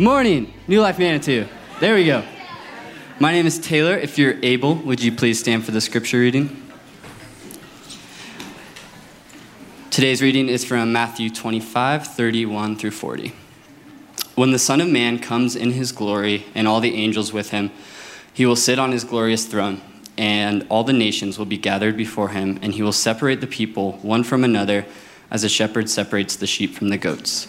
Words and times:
Good 0.00 0.06
morning, 0.06 0.54
New 0.66 0.80
Life 0.80 0.98
Manitou. 0.98 1.46
There 1.78 1.94
we 1.94 2.06
go. 2.06 2.24
My 3.18 3.32
name 3.32 3.44
is 3.44 3.58
Taylor. 3.58 3.98
If 3.98 4.16
you're 4.16 4.36
able, 4.42 4.76
would 4.76 5.02
you 5.02 5.12
please 5.12 5.38
stand 5.38 5.66
for 5.66 5.72
the 5.72 5.80
scripture 5.82 6.20
reading? 6.20 6.72
Today's 9.90 10.22
reading 10.22 10.48
is 10.48 10.64
from 10.64 10.90
Matthew 10.90 11.28
25, 11.28 12.06
31 12.06 12.76
through 12.76 12.92
40. 12.92 13.34
When 14.36 14.52
the 14.52 14.58
Son 14.58 14.80
of 14.80 14.88
Man 14.88 15.18
comes 15.18 15.54
in 15.54 15.72
his 15.72 15.92
glory 15.92 16.46
and 16.54 16.66
all 16.66 16.80
the 16.80 16.94
angels 16.94 17.34
with 17.34 17.50
him, 17.50 17.70
he 18.32 18.46
will 18.46 18.56
sit 18.56 18.78
on 18.78 18.92
his 18.92 19.04
glorious 19.04 19.44
throne, 19.44 19.82
and 20.16 20.66
all 20.70 20.82
the 20.82 20.94
nations 20.94 21.38
will 21.38 21.44
be 21.44 21.58
gathered 21.58 21.98
before 21.98 22.30
him, 22.30 22.58
and 22.62 22.72
he 22.72 22.82
will 22.82 22.92
separate 22.92 23.42
the 23.42 23.46
people 23.46 23.98
one 24.00 24.24
from 24.24 24.44
another 24.44 24.86
as 25.30 25.44
a 25.44 25.48
shepherd 25.50 25.90
separates 25.90 26.36
the 26.36 26.46
sheep 26.46 26.72
from 26.72 26.88
the 26.88 26.96
goats. 26.96 27.48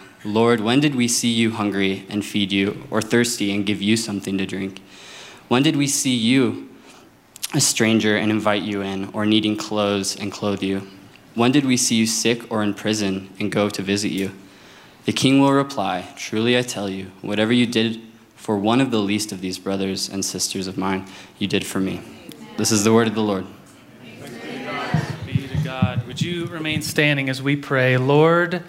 Lord, 0.23 0.59
when 0.59 0.79
did 0.79 0.93
we 0.93 1.07
see 1.07 1.29
you 1.29 1.51
hungry 1.51 2.05
and 2.07 2.23
feed 2.23 2.51
you, 2.51 2.87
or 2.91 3.01
thirsty 3.01 3.53
and 3.53 3.65
give 3.65 3.81
you 3.81 3.97
something 3.97 4.37
to 4.37 4.45
drink? 4.45 4.81
When 5.47 5.63
did 5.63 5.75
we 5.75 5.87
see 5.87 6.15
you 6.15 6.69
a 7.53 7.59
stranger 7.59 8.15
and 8.15 8.31
invite 8.31 8.61
you 8.61 8.81
in, 8.81 9.09
or 9.13 9.25
needing 9.25 9.57
clothes 9.57 10.15
and 10.15 10.31
clothe 10.31 10.61
you? 10.61 10.87
When 11.33 11.51
did 11.51 11.65
we 11.65 11.75
see 11.75 11.95
you 11.95 12.05
sick 12.05 12.51
or 12.51 12.61
in 12.61 12.73
prison 12.73 13.29
and 13.39 13.51
go 13.51 13.69
to 13.69 13.81
visit 13.81 14.11
you? 14.11 14.31
The 15.05 15.11
king 15.11 15.41
will 15.41 15.53
reply, 15.53 16.13
Truly 16.15 16.57
I 16.57 16.61
tell 16.61 16.87
you, 16.87 17.11
whatever 17.21 17.51
you 17.51 17.65
did 17.65 17.99
for 18.35 18.57
one 18.57 18.81
of 18.81 18.91
the 18.91 18.99
least 18.99 19.31
of 19.31 19.41
these 19.41 19.57
brothers 19.57 20.07
and 20.07 20.23
sisters 20.23 20.67
of 20.67 20.77
mine, 20.77 21.07
you 21.39 21.47
did 21.47 21.65
for 21.65 21.79
me. 21.79 22.01
This 22.57 22.71
is 22.71 22.83
the 22.83 22.93
word 22.93 23.07
of 23.07 23.15
the 23.15 23.21
Lord. 23.21 23.45
Be 25.25 25.47
to 25.47 25.57
God. 25.63 26.05
Would 26.05 26.21
you 26.21 26.45
remain 26.45 26.81
standing 26.81 27.29
as 27.29 27.41
we 27.41 27.55
pray? 27.55 27.97
Lord, 27.97 28.63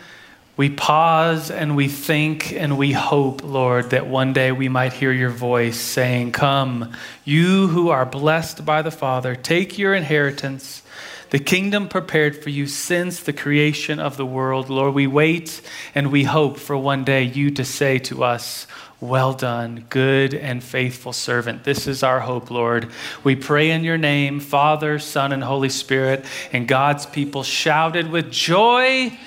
we 0.57 0.69
pause 0.69 1.51
and 1.51 1.77
we 1.77 1.89
think 1.89 2.53
and 2.53 2.77
we 2.77 2.93
hope, 2.93 3.43
Lord, 3.43 3.91
that 3.91 4.07
one 4.07 4.35
day 4.35 4.53
we 4.53 4.69
might 4.69 4.93
hear 4.93 5.11
your 5.11 5.31
voice 5.31 5.79
saying, 5.79 6.33
Come, 6.33 6.93
you 7.25 7.69
who 7.69 7.89
are 7.89 8.05
blessed 8.05 8.65
by 8.65 8.83
the 8.83 8.91
Father, 8.91 9.35
take 9.35 9.79
your 9.79 9.95
inheritance, 9.95 10.83
the 11.31 11.39
kingdom 11.39 11.89
prepared 11.89 12.37
for 12.37 12.51
you 12.51 12.67
since 12.67 13.21
the 13.21 13.33
creation 13.33 13.99
of 13.99 14.19
the 14.19 14.27
world. 14.27 14.69
Lord, 14.69 14.93
we 14.93 15.07
wait 15.07 15.63
and 15.95 16.13
we 16.13 16.25
hope 16.25 16.59
for 16.59 16.77
one 16.77 17.05
day 17.05 17.23
you 17.23 17.51
to 17.53 17.65
say 17.65 17.99
to 18.01 18.23
us, 18.23 18.67
well 19.01 19.33
done, 19.33 19.87
good 19.89 20.35
and 20.35 20.63
faithful 20.63 21.13
servant. 21.13 21.65
This 21.65 21.89
is 21.89 22.05
our 22.05 22.21
hope, 22.21 22.51
Lord. 22.51 22.89
We 23.25 23.35
pray 23.35 23.71
in 23.71 23.83
your 23.83 23.99
name, 23.99 24.39
Father, 24.39 25.01
Son, 25.01 25.33
and 25.33 25.43
Holy 25.43 25.71
Spirit. 25.71 26.25
And 26.53 26.69
God's 26.69 27.07
people 27.07 27.43
shouted 27.43 28.11
with 28.11 28.31
joy. 28.31 29.19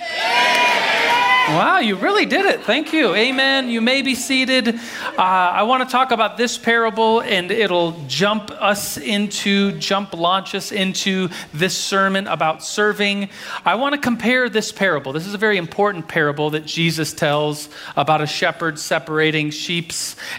Wow, 1.48 1.78
you 1.78 1.96
really 1.96 2.26
did 2.26 2.48
it. 2.48 2.64
Thank 2.64 2.92
you. 2.92 3.14
Amen. 3.14 3.70
You 3.70 3.80
may 3.80 4.02
be 4.02 4.16
seated. 4.16 4.68
Uh, 4.70 5.22
I 5.22 5.62
want 5.62 5.88
to 5.88 5.90
talk 5.92 6.10
about 6.10 6.38
this 6.38 6.58
parable, 6.58 7.22
and 7.22 7.52
it'll 7.52 7.92
jump 8.08 8.50
us 8.50 8.98
into, 8.98 9.74
jump, 9.74 10.16
launch 10.16 10.56
us 10.56 10.72
into 10.72 11.30
this 11.54 11.78
sermon 11.78 12.26
about 12.26 12.64
serving. 12.64 13.30
I 13.64 13.76
want 13.76 13.94
to 13.94 14.02
compare 14.02 14.50
this 14.50 14.72
parable. 14.72 15.14
This 15.14 15.28
is 15.28 15.36
a 15.36 15.38
very 15.38 15.58
important 15.58 16.08
parable 16.08 16.50
that 16.50 16.66
Jesus 16.66 17.14
tells 17.14 17.70
about 17.96 18.22
a 18.22 18.28
shepherd 18.28 18.80
separating 18.80 19.52
sheep 19.52 19.92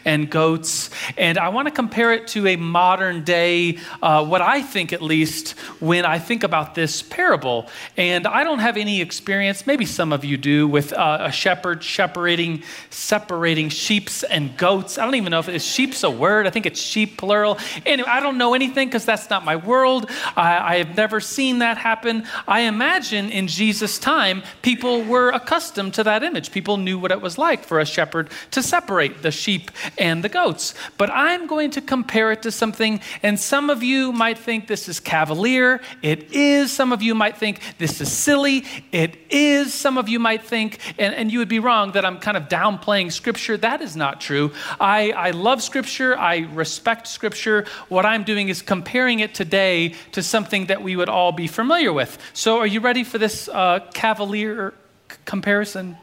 and 0.05 0.29
goats. 0.29 0.91
And 1.17 1.39
I 1.39 1.51
want 1.51 1.69
to 1.69 1.73
compare 1.73 2.15
it 2.15 2.27
to 2.29 2.49
a 2.49 2.57
modern 2.57 3.23
day, 3.23 3.79
uh, 4.03 4.27
what 4.27 4.43
I 4.43 4.61
think 4.61 4.93
at 4.93 5.03
least, 5.03 5.53
when 5.79 6.05
I 6.05 6.19
think 6.19 6.43
about 6.43 6.75
this 6.75 7.01
parable. 7.01 7.69
And 7.97 8.27
I 8.27 8.43
don't 8.43 8.59
have 8.59 8.77
any 8.77 9.01
experience, 9.01 9.69
maybe 9.69 9.87
some 9.87 10.13
of 10.13 10.25
you 10.25 10.37
do, 10.37 10.67
with 10.67 10.96
uh, 10.97 11.19
a 11.21 11.33
shepherd 11.33 11.85
separating 11.85 12.63
separating 12.91 13.69
sheeps 13.69 14.23
and 14.23 14.57
goats. 14.57 14.99
I 14.99 15.05
don't 15.05 15.15
even 15.15 15.31
know 15.31 15.41
if 15.41 15.49
it's 15.49 15.65
sheep's 15.65 16.03
a 16.03 16.11
word. 16.11 16.47
I 16.47 16.51
think 16.51 16.67
it's 16.67 16.81
sheep 16.81 17.19
plural. 17.19 17.59
Anyway, 17.85 18.09
I 18.09 18.21
don't 18.21 18.39
know 18.39 18.55
anything 18.55 18.89
because 18.89 19.05
that's 19.05 19.31
not 19.31 19.45
my 19.45 19.57
world. 19.57 20.11
I, 20.37 20.75
I 20.75 20.79
have 20.79 20.97
never 20.97 21.21
seen 21.21 21.59
that 21.59 21.79
happen. 21.79 22.27
I 22.49 22.61
imagine 22.61 23.31
in 23.31 23.47
Jesus' 23.47 23.99
time, 23.99 24.43
people 24.63 25.03
were 25.05 25.31
accustomed 25.31 25.95
to 25.95 26.05
that 26.05 26.23
image. 26.23 26.51
People 26.51 26.77
knew 26.77 26.99
what 26.99 27.13
it 27.13 27.21
was 27.21 27.39
like 27.39 27.65
for 27.65 27.81
a 27.81 27.87
shepherd 27.87 28.31
to 28.53 28.63
separate 28.63 29.23
the 29.23 29.31
sheep 29.31 29.71
and 29.99 30.25
the 30.25 30.29
goats. 30.29 30.75
But 30.97 31.11
I'm 31.11 31.47
going 31.47 31.71
to 31.73 31.81
compare 31.81 32.33
it 32.33 32.43
to 32.43 32.51
something, 32.51 33.01
and 33.23 33.39
some 33.39 33.71
of 33.71 33.83
you 33.83 34.13
might 34.13 34.39
think 34.39 34.67
this 34.67 34.89
is 34.89 35.01
cavalier. 35.01 35.81
It 36.03 36.33
is. 36.33 36.73
Some 36.73 36.93
of 36.93 37.03
you 37.03 37.15
might 37.15 37.37
think 37.37 37.61
this 37.79 38.01
is 38.01 38.11
silly. 38.11 38.65
It 38.93 39.17
is. 39.31 39.75
Some 39.75 39.99
of 39.99 40.09
you 40.09 40.19
might 40.19 40.43
think 40.43 40.79
and, 40.99 41.15
and 41.15 41.33
you 41.33 41.39
would 41.39 41.49
be 41.49 41.59
wrong 41.59 41.93
that 41.93 42.05
I'm 42.05 42.19
kind 42.19 42.37
of 42.37 42.45
downplaying 42.45 43.13
Scripture. 43.13 43.57
That 43.57 43.81
is 43.81 43.97
not 43.97 44.21
true. 44.21 44.53
I, 44.81 45.13
I 45.13 45.31
love 45.31 45.63
Scripture, 45.63 46.17
I 46.17 46.39
respect 46.53 47.07
Scripture. 47.07 47.67
What 47.89 48.07
I'm 48.07 48.25
doing 48.25 48.49
is 48.49 48.63
comparing 48.63 49.21
it 49.21 49.35
today 49.35 49.95
to 50.13 50.23
something 50.23 50.67
that 50.67 50.83
we 50.83 50.97
would 50.97 51.09
all 51.09 51.33
be 51.33 51.47
familiar 51.47 51.93
with. 51.93 52.19
So, 52.33 52.59
are 52.59 52.67
you 52.67 52.81
ready 52.81 53.05
for 53.05 53.19
this 53.19 53.49
uh, 53.49 53.81
cavalier 53.95 54.75
c- 55.11 55.17
comparison? 55.25 55.97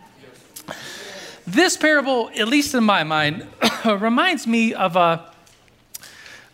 This 1.46 1.76
parable, 1.76 2.30
at 2.38 2.48
least 2.48 2.74
in 2.74 2.84
my 2.84 3.04
mind, 3.04 3.48
reminds 3.86 4.48
me 4.48 4.74
of 4.74 4.96
a 4.96 5.30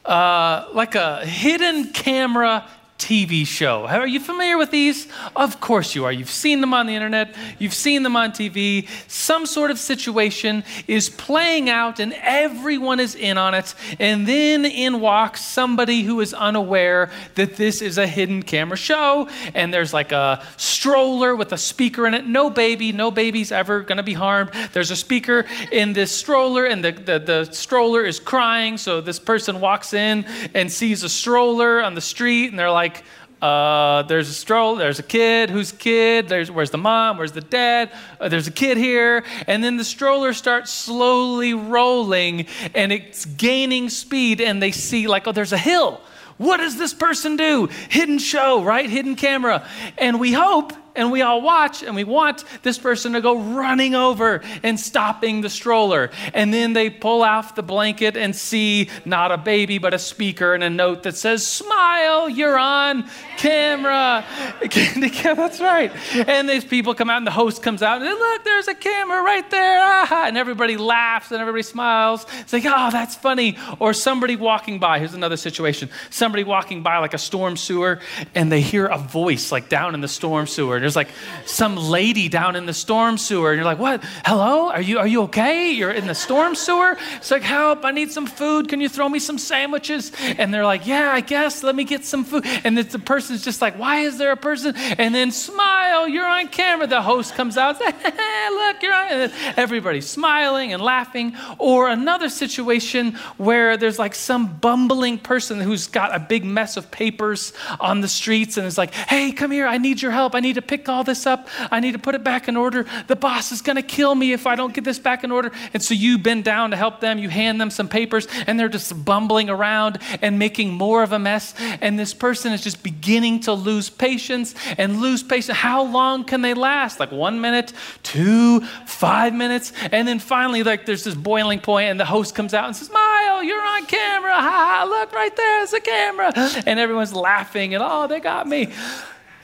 uh, 0.06 0.68
like 0.74 0.96
a 0.96 1.24
hidden 1.26 1.92
camera 1.92 2.66
TV 3.00 3.48
show. 3.48 3.88
Are 3.88 4.06
you 4.06 4.20
familiar 4.20 4.58
with 4.58 4.72
these? 4.72 5.08
Of 5.36 5.60
course 5.60 5.96
you 5.96 6.06
are. 6.06 6.12
You've 6.12 6.30
seen 6.30 6.62
them 6.62 6.74
on 6.74 6.86
the 6.86 6.94
internet, 6.94 7.34
you've 7.58 7.74
seen 7.74 8.04
them 8.04 8.16
on 8.16 8.32
TV. 8.32 8.88
Some 9.08 9.46
sort 9.46 9.72
of 9.72 9.80
situation 9.80 10.64
is 10.86 11.10
playing 11.10 11.70
out 11.70 12.00
and 12.00 12.14
everyone 12.22 13.00
is 13.00 13.16
in 13.16 13.38
on 13.38 13.54
it. 13.54 13.74
And 14.00 14.28
then 14.28 14.66
in 14.66 15.00
walks 15.00 15.44
somebody 15.44 16.04
who 16.04 16.20
is 16.20 16.34
unaware 16.34 17.10
that 17.36 17.56
this 17.56 17.82
is 17.82 17.98
a 17.98 18.06
hidden 18.06 18.44
camera 18.44 18.78
show. 18.78 19.30
And 19.56 19.74
there's 19.74 19.94
like 19.94 20.12
a 20.12 20.46
stroller 20.58 21.36
with 21.36 21.54
a 21.54 21.58
speaker 21.58 22.06
in 22.06 22.14
it. 22.14 22.28
No 22.28 22.50
baby, 22.50 22.92
no 22.92 23.12
baby's 23.12 23.52
ever 23.52 23.82
going 23.82 23.98
to 23.98 24.04
be 24.04 24.14
harmed. 24.14 24.52
There's 24.74 24.92
a 24.92 24.96
speaker 24.96 25.46
in 25.72 25.94
this 25.94 26.12
stroller, 26.12 26.66
and 26.66 26.84
the, 26.84 26.92
the, 26.92 27.20
the 27.20 27.46
stroller 27.54 28.04
is 28.04 28.20
crying. 28.20 28.78
So 28.78 29.02
this 29.02 29.20
person 29.20 29.62
walks 29.62 29.94
in 29.94 30.26
and 30.54 30.72
sees 30.72 31.04
a 31.04 31.10
stroller 31.10 31.82
on 31.82 31.96
the 31.96 32.02
street, 32.02 32.48
and 32.50 32.60
they're 32.60 32.72
like, 32.72 32.89
like, 32.90 33.04
uh, 33.42 34.02
there's 34.04 34.30
a 34.30 34.34
stroll, 34.34 34.76
there's 34.76 35.00
a 35.00 35.04
kid, 35.04 35.50
who's 35.50 35.72
kid, 35.72 36.28
there's, 36.28 36.52
where's 36.52 36.72
the 36.72 36.78
mom, 36.78 37.18
where's 37.18 37.32
the 37.32 37.42
dad, 37.42 37.92
uh, 38.20 38.28
there's 38.28 38.48
a 38.48 38.52
kid 38.52 38.78
here, 38.78 39.24
and 39.48 39.64
then 39.64 39.78
the 39.78 39.84
stroller 39.84 40.34
starts 40.34 40.72
slowly 40.72 41.54
rolling 41.54 42.48
and 42.76 42.92
it's 42.92 43.26
gaining 43.26 43.90
speed, 43.90 44.42
and 44.42 44.62
they 44.62 44.72
see, 44.72 45.08
like, 45.08 45.28
oh, 45.28 45.32
there's 45.32 45.54
a 45.54 45.58
hill. 45.58 46.02
What 46.38 46.58
does 46.58 46.78
this 46.78 46.94
person 46.94 47.36
do? 47.36 47.68
Hidden 47.90 48.18
show, 48.18 48.64
right? 48.64 48.90
Hidden 48.90 49.16
camera. 49.16 49.68
And 49.98 50.20
we 50.20 50.32
hope 50.32 50.74
and 50.96 51.12
we 51.12 51.22
all 51.22 51.42
watch 51.42 51.84
and 51.84 51.96
we 51.96 52.04
want 52.04 52.44
this 52.64 52.78
person 52.78 53.14
to 53.14 53.22
go 53.22 53.40
running 53.40 53.96
over 53.96 54.42
and 54.64 54.80
stopping 54.80 55.42
the 55.42 55.50
stroller. 55.50 56.10
And 56.34 56.54
then 56.54 56.74
they 56.74 56.90
pull 56.90 57.24
off 57.24 57.56
the 57.56 57.64
blanket 57.64 58.18
and 58.18 58.36
see 58.36 58.90
not 59.06 59.32
a 59.32 59.38
baby, 59.38 59.78
but 59.78 59.94
a 59.94 60.00
speaker 60.00 60.54
and 60.54 60.64
a 60.64 60.70
note 60.70 61.04
that 61.04 61.16
says, 61.16 61.46
Smile, 61.46 62.30
you're 62.30 62.58
on 62.58 63.08
camera. 63.38 64.26
That's 64.62 65.60
right. 65.60 65.92
And 66.28 66.50
these 66.50 66.66
people 66.66 66.94
come 66.94 67.10
out 67.10 67.18
and 67.18 67.28
the 67.28 67.32
host 67.32 67.62
comes 67.62 67.82
out 67.82 67.98
and 67.98 68.06
they, 68.06 68.14
look, 68.14 68.44
there's 68.44 68.68
a 68.68 68.76
camera 68.76 69.22
right 69.22 69.50
there. 69.50 69.80
Ah, 69.82 70.26
and 70.28 70.38
everybody 70.38 70.78
laughs 70.78 71.32
and 71.32 71.40
everybody 71.42 71.64
smiles. 71.64 72.26
It's 72.40 72.54
like, 72.54 72.66
oh, 72.66 72.90
that's 72.92 73.16
funny. 73.16 73.58
Or 73.80 73.94
somebody 73.94 74.36
walking 74.36 74.80
by. 74.80 75.00
Here's 75.00 75.14
another 75.14 75.38
situation. 75.38 75.90
Somebody 76.10 76.44
walking 76.44 76.84
by 76.84 76.98
like 76.98 77.14
a 77.14 77.18
storm 77.18 77.58
sewer 77.58 78.00
and 78.36 78.52
they 78.52 78.62
hear 78.62 78.88
a 78.88 78.98
voice 78.98 79.52
like 79.52 79.70
down 79.70 79.94
in 79.94 80.02
the 80.02 80.08
storm 80.08 80.48
sewer 80.48 80.79
there's 80.80 80.96
like 80.96 81.10
some 81.46 81.76
lady 81.76 82.30
down 82.30 82.56
in 82.56 82.66
the 82.66 82.74
storm 82.74 83.18
sewer, 83.18 83.52
and 83.52 83.58
you're 83.58 83.66
like, 83.66 83.80
"What? 83.80 84.04
Hello? 84.26 84.70
Are 84.70 84.82
you 84.82 85.00
are 85.00 85.08
you 85.08 85.24
okay? 85.24 85.72
You're 85.72 85.92
in 85.92 86.08
the 86.08 86.16
storm 86.16 86.56
sewer?" 86.56 86.98
It's 87.18 87.32
like, 87.32 87.44
"Help! 87.44 87.86
I 87.86 87.92
need 87.92 88.12
some 88.12 88.26
food. 88.26 88.68
Can 88.70 88.82
you 88.82 88.90
throw 88.90 89.08
me 89.08 89.20
some 89.20 89.38
sandwiches?" 89.38 90.12
And 90.38 90.54
they're 90.54 90.66
like, 90.66 90.86
"Yeah, 90.88 91.12
I 91.12 91.22
guess. 91.22 91.64
Let 91.64 91.76
me 91.76 91.84
get 91.84 92.06
some 92.06 92.24
food." 92.24 92.46
And 92.64 92.78
the 92.78 93.00
person's 93.00 93.44
just 93.44 93.62
like, 93.62 93.78
"Why 93.78 94.00
is 94.02 94.18
there 94.18 94.32
a 94.32 94.38
person?" 94.38 94.76
And 94.76 95.14
then 95.14 95.32
smile 95.32 96.08
you're 96.08 96.26
on 96.26 96.48
camera. 96.48 96.88
The 96.88 97.02
host 97.02 97.36
comes 97.36 97.58
out, 97.58 97.80
look, 97.82 98.82
you're 98.82 98.94
on. 98.94 99.32
Everybody's 99.58 100.08
smiling 100.08 100.74
and 100.74 100.82
laughing. 100.82 101.36
Or 101.58 101.90
another 101.90 102.30
situation 102.30 103.14
where 103.38 103.78
there's 103.78 104.00
like 104.00 104.16
some 104.16 104.58
bumbling 104.58 105.18
person 105.20 105.60
who's 105.60 105.88
got 105.88 106.16
a 106.16 106.20
big 106.20 106.44
mess 106.44 106.78
of 106.78 106.92
papers 106.92 107.54
on 107.80 108.02
the 108.02 108.08
streets 108.08 108.58
and 108.58 108.66
is 108.66 108.78
like, 108.78 108.94
hey, 108.94 109.32
come 109.32 109.52
here, 109.52 109.68
I 109.68 109.78
need 109.78 110.02
your 110.02 110.12
help. 110.12 110.36
I 110.36 110.40
need 110.40 110.56
to 110.56 110.62
pick 110.70 110.88
all 110.88 111.04
this 111.04 111.26
up. 111.26 111.50
I 111.72 111.80
need 111.80 111.94
to 111.94 112.00
put 112.00 112.14
it 112.14 112.24
back 112.24 112.48
in 112.48 112.56
order. 112.56 112.86
The 113.08 113.16
boss 113.16 113.52
is 113.52 113.62
going 113.62 113.78
to 113.78 113.82
kill 113.82 114.14
me 114.14 114.34
if 114.34 114.46
I 114.46 114.56
don't 114.56 114.72
get 114.72 114.84
this 114.84 115.00
back 115.00 115.24
in 115.24 115.32
order. 115.32 115.52
And 115.74 115.82
so 115.82 115.96
you 115.96 116.20
bend 116.20 116.44
down 116.44 116.70
to 116.70 116.78
help 116.78 117.00
them. 117.00 117.18
You 117.18 117.28
hand 117.28 117.60
them 117.60 117.72
some 117.72 117.88
papers, 117.88 118.28
and 118.46 118.60
they're 118.60 118.70
just 118.70 119.04
bumbling 119.04 119.50
around 119.50 119.98
and 120.22 120.38
making 120.38 120.72
more 120.74 121.02
of 121.02 121.12
a 121.12 121.18
mess. 121.18 121.56
And 121.82 121.98
this 121.98 122.14
person 122.14 122.54
is 122.54 122.62
just 122.62 122.84
beginning 122.84 123.40
to 123.42 123.54
lose 123.54 123.90
patience 123.90 124.54
and 124.78 125.02
lose 125.02 125.24
patience. 125.24 125.58
How 125.58 125.84
long 125.84 126.24
can 126.24 126.44
they 126.44 126.54
last? 126.54 127.00
Like 127.00 127.12
one 127.12 127.42
minute, 127.42 127.74
two, 128.04 128.62
five 128.86 129.34
minutes. 129.34 129.74
And 129.92 130.08
then 130.08 130.20
finally, 130.20 130.62
like 130.62 130.86
there's 130.86 131.04
this 131.04 131.16
boiling 131.16 131.62
point, 131.62 131.90
and 131.90 132.00
the 132.00 132.06
host 132.06 132.36
comes 132.36 132.54
out 132.54 132.66
and 132.66 132.76
says, 132.76 132.92
Mile, 132.92 133.44
you're 133.44 133.60
on 133.60 133.88
camera. 133.88 134.36
Ha 134.36 134.40
ha, 134.40 134.86
look 134.88 135.12
right 135.14 135.36
there, 135.36 135.60
there's 135.60 135.74
a 135.74 135.82
camera. 135.82 136.32
And 136.68 136.80
everyone's 136.80 137.14
laughing, 137.14 137.74
and 137.74 137.84
oh, 137.84 138.06
they 138.06 138.20
got 138.20 138.48
me. 138.48 138.72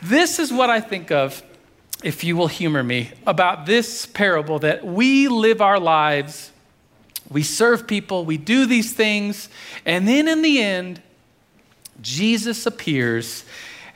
This 0.02 0.40
is 0.40 0.52
what 0.52 0.70
I 0.70 0.82
think 0.82 1.12
of 1.12 1.42
if 2.04 2.24
you 2.24 2.38
will 2.38 2.48
humor 2.48 2.84
me, 2.84 3.12
about 3.26 3.66
this 3.66 4.06
parable 4.06 4.60
that 4.60 4.86
we 4.86 5.28
live 5.28 5.60
our 5.60 5.80
lives, 5.80 6.52
we 7.32 7.42
serve 7.42 7.88
people, 7.88 8.26
we 8.26 8.38
do 8.38 8.68
these 8.68 8.94
things, 8.94 9.50
and 9.86 10.08
then 10.08 10.28
in 10.28 10.44
the 10.44 10.62
end, 10.62 11.02
Jesus 12.02 12.68
appears 12.68 13.44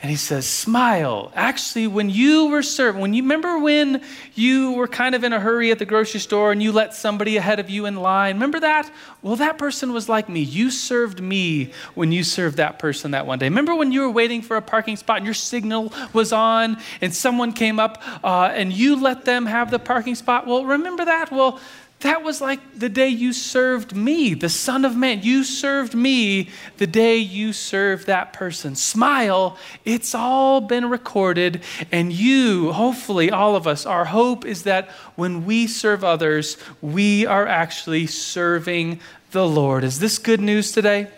and 0.02 0.10
he 0.10 0.16
says, 0.16 0.48
Smile. 0.48 1.32
Actually, 1.36 1.88
when 1.88 2.10
you 2.10 2.48
were 2.48 2.64
serving, 2.64 3.02
when 3.02 3.14
you 3.14 3.22
remember 3.22 3.60
when 3.60 4.02
you 4.34 4.72
were 4.72 4.88
kind 4.88 5.14
of 5.14 5.26
in 5.26 5.34
a 5.34 5.40
hurry 5.40 5.72
at 5.72 5.80
the 5.80 5.86
grocery 5.86 6.22
store 6.22 6.54
and 6.54 6.64
you 6.64 6.72
let 6.72 6.94
somebody 6.94 7.36
ahead 7.36 7.60
of 7.60 7.70
you 7.70 7.86
in 7.86 7.98
line, 7.98 8.36
remember 8.36 8.62
that? 8.62 8.90
Well, 9.22 9.36
that 9.36 9.58
person 9.58 9.92
was 9.92 10.08
like 10.08 10.30
me. 10.30 10.40
You 10.40 10.72
served 10.72 11.20
me 11.22 11.74
when 11.96 12.14
you 12.14 12.24
served 12.24 12.58
that 12.58 12.80
person 12.80 13.12
that 13.12 13.28
one 13.28 13.40
day. 13.40 13.48
Remember 13.48 13.76
when 13.76 13.92
you 13.92 14.02
were 14.02 14.12
waiting 14.12 14.42
for 14.42 14.56
a 14.56 14.62
parking 14.62 14.96
spot 14.96 15.18
and 15.18 15.26
your 15.26 15.34
signal 15.34 15.92
was 16.14 16.32
on 16.32 16.78
and 17.02 17.14
someone 17.14 17.52
came 17.52 17.78
up 17.78 18.02
uh, 18.24 18.52
and 18.54 18.72
you 18.72 18.96
let 18.96 19.26
them 19.26 19.46
have 19.48 19.70
the 19.70 19.80
parking 19.80 20.16
spot? 20.16 20.48
Well, 20.48 20.64
remember 20.64 21.04
that? 21.04 21.30
Well, 21.30 21.60
that 22.00 22.24
was 22.24 22.40
like 22.40 22.60
the 22.80 22.88
day 22.88 23.10
you 23.10 23.34
served 23.34 23.94
me, 23.94 24.34
the 24.34 24.50
Son 24.50 24.86
of 24.86 24.96
Man. 24.96 25.22
You 25.22 25.44
served 25.44 25.94
me 25.94 26.50
the 26.78 26.88
day 26.88 27.18
you 27.18 27.52
served 27.52 28.08
that 28.08 28.32
person. 28.32 28.76
Smile, 28.76 29.58
it's 29.84 30.16
all 30.16 30.62
been 30.62 30.90
recorded. 30.90 31.62
And 31.92 32.14
you, 32.14 32.72
hopefully, 32.72 33.30
all 33.30 33.58
of 33.58 33.68
us, 33.68 33.86
our 33.86 34.06
hope 34.06 34.46
is 34.46 34.64
that 34.64 34.90
when 35.16 35.46
we 35.46 35.68
serve 35.68 36.06
others, 36.06 36.56
we 36.82 37.26
are 37.26 37.46
actually 37.46 38.08
serving 38.08 39.02
the 39.32 39.46
Lord. 39.46 39.84
Is 39.84 40.00
this 40.00 40.18
good 40.18 40.40
news 40.40 40.72
today? 40.72 41.10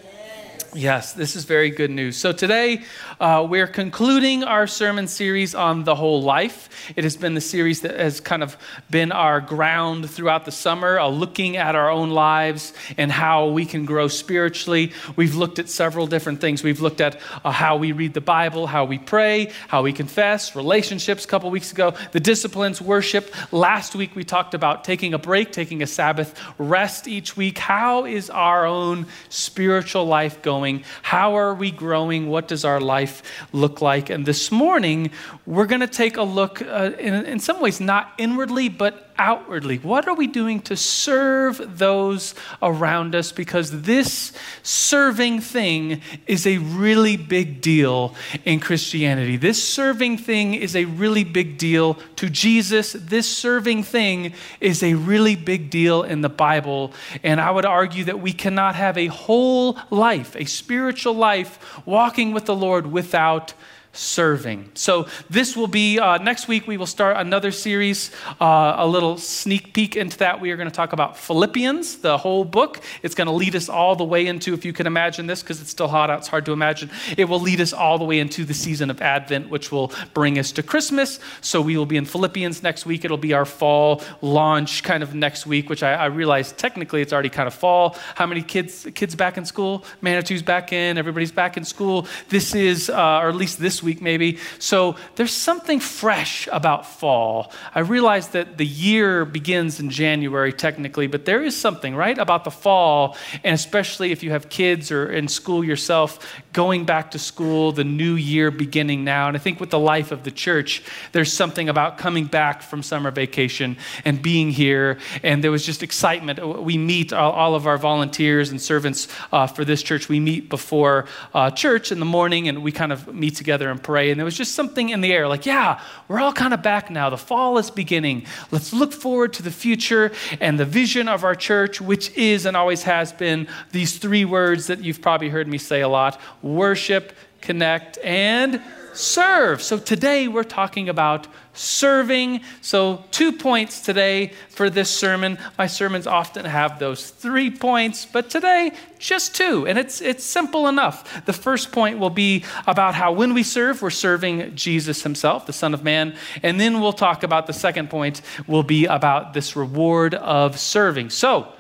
Yes, 0.74 1.12
this 1.12 1.36
is 1.36 1.44
very 1.44 1.70
good 1.70 1.92
news. 1.92 2.16
So 2.16 2.32
today 2.32 2.84
uh, 3.20 3.46
we're 3.50 3.68
concluding 3.68 4.46
our 4.46 4.68
sermon 4.68 5.10
series 5.10 5.54
on 5.54 5.84
the 5.84 5.96
whole 5.96 6.22
life. 6.22 6.94
It 6.96 7.04
has 7.04 7.18
been 7.18 7.34
the 7.34 7.42
series 7.42 7.82
that 7.82 8.00
has 8.00 8.22
kind 8.22 8.42
of 8.42 8.56
been 8.90 9.12
our 9.12 9.42
ground 9.42 10.10
throughout 10.10 10.46
the 10.46 10.52
summer, 10.54 10.98
uh, 10.98 11.10
looking 11.10 11.58
at 11.58 11.76
our 11.76 11.90
own 11.90 12.12
lives 12.12 12.72
and 12.98 13.12
how 13.12 13.50
we 13.50 13.66
can 13.66 13.84
grow 13.84 14.08
spiritually. 14.08 14.94
We've 15.18 15.36
looked 15.36 15.60
at 15.60 15.68
several 15.68 16.08
different 16.08 16.40
things. 16.40 16.64
We've 16.64 16.80
looked 16.80 17.02
at 17.02 17.20
uh, 17.44 17.52
how 17.52 17.76
we 17.76 17.92
read 17.92 18.14
the 18.14 18.22
Bible, 18.22 18.66
how 18.66 18.86
we 18.86 18.98
pray, 18.98 19.52
how 19.68 19.84
we 19.84 19.92
confess, 19.92 20.56
relationships. 20.56 21.26
A 21.26 21.28
couple 21.28 21.50
weeks 21.50 21.74
ago, 21.74 21.96
the 22.14 22.22
disciplines, 22.22 22.82
worship. 22.82 23.36
Last 23.52 23.94
week 23.94 24.16
we 24.16 24.24
talked 24.24 24.54
about 24.54 24.86
taking 24.86 25.14
a 25.14 25.20
break, 25.20 25.52
taking 25.52 25.84
a 25.84 25.88
Sabbath 25.88 26.42
rest 26.58 27.10
each 27.10 27.36
week. 27.36 27.58
How 27.58 28.06
is 28.06 28.30
our 28.30 28.66
own 28.66 29.08
spiritual 29.28 30.06
life 30.06 30.42
going? 30.42 30.61
How 31.02 31.36
are 31.36 31.54
we 31.54 31.72
growing? 31.72 32.30
What 32.30 32.48
does 32.48 32.64
our 32.66 32.80
life 32.80 33.24
look 33.54 33.82
like? 33.82 34.10
And 34.10 34.26
this 34.26 34.52
morning, 34.52 35.12
we're 35.46 35.66
going 35.66 35.82
to 35.82 35.88
take 35.88 36.18
a 36.18 36.24
look, 36.24 36.62
uh, 36.62 36.92
in, 37.00 37.14
in 37.26 37.40
some 37.40 37.60
ways, 37.62 37.80
not 37.80 38.14
inwardly, 38.18 38.70
but 38.70 39.11
outwardly? 39.22 39.78
What 39.78 40.08
are 40.08 40.16
we 40.16 40.26
doing 40.26 40.62
to 40.62 40.76
serve 40.76 41.78
those 41.78 42.34
around 42.62 43.14
us? 43.14 43.32
Because 43.32 43.84
this 43.84 44.34
serving 44.64 45.42
thing 45.42 46.02
is 46.26 46.48
a 46.48 46.58
really 46.58 47.18
big 47.18 47.62
deal 47.62 48.16
in 48.46 48.60
Christianity. 48.60 49.38
This 49.38 49.64
serving 49.64 50.18
thing 50.18 50.56
is 50.56 50.76
a 50.76 50.86
really 50.86 51.24
big 51.24 51.60
deal 51.60 51.94
to 52.16 52.30
Jesus. 52.30 52.94
This 52.94 53.28
serving 53.38 53.84
thing 53.84 54.34
is 54.60 54.82
a 54.82 54.96
really 54.96 55.36
big 55.36 55.70
deal 55.70 56.02
in 56.02 56.22
the 56.22 56.30
Bible. 56.30 56.92
And 57.22 57.40
I 57.40 57.52
would 57.52 57.66
argue 57.66 58.06
that 58.06 58.20
we 58.20 58.34
cannot 58.34 58.74
have 58.74 58.98
a 58.98 59.08
whole 59.08 59.78
life, 59.92 60.36
a 60.36 60.46
spiritual 60.46 61.14
life, 61.14 61.86
walking 61.86 62.34
with 62.34 62.46
the 62.46 62.56
Lord 62.56 62.88
without 62.88 63.54
serving. 63.94 64.72
So, 64.74 65.08
this 65.30 65.56
will 65.56 65.68
be 65.68 66.00
uh, 66.00 66.18
next 66.18 66.48
week. 66.48 66.68
We 66.68 66.78
will 66.78 66.86
start 66.86 67.18
another 67.18 67.52
series, 67.52 68.12
uh, 68.40 68.76
a 68.78 68.88
little 68.88 69.18
sneak 69.18 69.74
peek 69.74 69.96
into 69.96 70.18
that. 70.20 70.40
We 70.40 70.52
are 70.52 70.58
going 70.58 70.70
to 70.70 70.76
talk 70.76 70.94
about 70.94 71.18
Philippians, 71.18 71.98
the 71.98 72.18
whole 72.18 72.46
book. 72.46 72.82
It's 73.04 73.16
going 73.16 73.28
to 73.28 73.34
lead 73.34 73.56
us 73.56 73.68
all 73.68 73.96
the 73.96 74.06
way 74.06 74.28
into, 74.28 74.54
if 74.54 74.64
you 74.64 74.72
can 74.72 74.88
imagine 74.88 75.28
this, 75.28 75.42
because 75.42 75.62
it's 75.62 75.72
still 75.72 75.90
hot 75.90 76.10
out, 76.10 76.20
it's 76.20 76.28
hard 76.30 76.46
to 76.46 76.54
imagine. 76.54 76.90
It 77.18 77.26
will 77.26 77.42
lead 77.42 77.60
us 77.60 77.74
all 77.74 77.98
the 77.98 78.06
way 78.06 78.20
into 78.20 78.46
the 78.46 78.54
season 78.54 78.90
of 78.90 79.02
Advent, 79.02 79.50
which 79.50 79.72
will 79.72 79.92
bring 80.14 80.40
us 80.40 80.52
to 80.54 80.64
Christmas. 80.64 81.20
So, 81.42 81.62
we 81.62 81.78
will 81.78 81.86
be 81.86 81.98
in 81.98 82.06
Philippians 82.06 82.64
next 82.64 82.86
week. 82.86 83.04
It'll 83.04 83.18
be 83.18 83.34
our 83.34 83.46
fall 83.46 84.02
launch 84.22 84.84
kind 84.84 85.04
of 85.04 85.14
next 85.14 85.46
week, 85.46 85.70
which 85.70 85.84
I, 85.84 85.94
I 85.94 86.06
realize 86.06 86.54
technically 86.54 87.02
it's 87.02 87.12
already 87.12 87.30
kind 87.30 87.48
of 87.48 87.54
fall. 87.54 87.98
How 88.16 88.26
many 88.26 88.42
kids 88.42 88.88
kids 88.96 89.16
back 89.16 89.38
in 89.38 89.46
school? 89.46 89.84
Manitou's 90.02 90.44
back 90.44 90.72
in. 90.72 90.98
Everybody's 90.98 91.32
back 91.32 91.58
in 91.58 91.66
school. 91.66 92.08
This 92.30 92.56
is, 92.56 92.90
uh, 92.90 93.20
or 93.22 93.30
at 93.30 93.36
least 93.36 93.60
this 93.60 93.81
week 93.82 94.02
maybe. 94.02 94.38
So 94.60 94.96
there's 95.16 95.34
something 95.34 95.80
fresh 95.80 96.48
about 96.52 96.86
fall. 96.86 97.52
I 97.74 97.80
realize 97.80 98.30
that 98.30 98.58
the 98.58 98.66
year 98.66 99.26
begins 99.26 99.80
in 99.80 99.90
January 99.90 100.54
technically, 100.54 101.08
but 101.08 101.26
there 101.26 101.44
is 101.44 101.60
something, 101.60 101.96
right, 101.96 102.18
about 102.18 102.44
the 102.44 102.52
fall, 102.52 103.18
and 103.44 103.54
especially 103.54 104.12
if 104.12 104.24
you 104.24 104.32
have 104.32 104.50
kids 104.50 104.92
or 104.92 105.12
in 105.12 105.28
school 105.28 105.64
yourself, 105.64 106.42
going 106.54 106.86
back 106.86 107.12
to 107.12 107.20
school, 107.20 107.72
the 107.72 107.84
new 107.84 108.16
year 108.16 108.52
beginning 108.52 109.04
now. 109.04 109.28
And 109.28 109.38
I 109.38 109.40
think 109.40 109.60
with 109.60 109.70
the 109.70 109.80
life 109.80 110.12
of 110.12 110.24
the 110.24 110.32
church, 110.32 110.84
there's 111.12 111.32
something 111.32 111.70
about 111.70 111.98
coming 111.98 112.26
back 112.26 112.62
from 112.62 112.84
summer 112.84 113.12
vacation 113.12 113.78
and 114.06 114.22
being 114.22 114.52
here. 114.52 115.00
And 115.24 115.44
there 115.44 115.52
was 115.52 115.66
just 115.66 115.84
excitement. 115.84 116.62
We 116.62 116.78
meet 116.78 117.14
all, 117.14 117.56
of 117.56 117.68
our 117.68 117.78
volunteers 117.78 118.52
and 118.52 118.62
servants 118.62 119.08
uh, 119.32 119.48
for 119.48 119.66
this 119.66 119.84
church. 119.84 120.08
We 120.08 120.20
meet 120.20 120.50
before 120.50 121.06
uh, 121.34 121.52
church 121.52 121.92
in 121.92 122.00
the 122.00 122.06
morning 122.06 122.48
and 122.48 122.64
we 122.64 122.72
kind 122.72 122.92
of 122.92 123.14
meet 123.14 123.36
together 123.36 123.70
and 123.72 123.82
pray. 123.82 124.12
And 124.12 124.20
there 124.20 124.26
was 124.26 124.38
just 124.38 124.54
something 124.54 124.90
in 124.90 125.02
the 125.02 125.12
air 125.14 125.28
like, 125.28 125.46
yeah, 125.46 125.82
we're 126.08 126.20
all 126.20 126.34
kind 126.34 126.54
of 126.54 126.62
back 126.62 126.90
now. 126.90 127.10
The 127.10 127.18
fall 127.18 127.58
is 127.58 127.72
beginning. 127.72 128.26
Let's 128.52 128.74
look 128.74 128.94
forward 128.94 129.34
to 129.34 129.44
the 129.44 129.52
future 129.52 130.12
and 130.40 130.60
the 130.60 130.66
vision 130.66 131.08
of 131.08 131.24
our 131.24 131.36
church, 131.36 131.82
which 131.82 132.16
is 132.18 132.46
and 132.46 132.56
always 132.56 132.84
has 132.84 133.12
been 133.14 133.48
these 133.72 133.98
three 133.98 134.26
words 134.26 134.68
that 134.68 134.84
you've 134.84 135.02
probably 135.02 135.30
heard 135.30 135.48
me 135.48 135.58
say 135.58 135.82
a 135.82 135.90
lot 135.90 136.20
worship, 136.42 137.14
connect, 137.42 137.98
and 138.00 138.62
serve. 138.94 139.62
So 139.62 139.78
today 139.78 140.28
we're 140.28 140.44
talking 140.44 140.90
about 140.90 141.28
serving. 141.54 142.42
So, 142.62 143.04
two 143.12 143.34
points 143.34 143.82
today 143.82 144.32
for 144.50 144.70
this 144.70 144.90
sermon. 144.90 145.38
My 145.58 145.68
sermons 145.68 146.08
often 146.08 146.46
have 146.46 146.80
those 146.80 147.10
three 147.10 147.52
points, 147.52 148.06
but 148.06 148.30
today, 148.30 148.72
just 149.00 149.36
two. 149.36 149.68
And 149.68 149.78
it's, 149.78 150.02
it's 150.02 150.24
simple 150.24 150.68
enough. 150.68 151.26
The 151.26 151.34
first 151.34 151.72
point 151.72 152.00
will 152.00 152.10
be 152.10 152.46
about 152.68 152.96
how 152.96 153.12
when 153.12 153.34
we 153.34 153.44
serve, 153.44 153.82
we're 153.82 153.90
serving 153.90 154.56
Jesus 154.56 155.04
himself, 155.04 155.46
the 155.46 155.54
Son 155.54 155.74
of 155.74 155.84
Man. 155.84 156.16
And 156.44 156.60
then 156.60 156.80
we'll 156.80 156.94
talk 156.94 157.24
about 157.24 157.48
the 157.48 157.54
second 157.54 157.90
point, 157.90 158.22
will 158.48 158.64
be 158.64 158.86
about 158.86 159.34
this 159.34 159.56
reward 159.56 160.14
of 160.16 160.60
serving. 160.60 161.10
So, 161.10 161.52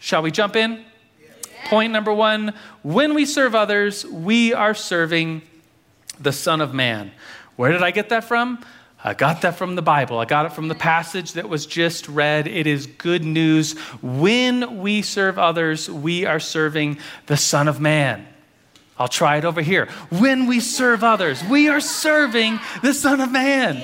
shall 0.00 0.22
we 0.22 0.30
jump 0.30 0.56
in? 0.56 0.84
Point 1.66 1.92
number 1.92 2.12
one 2.12 2.54
when 2.82 3.14
we 3.14 3.26
serve 3.26 3.54
others, 3.54 4.06
we 4.06 4.54
are 4.54 4.74
serving 4.74 5.42
the 6.20 6.32
Son 6.32 6.60
of 6.60 6.74
Man. 6.74 7.12
Where 7.56 7.72
did 7.72 7.82
I 7.82 7.90
get 7.90 8.10
that 8.10 8.24
from? 8.24 8.64
I 9.02 9.14
got 9.14 9.42
that 9.42 9.56
from 9.56 9.76
the 9.76 9.82
Bible. 9.82 10.18
I 10.18 10.24
got 10.24 10.46
it 10.46 10.52
from 10.52 10.68
the 10.68 10.74
passage 10.74 11.34
that 11.34 11.48
was 11.48 11.64
just 11.66 12.08
read. 12.08 12.48
It 12.48 12.66
is 12.66 12.86
good 12.86 13.24
news. 13.24 13.78
When 14.02 14.80
we 14.80 15.02
serve 15.02 15.38
others, 15.38 15.88
we 15.88 16.24
are 16.24 16.40
serving 16.40 16.98
the 17.26 17.36
Son 17.36 17.68
of 17.68 17.80
Man. 17.80 18.26
I'll 18.98 19.08
try 19.08 19.36
it 19.36 19.44
over 19.44 19.60
here. 19.60 19.86
When 20.10 20.46
we 20.46 20.60
serve 20.60 21.04
others, 21.04 21.44
we 21.44 21.68
are 21.68 21.80
serving 21.80 22.58
the 22.82 22.94
Son 22.94 23.20
of 23.20 23.30
Man. 23.30 23.76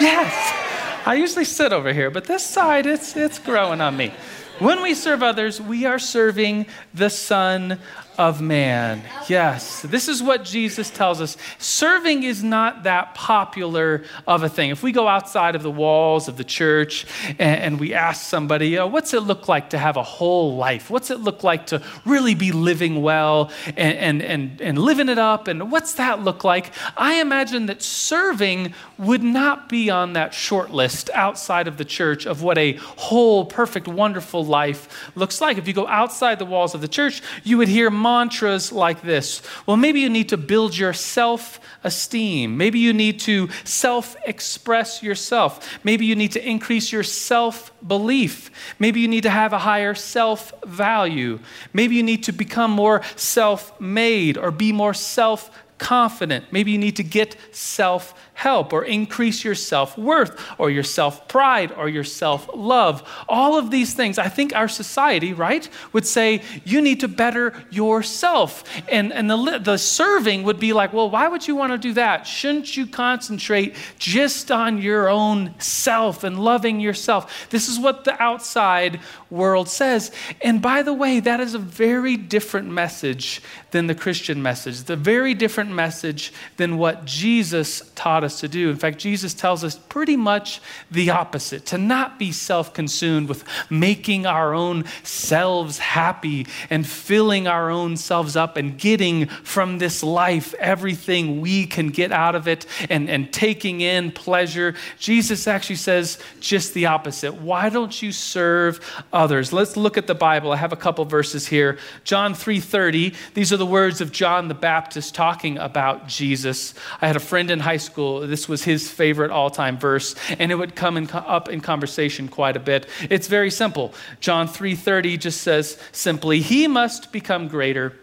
Yes. 0.00 0.64
I 1.06 1.14
usually 1.14 1.44
sit 1.44 1.72
over 1.72 1.92
here, 1.92 2.10
but 2.10 2.24
this 2.24 2.44
side, 2.44 2.84
it's, 2.84 3.16
it's 3.16 3.38
growing 3.38 3.80
on 3.80 3.96
me. 3.96 4.12
When 4.58 4.82
we 4.82 4.94
serve 4.94 5.22
others, 5.22 5.60
we 5.60 5.84
are 5.84 5.98
serving 5.98 6.66
the 6.92 7.10
Son 7.10 7.78
of 8.18 8.40
man. 8.40 9.02
Yes, 9.28 9.82
this 9.82 10.08
is 10.08 10.22
what 10.22 10.44
Jesus 10.44 10.90
tells 10.90 11.20
us. 11.20 11.36
Serving 11.58 12.22
is 12.22 12.42
not 12.42 12.84
that 12.84 13.14
popular 13.14 14.04
of 14.26 14.42
a 14.42 14.48
thing. 14.48 14.70
If 14.70 14.82
we 14.82 14.92
go 14.92 15.08
outside 15.08 15.54
of 15.54 15.62
the 15.62 15.70
walls 15.70 16.28
of 16.28 16.36
the 16.36 16.44
church 16.44 17.06
and, 17.30 17.40
and 17.40 17.80
we 17.80 17.92
ask 17.92 18.24
somebody, 18.24 18.76
know, 18.76 18.86
what's 18.86 19.12
it 19.12 19.20
look 19.20 19.48
like 19.48 19.70
to 19.70 19.78
have 19.78 19.96
a 19.96 20.02
whole 20.02 20.56
life? 20.56 20.90
What's 20.90 21.10
it 21.10 21.20
look 21.20 21.42
like 21.42 21.66
to 21.66 21.82
really 22.04 22.34
be 22.34 22.52
living 22.52 23.02
well 23.02 23.50
and, 23.76 23.98
and, 23.98 24.22
and, 24.22 24.60
and 24.60 24.78
living 24.78 25.08
it 25.08 25.18
up? 25.18 25.48
And 25.48 25.70
what's 25.70 25.94
that 25.94 26.20
look 26.22 26.44
like? 26.44 26.72
I 26.96 27.20
imagine 27.20 27.66
that 27.66 27.82
serving 27.82 28.74
would 28.98 29.22
not 29.22 29.68
be 29.68 29.90
on 29.90 30.12
that 30.12 30.34
short 30.34 30.70
list 30.70 31.10
outside 31.14 31.68
of 31.68 31.76
the 31.76 31.84
church 31.84 32.26
of 32.26 32.42
what 32.42 32.58
a 32.58 32.72
whole, 32.74 33.44
perfect, 33.44 33.88
wonderful 33.88 34.44
life 34.44 35.10
looks 35.16 35.40
like. 35.40 35.58
If 35.58 35.66
you 35.66 35.74
go 35.74 35.86
outside 35.86 36.38
the 36.38 36.44
walls 36.44 36.74
of 36.74 36.80
the 36.80 36.88
church, 36.88 37.22
you 37.42 37.58
would 37.58 37.68
hear 37.68 37.90
mantras 38.06 38.70
like 38.70 39.00
this 39.02 39.42
Well, 39.66 39.76
maybe 39.76 40.00
you 40.00 40.10
need 40.18 40.28
to 40.28 40.36
build 40.36 40.72
your 40.78 40.92
self 40.92 41.60
esteem. 41.82 42.56
Maybe 42.56 42.78
you 42.78 42.92
need 42.92 43.20
to 43.20 43.48
self 43.64 44.16
express 44.26 45.02
yourself. 45.02 45.50
Maybe 45.84 46.04
you 46.06 46.16
need 46.16 46.32
to 46.32 46.42
increase 46.54 46.92
your 46.92 47.04
self 47.04 47.56
belief. 47.86 48.50
Maybe 48.78 49.00
you 49.00 49.08
need 49.08 49.24
to 49.30 49.34
have 49.42 49.52
a 49.52 49.58
higher 49.70 49.94
self 49.94 50.52
value. 50.64 51.38
Maybe 51.72 51.94
you 51.96 52.02
need 52.02 52.22
to 52.24 52.32
become 52.32 52.70
more 52.70 52.98
self 53.16 53.60
made 53.80 54.34
or 54.38 54.50
be 54.50 54.72
more 54.72 54.94
self 54.94 55.50
confident. 55.78 56.44
Maybe 56.52 56.70
you 56.70 56.78
need 56.78 56.96
to 56.96 57.04
get 57.18 57.36
self 57.52 58.14
help 58.36 58.74
or 58.74 58.84
increase 58.84 59.42
your 59.42 59.54
self 59.54 59.96
worth 59.96 60.38
or 60.58 60.70
your 60.70 60.82
self 60.82 61.26
pride 61.26 61.72
or 61.72 61.88
your 61.88 62.04
self 62.04 62.48
love. 62.54 63.02
All 63.28 63.58
of 63.58 63.70
these 63.70 63.94
things, 63.94 64.18
I 64.18 64.28
think 64.28 64.54
our 64.54 64.68
society, 64.68 65.32
right, 65.32 65.66
would 65.94 66.06
say 66.06 66.42
you 66.62 66.82
need 66.82 67.00
to 67.00 67.08
better 67.08 67.54
yourself. 67.70 68.62
And, 68.88 69.10
and 69.10 69.30
the, 69.30 69.58
the 69.58 69.78
serving 69.78 70.42
would 70.42 70.60
be 70.60 70.74
like, 70.74 70.92
well, 70.92 71.08
why 71.08 71.28
would 71.28 71.48
you 71.48 71.56
want 71.56 71.72
to 71.72 71.78
do 71.78 71.94
that? 71.94 72.26
Shouldn't 72.26 72.76
you 72.76 72.86
concentrate 72.86 73.74
just 73.98 74.50
on 74.50 74.82
your 74.82 75.08
own 75.08 75.58
self 75.58 76.22
and 76.22 76.38
loving 76.38 76.78
yourself? 76.78 77.48
This 77.48 77.70
is 77.70 77.78
what 77.78 78.04
the 78.04 78.22
outside 78.22 79.00
world 79.30 79.68
says. 79.68 80.12
And 80.42 80.60
by 80.60 80.82
the 80.82 80.92
way, 80.92 81.20
that 81.20 81.40
is 81.40 81.54
a 81.54 81.58
very 81.58 82.18
different 82.18 82.68
message 82.68 83.40
than 83.70 83.86
the 83.86 83.94
Christian 83.94 84.42
message, 84.42 84.82
the 84.82 84.96
very 84.96 85.32
different 85.32 85.70
message 85.70 86.34
than 86.58 86.76
what 86.76 87.06
Jesus 87.06 87.90
taught 87.94 88.24
us 88.24 88.25
to 88.40 88.48
do. 88.48 88.70
In 88.70 88.76
fact, 88.76 88.98
Jesus 88.98 89.34
tells 89.34 89.64
us 89.64 89.76
pretty 89.76 90.16
much 90.16 90.60
the 90.90 91.10
opposite 91.10 91.66
to 91.66 91.78
not 91.78 92.18
be 92.18 92.32
self 92.32 92.74
consumed 92.74 93.28
with 93.28 93.44
making 93.70 94.26
our 94.26 94.54
own 94.54 94.84
selves 95.02 95.78
happy 95.78 96.46
and 96.70 96.86
filling 96.86 97.46
our 97.46 97.70
own 97.70 97.96
selves 97.96 98.36
up 98.36 98.56
and 98.56 98.78
getting 98.78 99.26
from 99.26 99.78
this 99.78 100.02
life 100.02 100.54
everything 100.54 101.40
we 101.40 101.66
can 101.66 101.88
get 101.88 102.12
out 102.12 102.34
of 102.34 102.48
it 102.48 102.66
and, 102.90 103.08
and 103.08 103.32
taking 103.32 103.80
in 103.80 104.10
pleasure. 104.10 104.74
Jesus 104.98 105.46
actually 105.46 105.76
says 105.76 106.18
just 106.40 106.74
the 106.74 106.86
opposite. 106.86 107.34
Why 107.34 107.68
don't 107.68 108.02
you 108.02 108.12
serve 108.12 108.80
others? 109.12 109.52
Let's 109.52 109.76
look 109.76 109.96
at 109.96 110.06
the 110.06 110.14
Bible. 110.14 110.52
I 110.52 110.56
have 110.56 110.72
a 110.72 110.76
couple 110.76 111.04
verses 111.04 111.46
here. 111.46 111.78
John 112.04 112.34
3:30. 112.34 113.14
These 113.34 113.52
are 113.52 113.56
the 113.56 113.66
words 113.66 114.00
of 114.00 114.12
John 114.12 114.48
the 114.48 114.54
Baptist 114.54 115.14
talking 115.14 115.58
about 115.58 116.08
Jesus. 116.08 116.74
I 117.00 117.06
had 117.06 117.16
a 117.16 117.20
friend 117.20 117.50
in 117.50 117.60
high 117.60 117.76
school 117.76 118.15
this 118.20 118.48
was 118.48 118.64
his 118.64 118.90
favorite 118.90 119.30
all 119.30 119.50
time 119.50 119.78
verse, 119.78 120.14
and 120.38 120.52
it 120.52 120.54
would 120.54 120.74
come 120.74 120.96
in, 120.96 121.10
up 121.12 121.48
in 121.48 121.60
conversation 121.60 122.28
quite 122.28 122.56
a 122.56 122.60
bit. 122.60 122.86
It's 123.10 123.28
very 123.28 123.50
simple. 123.50 123.92
John 124.20 124.48
3:30 124.48 125.18
just 125.18 125.40
says 125.40 125.78
simply, 125.92 126.40
"He 126.40 126.66
must 126.68 127.12
become 127.12 127.48
greater, 127.48 127.98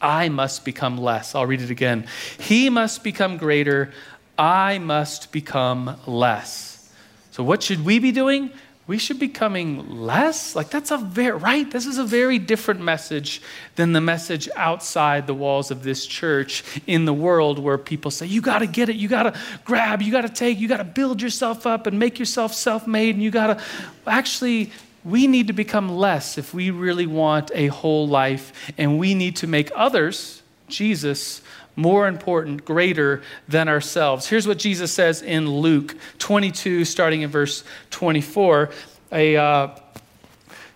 I 0.00 0.28
must 0.28 0.64
become 0.64 0.96
less." 0.96 1.34
I'll 1.34 1.46
read 1.46 1.60
it 1.60 1.70
again. 1.70 2.06
He 2.38 2.70
must 2.70 3.02
become 3.02 3.36
greater, 3.36 3.92
I 4.38 4.78
must 4.78 5.32
become 5.32 5.96
less. 6.06 6.90
So 7.32 7.42
what 7.42 7.62
should 7.62 7.84
we 7.84 7.98
be 7.98 8.12
doing? 8.12 8.50
We 8.88 8.96
should 8.96 9.18
be 9.18 9.28
coming 9.28 10.00
less. 10.00 10.56
Like, 10.56 10.70
that's 10.70 10.90
a 10.90 10.96
very, 10.96 11.36
right? 11.36 11.70
This 11.70 11.84
is 11.84 11.98
a 11.98 12.04
very 12.04 12.38
different 12.38 12.80
message 12.80 13.42
than 13.76 13.92
the 13.92 14.00
message 14.00 14.48
outside 14.56 15.26
the 15.26 15.34
walls 15.34 15.70
of 15.70 15.82
this 15.82 16.06
church 16.06 16.64
in 16.86 17.04
the 17.04 17.12
world 17.12 17.58
where 17.58 17.76
people 17.76 18.10
say, 18.10 18.24
you 18.24 18.40
got 18.40 18.60
to 18.60 18.66
get 18.66 18.88
it, 18.88 18.96
you 18.96 19.06
got 19.06 19.24
to 19.24 19.38
grab, 19.66 20.00
you 20.00 20.10
got 20.10 20.22
to 20.22 20.30
take, 20.30 20.58
you 20.58 20.68
got 20.68 20.78
to 20.78 20.84
build 20.84 21.20
yourself 21.20 21.66
up 21.66 21.86
and 21.86 21.98
make 21.98 22.18
yourself 22.18 22.54
self 22.54 22.86
made, 22.86 23.14
and 23.14 23.22
you 23.22 23.30
got 23.30 23.58
to. 23.58 23.64
Actually, 24.06 24.72
we 25.04 25.26
need 25.26 25.48
to 25.48 25.52
become 25.52 25.90
less 25.90 26.38
if 26.38 26.54
we 26.54 26.70
really 26.70 27.06
want 27.06 27.50
a 27.54 27.66
whole 27.66 28.08
life, 28.08 28.72
and 28.78 28.98
we 28.98 29.12
need 29.12 29.36
to 29.36 29.46
make 29.46 29.70
others, 29.74 30.42
Jesus, 30.66 31.42
more 31.78 32.08
important, 32.08 32.64
greater 32.64 33.22
than 33.46 33.68
ourselves. 33.68 34.26
Here's 34.26 34.48
what 34.48 34.58
Jesus 34.58 34.92
says 34.92 35.22
in 35.22 35.48
Luke 35.48 35.94
22, 36.18 36.84
starting 36.84 37.22
in 37.22 37.30
verse 37.30 37.62
24. 37.90 38.70
A, 39.12 39.36
uh, 39.36 39.68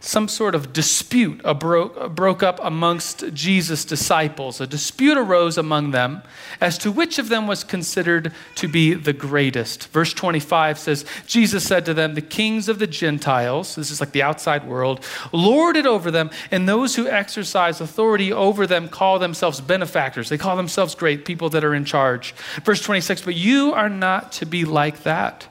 some 0.05 0.27
sort 0.27 0.57
of 0.57 0.73
dispute 0.73 1.41
broke, 1.61 2.15
broke 2.15 2.43
up 2.43 2.59
amongst 2.61 3.33
Jesus' 3.33 3.85
disciples. 3.85 4.61
A 4.61 4.67
dispute 4.67 5.17
arose 5.17 5.57
among 5.57 5.93
them 5.93 6.23
as 6.61 6.77
to 6.79 6.91
which 6.91 7.21
of 7.21 7.29
them 7.29 7.47
was 7.47 7.63
considered 7.63 8.33
to 8.57 8.67
be 8.67 8.95
the 8.95 9.13
greatest. 9.13 9.87
Verse 9.89 10.13
25 10.13 10.77
says, 10.77 11.05
Jesus 11.29 11.65
said 11.65 11.87
to 11.87 11.95
them, 11.95 12.15
The 12.15 12.21
kings 12.21 12.69
of 12.69 12.81
the 12.81 12.87
Gentiles, 12.89 13.77
this 13.77 13.93
is 13.93 14.01
like 14.01 14.11
the 14.11 14.23
outside 14.23 14.67
world, 14.67 15.05
lord 15.31 15.77
it 15.77 15.87
over 15.87 16.11
them, 16.11 16.31
and 16.51 16.69
those 16.69 16.97
who 16.97 17.07
exercise 17.07 17.81
authority 17.81 18.33
over 18.33 18.67
them 18.67 18.89
call 18.89 19.21
themselves 19.21 19.61
benefactors. 19.61 20.29
They 20.29 20.39
call 20.39 20.57
themselves 20.57 20.97
great 20.97 21.25
people 21.25 21.49
that 21.51 21.63
are 21.63 21.77
in 21.77 21.85
charge. 21.85 22.33
Verse 22.65 22.83
26, 22.83 23.23
But 23.23 23.37
you 23.37 23.73
are 23.73 23.89
not 23.89 24.33
to 24.33 24.47
be 24.47 24.65
like 24.65 25.05
that. 25.05 25.47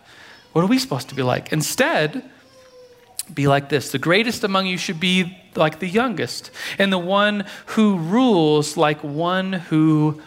What 0.51 0.63
are 0.63 0.67
we 0.67 0.77
supposed 0.77 1.07
to 1.07 1.15
be 1.15 1.23
like? 1.23 1.53
Instead, 1.53 2.29
be 3.33 3.47
like 3.47 3.69
this 3.69 3.91
The 3.91 3.99
greatest 3.99 4.43
among 4.43 4.65
you 4.65 4.77
should 4.77 4.99
be 4.99 5.37
like 5.55 5.79
the 5.79 5.87
youngest, 5.87 6.51
and 6.77 6.91
the 6.91 6.97
one 6.97 7.45
who 7.67 7.97
rules 7.97 8.77
like 8.77 9.03
one 9.03 9.53
who 9.53 10.21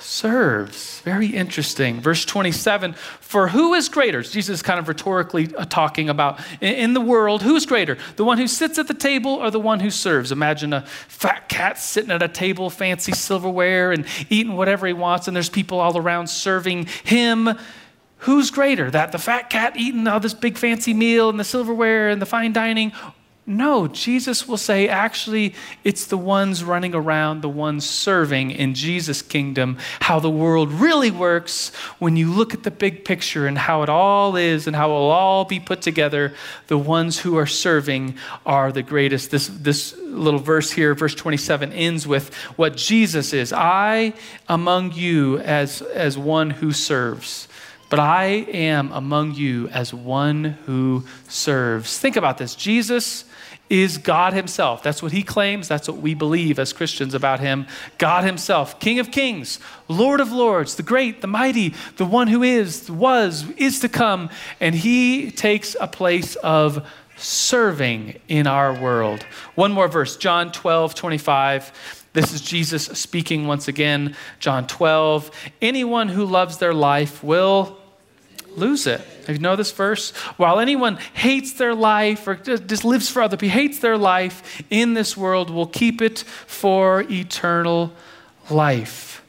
serves. 0.00 1.00
Very 1.00 1.28
interesting. 1.28 2.00
Verse 2.00 2.24
27 2.24 2.94
For 2.94 3.48
who 3.48 3.74
is 3.74 3.88
greater? 3.88 4.22
Jesus 4.22 4.48
is 4.48 4.62
kind 4.62 4.80
of 4.80 4.88
rhetorically 4.88 5.54
uh, 5.54 5.64
talking 5.64 6.08
about 6.08 6.40
in 6.60 6.94
the 6.94 7.00
world, 7.00 7.42
who's 7.42 7.66
greater? 7.66 7.96
The 8.16 8.24
one 8.24 8.38
who 8.38 8.46
sits 8.46 8.78
at 8.78 8.88
the 8.88 8.94
table 8.94 9.32
or 9.32 9.50
the 9.50 9.60
one 9.60 9.80
who 9.80 9.90
serves? 9.90 10.32
Imagine 10.32 10.72
a 10.72 10.82
fat 10.82 11.48
cat 11.48 11.78
sitting 11.78 12.10
at 12.10 12.22
a 12.22 12.28
table, 12.28 12.70
fancy 12.70 13.12
silverware, 13.12 13.92
and 13.92 14.04
eating 14.28 14.56
whatever 14.56 14.86
he 14.86 14.92
wants, 14.92 15.28
and 15.28 15.34
there's 15.34 15.50
people 15.50 15.78
all 15.78 15.96
around 15.96 16.28
serving 16.28 16.86
him. 17.04 17.50
Who's 18.20 18.50
greater? 18.50 18.90
That 18.90 19.12
the 19.12 19.18
fat 19.18 19.50
cat 19.50 19.76
eating 19.76 20.06
all 20.06 20.20
this 20.20 20.34
big 20.34 20.58
fancy 20.58 20.94
meal 20.94 21.30
and 21.30 21.40
the 21.40 21.44
silverware 21.44 22.10
and 22.10 22.20
the 22.20 22.26
fine 22.26 22.52
dining? 22.52 22.92
No, 23.46 23.88
Jesus 23.88 24.46
will 24.46 24.58
say, 24.58 24.86
actually, 24.86 25.54
it's 25.82 26.06
the 26.06 26.18
ones 26.18 26.62
running 26.62 26.94
around, 26.94 27.40
the 27.40 27.48
ones 27.48 27.88
serving 27.88 28.52
in 28.52 28.74
Jesus' 28.74 29.22
kingdom, 29.22 29.78
how 30.00 30.20
the 30.20 30.30
world 30.30 30.70
really 30.70 31.10
works 31.10 31.74
when 31.98 32.16
you 32.16 32.30
look 32.30 32.54
at 32.54 32.62
the 32.62 32.70
big 32.70 33.04
picture 33.04 33.48
and 33.48 33.58
how 33.58 33.82
it 33.82 33.88
all 33.88 34.36
is 34.36 34.68
and 34.68 34.76
how 34.76 34.90
it 34.90 34.92
will 34.92 35.10
all 35.10 35.44
be 35.46 35.58
put 35.58 35.82
together. 35.82 36.32
The 36.68 36.78
ones 36.78 37.18
who 37.18 37.38
are 37.38 37.46
serving 37.46 38.16
are 38.46 38.70
the 38.70 38.82
greatest. 38.82 39.32
This, 39.32 39.48
this 39.48 39.96
little 39.98 40.38
verse 40.38 40.70
here, 40.70 40.94
verse 40.94 41.14
27, 41.16 41.72
ends 41.72 42.06
with 42.06 42.32
what 42.54 42.76
Jesus 42.76 43.32
is 43.32 43.52
I 43.52 44.12
among 44.48 44.92
you 44.92 45.38
as, 45.38 45.82
as 45.82 46.16
one 46.16 46.50
who 46.50 46.70
serves 46.70 47.48
but 47.90 47.98
I 47.98 48.46
am 48.52 48.92
among 48.92 49.34
you 49.34 49.68
as 49.68 49.92
one 49.92 50.44
who 50.64 51.04
serves. 51.28 51.98
Think 51.98 52.16
about 52.16 52.38
this. 52.38 52.54
Jesus 52.54 53.24
is 53.68 53.98
God 53.98 54.32
Himself. 54.32 54.82
That's 54.82 55.02
what 55.02 55.12
He 55.12 55.22
claims. 55.22 55.68
That's 55.68 55.88
what 55.88 55.98
we 55.98 56.14
believe 56.14 56.58
as 56.58 56.72
Christians 56.72 57.14
about 57.14 57.40
Him. 57.40 57.66
God 57.98 58.24
Himself, 58.24 58.78
King 58.80 59.00
of 59.00 59.10
Kings, 59.10 59.58
Lord 59.88 60.20
of 60.20 60.32
Lords, 60.32 60.76
the 60.76 60.82
great, 60.84 61.20
the 61.20 61.26
mighty, 61.26 61.74
the 61.96 62.04
one 62.04 62.28
who 62.28 62.42
is, 62.42 62.90
was, 62.90 63.48
is 63.56 63.80
to 63.80 63.88
come. 63.88 64.30
And 64.60 64.74
He 64.74 65.32
takes 65.32 65.76
a 65.80 65.88
place 65.88 66.36
of 66.36 66.88
serving 67.16 68.18
in 68.28 68.46
our 68.46 68.72
world. 68.72 69.24
One 69.56 69.72
more 69.72 69.88
verse, 69.88 70.16
John 70.16 70.52
12, 70.52 70.94
25. 70.94 72.06
This 72.12 72.32
is 72.32 72.40
Jesus 72.40 72.86
speaking 72.86 73.46
once 73.46 73.68
again, 73.68 74.16
John 74.40 74.66
12. 74.66 75.30
Anyone 75.62 76.08
who 76.08 76.24
loves 76.24 76.58
their 76.58 76.74
life 76.74 77.22
will 77.22 77.79
lose 78.56 78.86
it. 78.86 79.00
You 79.28 79.38
know 79.38 79.56
this 79.56 79.72
verse? 79.72 80.10
While 80.36 80.58
anyone 80.58 80.98
hates 81.14 81.52
their 81.52 81.74
life 81.74 82.26
or 82.26 82.34
just 82.34 82.84
lives 82.84 83.08
for 83.08 83.22
other 83.22 83.36
people, 83.36 83.54
hates 83.54 83.78
their 83.78 83.96
life 83.96 84.62
in 84.70 84.94
this 84.94 85.16
world, 85.16 85.50
will 85.50 85.66
keep 85.66 86.02
it 86.02 86.20
for 86.20 87.02
eternal 87.10 87.92
life. 88.50 89.22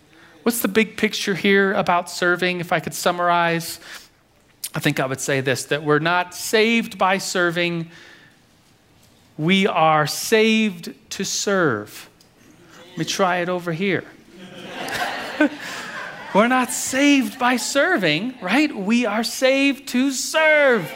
What's 0.44 0.62
the 0.62 0.68
big 0.68 0.98
picture 0.98 1.36
here 1.36 1.74
about 1.74 2.10
serving? 2.10 2.60
If 2.60 2.72
I 2.72 2.80
could 2.80 2.96
summarize, 2.96 3.80
I 4.74 4.80
think 4.80 5.00
I 5.00 5.06
would 5.06 5.20
say 5.20 5.42
this 5.42 5.66
that 5.66 5.84
we're 5.84 6.00
not 6.00 6.34
saved 6.34 6.98
by 6.98 7.20
serving, 7.20 7.92
we 9.38 9.68
are 9.68 10.08
saved 10.08 10.94
to 11.12 11.24
serve. 11.24 12.10
Let 12.90 12.98
me 12.98 13.06
try 13.06 13.38
it 13.38 13.50
over 13.50 13.72
here. 13.72 14.04
We're 16.34 16.48
not 16.48 16.72
saved 16.72 17.38
by 17.38 17.58
serving, 17.58 18.36
right? 18.42 18.74
We 18.74 19.06
are 19.06 19.24
saved 19.24 19.90
to 19.90 20.12
serve. 20.12 20.90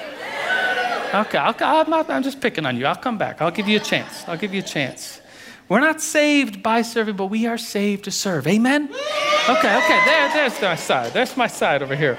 Okay, 1.13 1.37
i 1.37 2.05
am 2.09 2.23
just 2.23 2.39
picking 2.39 2.65
on 2.65 2.77
you. 2.77 2.85
I'll 2.85 2.95
come 2.95 3.17
back. 3.17 3.41
I'll 3.41 3.51
give 3.51 3.67
you 3.67 3.77
a 3.77 3.81
chance. 3.81 4.27
I'll 4.27 4.37
give 4.37 4.53
you 4.53 4.59
a 4.59 4.69
chance. 4.77 5.21
We're 5.67 5.81
not 5.81 6.01
saved 6.01 6.63
by 6.63 6.83
serving, 6.83 7.15
but 7.15 7.25
we 7.25 7.47
are 7.47 7.57
saved 7.57 8.05
to 8.05 8.11
serve. 8.11 8.47
Amen? 8.47 8.89
Okay, 9.49 9.77
okay, 9.77 10.05
there, 10.05 10.29
there's 10.33 10.61
my 10.61 10.75
side. 10.75 11.13
There's 11.13 11.35
my 11.35 11.47
side 11.47 11.81
over 11.83 11.95
here. 11.95 12.17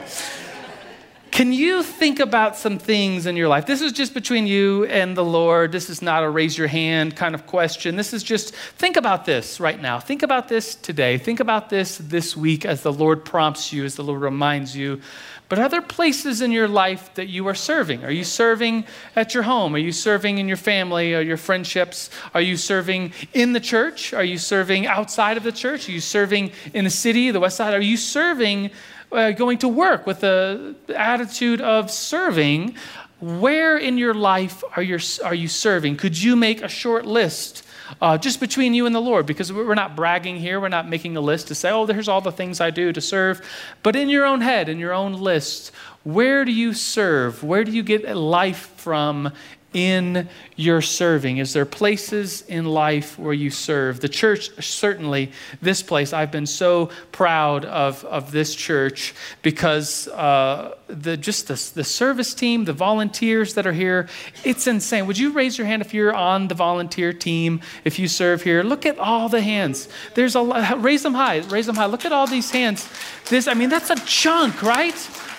Can 1.37 1.53
you 1.53 1.83
think 1.83 2.19
about 2.19 2.57
some 2.57 2.79
things 2.79 3.27
in 3.27 3.37
your 3.37 3.47
life? 3.47 3.67
This 3.67 3.83
is 3.83 3.93
just 3.93 4.15
between 4.15 4.47
you 4.47 4.87
and 4.87 5.15
the 5.15 5.23
Lord. 5.23 5.71
This 5.71 5.91
is 5.91 6.01
not 6.01 6.25
a 6.25 6.31
raise 6.31 6.57
your 6.57 6.67
hand 6.67 7.15
kind 7.15 7.35
of 7.35 7.47
question. 7.47 7.95
This 7.95 8.15
is 8.15 8.23
just 8.23 8.55
think 8.55 8.97
about 8.97 9.27
this 9.27 9.61
right 9.61 9.79
now. 9.79 10.01
Think 10.01 10.23
about 10.23 10.49
this 10.49 10.75
today. 10.75 11.19
Think 11.19 11.41
about 11.41 11.69
this 11.69 11.99
this 11.99 12.39
week 12.39 12.65
as 12.65 12.81
the 12.81 12.91
Lord 12.91 13.23
prompts 13.23 13.71
you, 13.71 13.85
as 13.85 13.97
the 13.97 14.03
Lord 14.03 14.23
reminds 14.23 14.75
you. 14.75 15.03
But 15.51 15.59
are 15.59 15.69
there 15.69 15.83
places 15.83 16.41
in 16.41 16.53
your 16.53 16.69
life 16.69 17.13
that 17.17 17.29
you 17.29 17.47
are 17.49 17.55
serving? 17.55 18.03
Are 18.03 18.11
you 18.11 18.25
serving 18.25 18.87
at 19.15 19.35
your 19.35 19.43
home? 19.43 19.75
Are 19.75 19.79
you 19.79 19.93
serving 19.93 20.39
in 20.39 20.49
your 20.49 20.57
family 20.57 21.15
or 21.15 21.21
your 21.21 21.37
friendships? 21.37 22.09
Are 22.33 22.41
you 22.41 22.57
serving 22.57 23.13
in 23.35 23.53
the 23.53 23.61
church? 23.61 24.15
Are 24.15 24.25
you 24.25 24.39
serving 24.39 24.87
outside 24.87 25.37
of 25.37 25.43
the 25.43 25.53
church? 25.53 25.87
Are 25.87 25.93
you 25.93 26.01
serving 26.01 26.53
in 26.73 26.85
the 26.85 26.91
city, 26.91 27.31
the 27.31 27.41
west 27.41 27.59
side? 27.59 27.75
Are 27.75 27.81
you 27.83 27.99
serving 27.99 28.71
uh, 29.13 29.31
going 29.33 29.59
to 29.59 29.69
work 29.69 30.07
with 30.07 30.21
the 30.21 30.75
attitude 30.95 31.61
of 31.61 31.91
serving, 31.91 32.75
where 33.21 33.79
in 33.79 33.97
your 33.99 34.15
life 34.15 34.63
are 34.77 34.83
you, 34.83 34.99
are 35.25 35.35
you 35.35 35.49
serving? 35.49 35.97
Could 35.97 36.21
you 36.21 36.37
make 36.37 36.63
a 36.63 36.69
short 36.69 37.07
list 37.07 37.63
uh, 38.01 38.19
just 38.19 38.41
between 38.41 38.75
you 38.75 38.85
and 38.85 38.95
the 38.95 39.01
Lord? 39.01 39.27
Because 39.27 39.53
we're 39.53 39.75
not 39.75 39.97
bragging 39.97 40.37
here, 40.37 40.61
we're 40.61 40.69
not 40.69 40.89
making 40.89 41.17
a 41.17 41.21
list 41.21 41.49
to 41.49 41.55
say, 41.55 41.71
oh, 41.71 41.87
there's 41.87 42.09
all 42.09 42.21
the 42.21 42.33
things 42.33 42.61
I 42.61 42.71
do 42.71 42.93
to 42.93 43.01
serve. 43.01 43.41
But 43.83 43.97
in 43.97 44.09
your 44.09 44.27
own 44.27 44.41
head, 44.41 44.69
in 44.69 44.79
your 44.79 44.93
own 44.93 45.15
list, 45.15 45.73
where 46.05 46.45
do 46.45 46.53
you 46.53 46.75
serve? 46.75 47.43
Where 47.43 47.65
do 47.65 47.73
you 47.73 47.83
get 47.83 48.17
life 48.17 48.73
from 48.77 49.33
in 49.73 50.29
your 50.57 50.81
serving? 50.81 51.39
Is 51.39 51.53
there 51.53 51.67
places 51.67 52.43
in 52.43 52.65
life 52.65 53.19
where 53.19 53.35
you 53.35 53.51
serve? 53.51 54.01
The 54.01 54.09
church, 54.09 54.51
certainly, 54.65 55.33
this 55.61 55.83
place, 55.83 56.13
I've 56.13 56.33
been 56.33 56.47
so 56.47 56.91
proud 57.13 57.65
of, 57.65 58.05
of 58.05 58.33
this 58.33 58.55
church 58.55 59.15
because 59.43 60.09
uh, 60.09 60.77
the, 60.87 61.17
just 61.17 61.49
the, 61.49 61.73
the 61.75 61.85
service 61.85 62.33
team, 62.33 62.65
the 62.65 62.73
volunteers 62.73 63.55
that 63.55 63.67
are 63.67 63.73
here, 63.73 64.09
it's 64.45 64.67
insane. 64.67 65.07
Would 65.07 65.19
you 65.19 65.33
raise 65.33 65.59
your 65.59 65.67
hand 65.67 65.83
if 65.83 65.93
you're 65.93 66.15
on 66.15 66.49
the 66.49 66.55
volunteer 66.55 67.13
team, 67.13 67.61
if 67.85 67.99
you 67.99 68.09
serve 68.09 68.43
here? 68.43 68.63
Look 68.63 68.87
at 68.87 68.99
all 68.99 69.29
the 69.29 69.43
hands. 69.43 69.89
There's 70.15 70.37
a 70.37 70.77
raise 70.79 71.03
them 71.03 71.15
high, 71.15 71.39
raise 71.49 71.67
them 71.67 71.77
high. 71.77 71.87
Look 71.87 72.05
at 72.05 72.13
all 72.13 72.27
these 72.27 72.51
hands. 72.51 72.89
This, 73.29 73.47
I 73.47 73.55
mean, 73.55 73.69
that's 73.69 73.91
a 73.91 73.97
chunk, 74.07 74.63
right? 74.63 74.97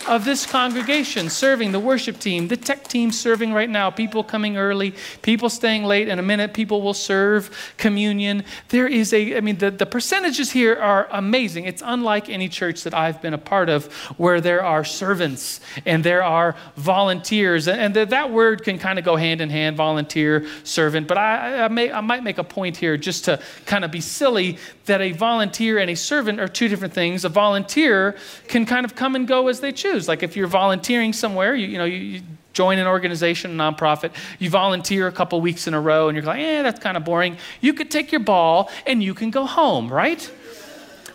Of 0.07 0.23
this 0.25 0.45
congregation 0.45 1.29
serving 1.29 1.71
the 1.71 1.79
worship 1.79 2.19
team, 2.19 2.47
the 2.47 2.57
tech 2.57 2.87
team 2.87 3.11
serving 3.11 3.53
right 3.53 3.69
now, 3.69 3.89
people 3.89 4.23
coming 4.23 4.57
early, 4.57 4.93
people 5.21 5.49
staying 5.49 5.83
late. 5.83 6.07
In 6.07 6.17
a 6.17 6.23
minute, 6.23 6.53
people 6.53 6.81
will 6.81 6.93
serve 6.93 7.73
communion. 7.77 8.43
There 8.69 8.87
is 8.87 9.13
a, 9.13 9.37
I 9.37 9.41
mean, 9.41 9.57
the, 9.57 9.69
the 9.69 9.85
percentages 9.85 10.51
here 10.51 10.75
are 10.75 11.07
amazing. 11.11 11.65
It's 11.65 11.83
unlike 11.85 12.29
any 12.29 12.47
church 12.47 12.83
that 12.83 12.93
I've 12.93 13.21
been 13.21 13.33
a 13.33 13.37
part 13.37 13.69
of 13.69 13.91
where 14.17 14.39
there 14.39 14.63
are 14.63 14.83
servants 14.83 15.59
and 15.85 16.03
there 16.03 16.23
are 16.23 16.55
volunteers. 16.75 17.67
And, 17.67 17.95
and 17.95 18.09
that 18.09 18.31
word 18.31 18.63
can 18.63 18.79
kind 18.79 18.97
of 18.97 19.05
go 19.05 19.15
hand 19.15 19.41
in 19.41 19.49
hand 19.49 19.75
volunteer, 19.75 20.47
servant. 20.63 21.07
But 21.07 21.17
I, 21.17 21.65
I, 21.65 21.67
may, 21.67 21.91
I 21.91 22.01
might 22.01 22.23
make 22.23 22.37
a 22.37 22.43
point 22.43 22.77
here 22.77 22.95
just 22.97 23.25
to 23.25 23.41
kind 23.65 23.83
of 23.83 23.91
be 23.91 24.01
silly 24.01 24.57
that 24.85 25.01
a 25.01 25.11
volunteer 25.11 25.79
and 25.79 25.89
a 25.89 25.95
servant 25.95 26.39
are 26.39 26.47
two 26.47 26.67
different 26.67 26.93
things. 26.93 27.25
A 27.25 27.29
volunteer 27.29 28.15
can 28.47 28.65
kind 28.65 28.85
of 28.85 28.95
come 28.95 29.15
and 29.15 29.27
go 29.27 29.49
as 29.49 29.59
they 29.59 29.71
choose. 29.71 29.96
Like 30.05 30.21
if 30.21 30.35
you're 30.35 30.47
volunteering 30.47 31.13
somewhere, 31.13 31.55
you, 31.55 31.67
you 31.67 31.77
know, 31.77 31.85
you, 31.85 31.97
you 31.97 32.21
join 32.53 32.79
an 32.79 32.87
organization, 32.87 33.57
a 33.57 33.63
nonprofit, 33.63 34.11
you 34.39 34.49
volunteer 34.49 35.07
a 35.07 35.11
couple 35.11 35.39
weeks 35.39 35.67
in 35.67 35.73
a 35.73 35.79
row, 35.79 36.09
and 36.09 36.15
you're 36.15 36.25
like, 36.25 36.39
eh, 36.39 36.61
that's 36.63 36.79
kind 36.79 36.97
of 36.97 37.05
boring. 37.05 37.37
You 37.61 37.73
could 37.73 37.91
take 37.91 38.11
your 38.11 38.19
ball 38.19 38.71
and 38.87 39.03
you 39.03 39.13
can 39.13 39.29
go 39.29 39.45
home, 39.45 39.93
right? 39.93 40.29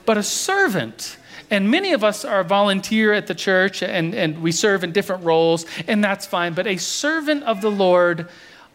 But 0.06 0.18
a 0.18 0.22
servant, 0.22 1.18
and 1.50 1.70
many 1.70 1.92
of 1.92 2.04
us 2.04 2.24
are 2.24 2.44
volunteer 2.44 3.12
at 3.12 3.26
the 3.26 3.34
church 3.34 3.82
and, 3.82 4.14
and 4.14 4.40
we 4.40 4.52
serve 4.52 4.84
in 4.84 4.92
different 4.92 5.24
roles, 5.24 5.66
and 5.88 6.02
that's 6.02 6.26
fine. 6.26 6.54
But 6.54 6.66
a 6.66 6.76
servant 6.76 7.42
of 7.42 7.60
the 7.60 7.70
Lord, 7.70 8.28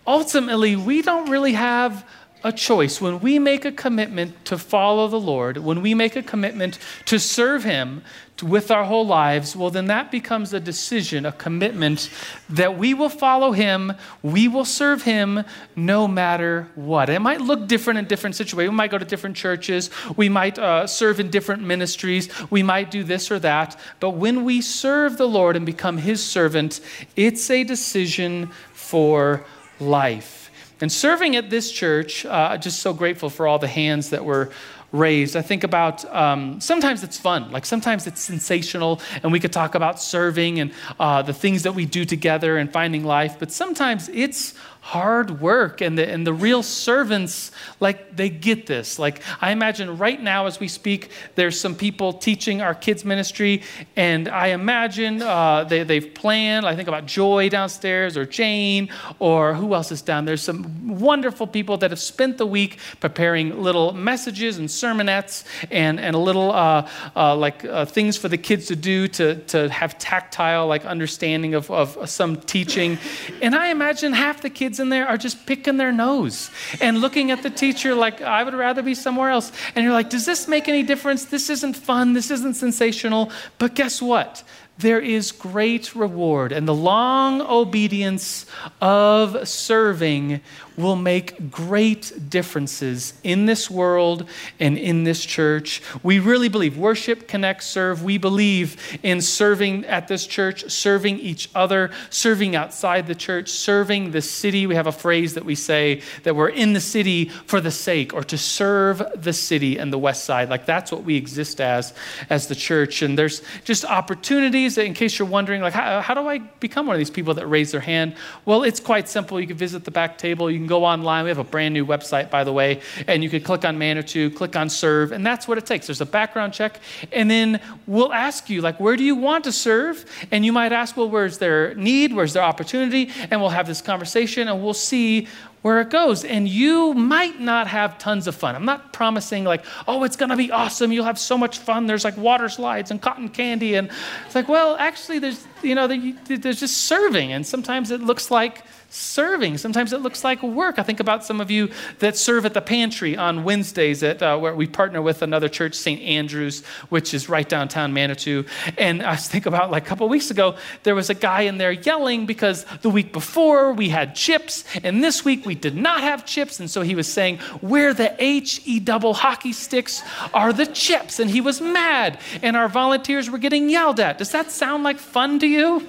ultimately, 0.06 0.76
we 0.76 1.02
don't 1.02 1.30
really 1.30 1.54
have 1.54 2.06
a 2.48 2.52
choice. 2.54 3.02
When 3.02 3.20
we 3.20 3.40
make 3.40 3.66
a 3.66 3.74
commitment 3.74 4.46
to 4.46 4.58
follow 4.58 5.10
the 5.10 5.20
Lord, 5.20 5.58
when 5.58 5.82
we 5.82 5.94
make 5.94 6.16
a 6.16 6.24
commitment 6.24 6.80
to 7.06 7.20
serve 7.20 7.66
Him 7.66 8.04
with 8.42 8.72
our 8.72 8.86
whole 8.86 9.06
lives, 9.06 9.54
well, 9.54 9.70
then 9.70 9.88
that 9.88 10.12
becomes 10.12 10.54
a 10.54 10.60
decision, 10.60 11.26
a 11.26 11.34
commitment 11.34 12.10
that 12.50 12.78
we 12.78 12.94
will 12.94 13.10
follow 13.10 13.52
Him, 13.52 13.92
we 14.24 14.48
will 14.48 14.64
serve 14.64 15.04
Him 15.04 15.44
no 15.76 16.08
matter 16.08 16.70
what. 16.76 17.10
It 17.10 17.20
might 17.20 17.42
look 17.42 17.68
different 17.68 18.00
in 18.00 18.06
different 18.06 18.38
situations. 18.38 18.70
We 18.72 18.76
might 18.76 18.92
go 18.92 18.98
to 18.98 19.06
different 19.06 19.36
churches, 19.36 19.90
we 20.16 20.30
might 20.30 20.58
uh, 20.58 20.88
serve 20.88 21.20
in 21.20 21.30
different 21.30 21.64
ministries, 21.64 22.30
we 22.50 22.64
might 22.64 22.92
do 22.92 23.04
this 23.04 23.30
or 23.30 23.40
that. 23.40 23.78
But 24.00 24.12
when 24.12 24.46
we 24.46 24.62
serve 24.62 25.18
the 25.18 25.28
Lord 25.28 25.58
and 25.58 25.66
become 25.66 25.98
His 25.98 26.24
servant, 26.24 26.80
it's 27.18 27.50
a 27.50 27.66
decision 27.66 28.52
for 28.72 29.44
life. 29.82 30.47
And 30.80 30.92
serving 30.92 31.36
at 31.36 31.50
this 31.50 31.72
church, 31.72 32.26
uh, 32.26 32.58
just 32.58 32.80
so 32.82 32.94
grateful 32.94 33.30
for 33.30 33.48
all 33.48 33.60
the 33.60 33.68
hands 33.68 34.12
that 34.12 34.24
were 34.24 34.52
raised. 34.92 35.36
I 35.36 35.42
think 35.42 35.64
about 35.64 36.06
um, 36.14 36.62
sometimes 36.62 37.04
it's 37.04 37.18
fun, 37.18 37.52
like 37.52 37.66
sometimes 37.66 38.08
it's 38.08 38.22
sensational, 38.22 39.02
and 39.22 39.32
we 39.32 39.40
could 39.40 39.52
talk 39.52 39.76
about 39.76 40.00
serving 40.00 40.60
and 40.60 40.72
uh, 41.00 41.22
the 41.22 41.34
things 41.34 41.64
that 41.64 41.74
we 41.74 41.86
do 41.86 42.06
together 42.06 42.58
and 42.58 42.72
finding 42.72 43.04
life, 43.04 43.36
but 43.38 43.52
sometimes 43.52 44.10
it's 44.10 44.54
hard 44.88 45.42
work 45.42 45.82
and 45.82 45.98
the, 45.98 46.08
and 46.08 46.26
the 46.26 46.34
real 46.34 46.64
servants 46.64 47.52
like 47.82 48.16
they 48.16 48.30
get 48.30 48.68
this. 48.68 48.98
Like 48.98 49.22
i 49.42 49.52
imagine 49.52 49.98
right 49.98 50.22
now 50.22 50.46
as 50.46 50.62
we 50.62 50.70
speak 50.70 51.12
there's 51.36 51.60
some 51.60 51.76
people 51.76 52.14
teaching 52.14 52.62
our 52.62 52.74
kids 52.74 53.04
ministry 53.04 53.64
and 53.98 54.30
i 54.30 54.48
imagine 54.48 55.22
uh, 55.22 55.66
they, 55.66 55.84
they've 55.84 56.14
planned 56.14 56.66
i 56.66 56.76
think 56.76 56.88
about 56.88 57.06
joy 57.06 57.50
downstairs 57.50 58.16
or 58.16 58.26
jane 58.26 58.90
or 59.20 59.54
who 59.54 59.74
else 59.74 59.92
is 59.92 60.02
down 60.02 60.24
there's 60.24 60.42
some 60.42 60.98
wonderful 61.00 61.48
people 61.48 61.78
that 61.78 61.92
have 61.92 62.00
spent 62.00 62.38
the 62.38 62.46
week 62.46 62.80
preparing 63.02 63.62
little 63.62 63.92
messages 63.92 64.58
and 64.58 64.70
sermonettes 64.70 65.44
and, 65.70 66.00
and 66.00 66.16
a 66.16 66.20
little 66.20 66.52
uh, 66.52 66.88
uh, 67.16 67.36
like 67.36 67.66
uh, 67.66 67.86
things 67.86 68.16
for 68.16 68.30
the 68.30 68.38
kids 68.38 68.68
to 68.68 68.76
do 68.76 69.08
to, 69.08 69.36
to 69.46 69.70
have 69.70 69.98
tactile 69.98 70.66
like 70.68 70.86
understanding 70.86 71.54
of, 71.56 71.70
of 71.70 72.10
some 72.10 72.38
teaching. 72.38 72.98
And 73.42 73.56
i 73.56 73.68
imagine 73.68 74.14
half 74.14 74.42
the 74.42 74.50
kids 74.50 74.77
kids 74.78 74.80
in 74.80 74.90
there 74.90 75.08
are 75.08 75.18
just 75.18 75.46
picking 75.46 75.78
their 75.78 75.92
nose 75.92 76.52
and 76.82 77.02
looking 77.02 77.32
at 77.32 77.42
the 77.44 77.50
teacher 77.50 77.96
like, 77.96 78.22
I 78.22 78.44
would 78.44 78.54
rather 78.54 78.84
be 78.84 78.96
somewhere 78.96 79.30
else. 79.30 79.52
And 79.76 79.84
you're 79.84 79.94
like, 79.94 80.10
does 80.10 80.26
this 80.26 80.48
make 80.48 80.68
any 80.68 80.84
difference? 80.84 81.26
This 81.26 81.50
isn't 81.50 81.76
fun. 81.76 82.14
This 82.14 82.32
isn't 82.32 82.56
sensational. 82.56 83.32
But 83.58 83.76
guess 83.76 84.02
what? 84.02 84.44
there 84.80 85.00
is 85.00 85.32
great 85.32 85.96
reward. 85.96 86.52
And 86.52 86.68
the 86.68 86.74
long 86.74 87.42
obedience 87.42 88.46
of 88.80 89.48
serving 89.48 90.42
will 90.78 90.96
make 90.96 91.52
great 91.52 92.30
differences 92.30 93.14
in 93.24 93.46
this 93.46 93.70
world 93.70 94.28
and 94.60 94.78
in 94.78 95.04
this 95.04 95.26
church. 95.26 95.82
We 96.04 96.20
really 96.20 96.50
believe 96.50 96.78
worship, 96.78 97.28
connect, 97.28 97.64
serve. 97.64 98.04
We 98.04 98.18
believe 98.18 99.00
in 99.04 99.22
serving 99.22 99.86
at 99.86 100.08
this 100.08 100.28
church, 100.28 100.70
serving 100.70 101.20
each 101.20 101.50
other, 101.56 101.90
serving 102.10 102.56
outside 102.56 103.08
the 103.08 103.16
church, 103.16 103.50
serving 103.50 104.12
the 104.12 104.22
city. 104.22 104.68
We 104.68 104.76
have 104.76 104.88
a 104.88 104.92
phrase 104.92 105.34
that 105.34 105.46
we 105.46 105.56
say 105.56 106.02
that 106.24 106.36
we're 106.36 106.50
in 106.50 106.74
the 106.74 106.80
city 106.80 107.30
for 107.30 107.60
the 107.60 107.72
sake 107.72 108.14
or 108.14 108.24
to 108.26 108.38
serve 108.38 109.02
the 109.16 109.34
city 109.34 109.78
and 109.78 109.92
the 109.92 109.98
west 109.98 110.26
side. 110.26 110.50
Like 110.50 110.66
that's 110.66 110.92
what 110.92 111.04
we 111.04 111.16
exist 111.16 111.60
as 111.60 111.94
as 112.30 112.48
the 112.48 112.56
church. 112.56 113.02
And 113.02 113.18
there's 113.18 113.42
just 113.64 113.84
opportunities 113.86 114.76
that 114.76 114.86
in 114.86 114.94
case 114.94 115.18
you're 115.18 115.28
wondering, 115.28 115.62
like, 115.62 115.74
how, 115.74 116.02
how 116.02 116.14
do 116.14 116.28
I 116.28 116.40
become 116.60 116.86
one 116.86 116.96
of 116.96 117.00
these 117.00 117.10
people 117.10 117.34
that 117.36 117.48
raise 117.48 117.72
their 117.72 117.82
hand? 117.82 118.16
Well, 118.46 118.64
it's 118.64 118.80
quite 118.80 119.10
simple. 119.10 119.40
You 119.40 119.48
can 119.48 119.58
visit 119.58 119.84
the 119.84 119.92
back 119.92 120.18
table. 120.18 120.52
You 120.52 120.67
can 120.68 120.80
go 120.80 120.86
online. 120.86 121.24
We 121.24 121.30
have 121.30 121.38
a 121.38 121.44
brand 121.44 121.74
new 121.74 121.86
website, 121.86 122.30
by 122.30 122.44
the 122.44 122.52
way, 122.54 122.82
and 123.08 123.24
you 123.24 123.30
can 123.30 123.42
click 123.42 123.66
on 123.66 123.78
Manitou, 123.78 124.30
click 124.30 124.56
on 124.56 124.70
Serve, 124.70 125.12
and 125.12 125.26
that's 125.26 125.48
what 125.48 125.58
it 125.58 125.66
takes. 125.66 125.88
There's 125.88 126.02
a 126.02 126.06
background 126.06 126.54
check, 126.54 126.80
and 127.12 127.32
then 127.32 127.60
we'll 127.88 128.14
ask 128.14 128.50
you, 128.50 128.62
like, 128.62 128.80
where 128.80 128.96
do 128.96 129.04
you 129.04 129.16
want 129.16 129.46
to 129.46 129.52
serve? 129.52 130.06
And 130.32 130.46
you 130.46 130.52
might 130.52 130.72
ask, 130.72 130.98
well, 130.98 131.10
where's 131.10 131.38
their 131.38 131.74
need? 131.76 132.14
Where's 132.14 132.34
their 132.34 132.44
opportunity? 132.44 133.12
And 133.32 133.40
we'll 133.40 133.50
have 133.50 133.68
this 133.68 133.82
conversation, 133.82 134.48
and 134.48 134.64
we'll 134.64 134.74
see 134.74 135.28
where 135.64 135.82
it 135.82 135.90
goes. 135.90 136.24
And 136.24 136.48
you 136.48 136.94
might 136.94 137.40
not 137.40 137.68
have 137.68 137.98
tons 137.98 138.28
of 138.28 138.36
fun. 138.36 138.56
I'm 138.56 138.66
not 138.66 138.94
promising, 138.94 139.44
like, 139.44 139.66
oh, 139.88 140.04
it's 140.04 140.16
going 140.16 140.30
to 140.30 140.36
be 140.36 140.52
awesome. 140.52 140.92
You'll 140.92 141.06
have 141.06 141.20
so 141.20 141.38
much 141.38 141.58
fun. 141.58 141.88
There's 141.88 142.06
like 142.06 142.16
water 142.16 142.48
slides 142.48 142.92
and 142.92 143.02
cotton 143.02 143.30
candy. 143.30 143.76
And 143.76 143.90
it's 144.26 144.36
like, 144.36 144.48
well, 144.48 144.76
actually, 144.78 145.20
there's, 145.20 145.46
you 145.64 145.76
know, 145.76 145.88
there's 145.88 146.60
just 146.60 146.78
serving. 146.78 147.34
And 147.34 147.46
sometimes 147.46 147.92
it 147.92 148.02
looks 148.02 148.30
like 148.32 148.64
serving. 148.90 149.58
Sometimes 149.58 149.94
it 149.94 150.02
looks 150.02 150.24
like 150.24 150.42
work. 150.42 150.80
I 150.80 150.84
think 150.84 151.00
about 151.00 151.26
some 151.26 151.42
of 151.42 151.52
you 151.52 151.70
that 152.00 152.18
serve 152.18 152.46
at 152.46 152.54
the 152.54 152.62
pantry 152.62 153.18
on 153.18 153.44
Wednesdays 153.44 154.02
at 154.02 154.24
uh, 154.24 154.38
where 154.38 154.56
we 154.56 154.66
partner 154.66 155.02
with 155.02 155.22
another 155.22 155.50
church, 155.50 155.76
St. 155.76 156.02
Andrews, 156.02 156.64
which 156.90 157.14
is 157.14 157.28
right 157.28 157.48
downtown 157.48 157.94
Manitou. 157.94 158.46
And 158.78 159.04
I 159.04 159.16
think 159.16 159.46
about 159.46 159.72
like 159.72 159.86
a 159.86 159.86
couple 159.86 160.08
weeks 160.08 160.32
ago, 160.32 160.56
there 160.84 160.96
was 160.96 161.10
a 161.10 161.14
guy 161.14 161.42
in 161.42 161.58
there 161.58 161.72
yelling 161.72 162.26
because 162.26 162.66
the 162.82 162.90
week 162.90 163.12
before 163.12 163.74
we 163.74 163.90
had 163.90 164.16
chips, 164.16 164.64
and 164.84 165.04
this 165.04 165.26
week 165.26 165.46
we 165.46 165.56
did 165.56 165.76
not 165.76 166.02
have 166.02 166.26
chips. 166.26 166.60
And 166.60 166.70
so 166.70 166.82
he 166.82 166.96
was 166.96 167.12
saying, 167.12 167.40
where 167.62 167.94
the 167.94 168.16
H 168.24 168.62
E 168.66 168.80
double 168.80 169.14
hockey 169.14 169.54
sticks 169.54 170.02
are 170.34 170.54
the 170.54 170.66
chips. 170.66 171.20
And 171.20 171.30
he 171.30 171.42
was 171.42 171.60
mad, 171.60 172.20
and 172.42 172.56
our 172.56 172.70
volunteers 172.70 173.30
were 173.30 173.38
getting 173.38 173.70
yelled 173.70 174.00
at. 174.00 174.18
Does 174.18 174.32
that 174.32 174.52
sound 174.52 174.84
like 174.84 174.98
fun 174.98 175.40
to 175.40 175.48
you? 175.48 175.86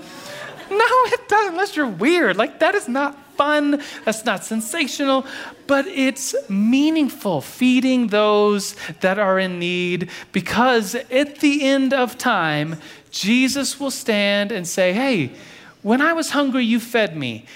No, 0.79 0.87
it 1.13 1.29
doesn't, 1.29 1.53
unless 1.53 1.77
you're 1.77 1.87
weird. 1.89 2.37
Like, 2.37 2.61
that 2.61 2.75
is 2.75 2.89
not 2.89 3.17
fun. 3.37 3.83
That's 4.05 4.25
not 4.25 4.45
sensational, 4.45 5.25
but 5.67 5.87
it's 5.87 6.35
meaningful, 6.51 7.41
feeding 7.41 8.09
those 8.09 8.77
that 9.01 9.19
are 9.19 9.39
in 9.39 9.59
need, 9.59 10.11
because 10.33 10.95
at 10.95 11.39
the 11.39 11.63
end 11.63 11.95
of 11.95 12.19
time, 12.19 12.77
Jesus 13.11 13.81
will 13.81 13.91
stand 13.91 14.53
and 14.53 14.67
say, 14.67 14.93
Hey, 14.93 15.33
when 15.83 16.03
I 16.03 16.13
was 16.13 16.31
hungry, 16.31 16.65
you 16.65 16.81
fed 16.81 17.17
me. 17.17 17.47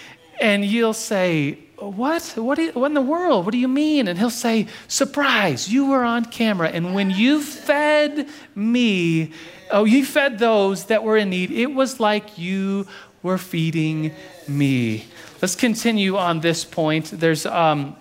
And 0.40 0.64
you'll 0.64 0.94
say, 0.94 1.58
what? 1.90 2.22
What, 2.36 2.58
you, 2.58 2.72
what 2.72 2.86
in 2.86 2.94
the 2.94 3.00
world? 3.00 3.44
What 3.44 3.52
do 3.52 3.58
you 3.58 3.68
mean? 3.68 4.08
And 4.08 4.18
he'll 4.18 4.30
say, 4.30 4.66
Surprise, 4.88 5.72
you 5.72 5.86
were 5.86 6.04
on 6.04 6.24
camera. 6.26 6.68
And 6.68 6.94
when 6.94 7.10
you 7.10 7.42
fed 7.42 8.28
me, 8.54 9.32
oh, 9.70 9.84
you 9.84 10.04
fed 10.04 10.38
those 10.38 10.86
that 10.86 11.02
were 11.02 11.16
in 11.16 11.30
need, 11.30 11.50
it 11.50 11.66
was 11.66 12.00
like 12.00 12.38
you 12.38 12.86
were 13.22 13.38
feeding 13.38 14.12
me. 14.48 15.06
Let's 15.40 15.56
continue 15.56 16.16
on 16.16 16.40
this 16.40 16.64
point. 16.64 17.06
There's 17.06 17.46
um, 17.46 17.96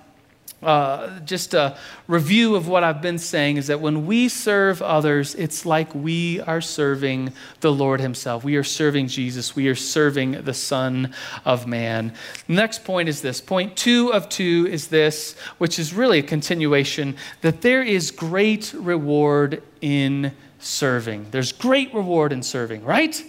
uh, 0.62 1.20
just 1.22 1.54
a 1.54 1.78
review 2.08 2.56
of 2.56 2.68
what 2.68 2.84
I've 2.84 3.02
been 3.02 3.18
saying 3.18 3.58
is 3.58 3.68
that 3.68 3.82
when 3.82 4.06
we 4.06 4.30
serve 4.30 4.82
others, 4.82 5.34
it's 5.36 5.66
like 5.66 5.94
we 5.96 6.40
are 6.42 6.62
serving 6.62 7.34
the 7.62 7.72
Lord 7.72 8.00
Himself. 8.00 8.44
We 8.44 8.56
are 8.58 8.64
serving 8.64 9.08
Jesus. 9.08 9.56
We 9.56 9.68
are 9.68 9.76
serving 9.76 10.44
the 10.44 10.54
Son 10.54 11.14
of 11.46 11.66
Man. 11.66 12.14
Next 12.48 12.84
point 12.84 13.10
is 13.10 13.22
this. 13.22 13.42
Point 13.42 13.76
two 13.76 14.14
of 14.14 14.30
two 14.30 14.68
is 14.70 14.88
this, 14.88 15.36
which 15.58 15.80
is 15.80 15.94
really 15.94 16.20
a 16.20 16.24
continuation 16.24 17.16
that 17.42 17.62
there 17.62 17.82
is 17.82 18.12
great 18.12 18.74
reward 18.74 19.64
in 19.82 20.32
serving. 20.60 21.28
There's 21.32 21.52
great 21.52 21.94
reward 21.94 22.32
in 22.32 22.44
serving, 22.44 22.84
right? 22.84 23.24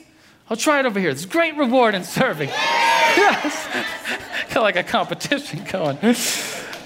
I'll 0.50 0.56
try 0.56 0.80
it 0.80 0.86
over 0.86 1.00
here. 1.00 1.14
There's 1.14 1.24
great 1.24 1.56
reward 1.56 1.94
in 1.94 2.04
serving. 2.04 2.48
yes. 3.16 3.68
Got 4.52 4.62
like 4.62 4.76
a 4.76 4.82
competition 4.82 5.64
going. 5.70 5.96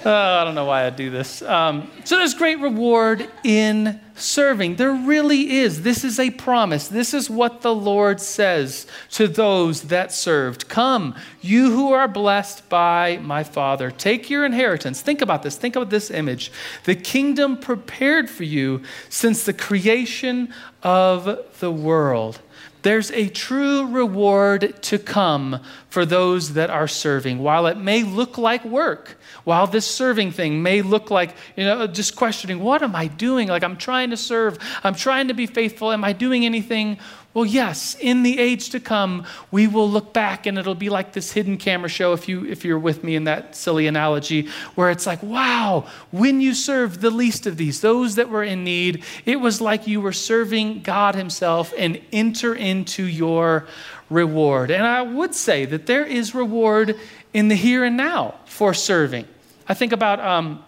Uh, 0.07 0.39
I 0.39 0.45
don't 0.45 0.55
know 0.55 0.63
why 0.63 0.85
I 0.85 0.89
do 0.89 1.09
this. 1.09 1.41
Um, 1.41 1.91
so 2.05 2.15
there's 2.15 2.33
great 2.33 2.59
reward 2.59 3.29
in 3.43 3.99
serving. 4.15 4.77
There 4.77 4.93
really 4.93 5.57
is. 5.57 5.81
This 5.81 6.05
is 6.05 6.17
a 6.17 6.29
promise. 6.29 6.87
This 6.87 7.13
is 7.13 7.29
what 7.29 7.59
the 7.59 7.75
Lord 7.75 8.21
says 8.21 8.87
to 9.11 9.27
those 9.27 9.81
that 9.83 10.13
served. 10.13 10.69
Come, 10.69 11.13
you 11.41 11.71
who 11.71 11.91
are 11.91 12.07
blessed 12.07 12.69
by 12.69 13.17
my 13.17 13.43
Father, 13.43 13.91
take 13.91 14.29
your 14.29 14.45
inheritance. 14.45 15.01
Think 15.01 15.21
about 15.21 15.43
this. 15.43 15.57
Think 15.57 15.75
about 15.75 15.89
this 15.89 16.09
image. 16.09 16.53
The 16.85 16.95
kingdom 16.95 17.57
prepared 17.57 18.29
for 18.29 18.45
you 18.45 18.83
since 19.09 19.43
the 19.43 19.51
creation 19.51 20.53
of 20.83 21.37
the 21.59 21.69
world. 21.69 22.39
There's 22.83 23.11
a 23.11 23.27
true 23.27 23.87
reward 23.87 24.81
to 24.83 24.99
come 24.99 25.61
for 25.89 26.05
those 26.05 26.53
that 26.53 26.69
are 26.69 26.87
serving. 26.87 27.39
While 27.39 27.67
it 27.67 27.77
may 27.77 28.03
look 28.03 28.37
like 28.37 28.63
work, 28.63 29.17
while 29.43 29.67
this 29.67 29.85
serving 29.85 30.31
thing 30.31 30.61
may 30.61 30.81
look 30.81 31.09
like, 31.09 31.35
you 31.55 31.65
know, 31.65 31.87
just 31.87 32.15
questioning, 32.15 32.59
what 32.59 32.83
am 32.83 32.95
I 32.95 33.07
doing? 33.07 33.47
Like, 33.47 33.63
I'm 33.63 33.77
trying 33.77 34.11
to 34.11 34.17
serve, 34.17 34.57
I'm 34.83 34.95
trying 34.95 35.27
to 35.29 35.33
be 35.33 35.47
faithful. 35.47 35.91
Am 35.91 36.03
I 36.03 36.13
doing 36.13 36.45
anything? 36.45 36.99
Well, 37.37 37.45
yes, 37.45 37.95
in 37.99 38.23
the 38.23 38.39
age 38.39 38.71
to 38.71 38.79
come, 38.79 39.23
we 39.51 39.67
will 39.67 39.87
look 39.87 40.11
back 40.11 40.47
and 40.47 40.57
it'll 40.57 40.73
be 40.73 40.89
like 40.89 41.13
this 41.13 41.31
hidden 41.33 41.57
camera 41.57 41.87
show, 41.87 42.13
if, 42.13 42.27
you, 42.27 42.43
if 42.47 42.65
you're 42.65 42.79
with 42.79 43.03
me 43.03 43.15
in 43.15 43.25
that 43.25 43.55
silly 43.55 43.85
analogy, 43.85 44.47
where 44.73 44.89
it's 44.89 45.05
like, 45.05 45.21
wow, 45.21 45.85
when 46.09 46.41
you 46.41 46.55
served 46.55 46.99
the 46.99 47.11
least 47.11 47.45
of 47.45 47.55
these, 47.55 47.79
those 47.81 48.15
that 48.15 48.29
were 48.29 48.43
in 48.43 48.63
need, 48.63 49.03
it 49.23 49.35
was 49.35 49.61
like 49.61 49.85
you 49.85 50.01
were 50.01 50.13
serving 50.13 50.81
God 50.81 51.13
Himself 51.13 51.75
and 51.77 52.01
enter 52.11 52.55
into 52.55 53.03
your 53.03 53.67
reward. 54.09 54.71
And 54.71 54.83
I 54.83 55.03
would 55.03 55.35
say 55.35 55.65
that 55.65 55.85
there 55.85 56.05
is 56.05 56.33
reward 56.33 56.99
in 57.35 57.49
the 57.49 57.55
here 57.55 57.83
and 57.83 57.95
now 57.95 58.33
for 58.45 58.73
serving. 58.73 59.27
I 59.69 59.75
think 59.75 59.91
about 59.91 60.19
um, 60.21 60.65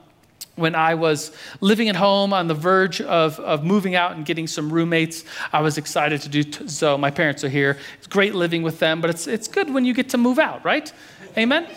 when 0.59 0.75
I 0.75 0.95
was 0.95 1.31
living 1.61 1.89
at 1.89 1.95
home 1.95 2.33
on 2.33 2.47
the 2.47 2.53
verge 2.53 3.01
of, 3.01 3.39
of 3.39 3.63
moving 3.63 3.95
out 3.95 4.15
and 4.15 4.25
getting 4.25 4.47
some 4.47 4.71
roommates, 4.71 5.23
I 5.51 5.61
was 5.61 5.77
excited 5.77 6.21
to 6.21 6.29
do 6.29 6.43
t- 6.43 6.67
so. 6.67 6.97
My 6.97 7.11
parents 7.11 7.43
are 7.43 7.49
here. 7.49 7.77
It's 7.97 8.07
great 8.07 8.35
living 8.35 8.61
with 8.61 8.79
them, 8.79 9.01
but 9.01 9.09
it's, 9.09 9.27
it's 9.27 9.47
good 9.47 9.73
when 9.73 9.85
you 9.85 9.93
get 9.93 10.09
to 10.09 10.17
move 10.17 10.39
out, 10.39 10.63
right? 10.63 10.91
Amen? 11.37 11.67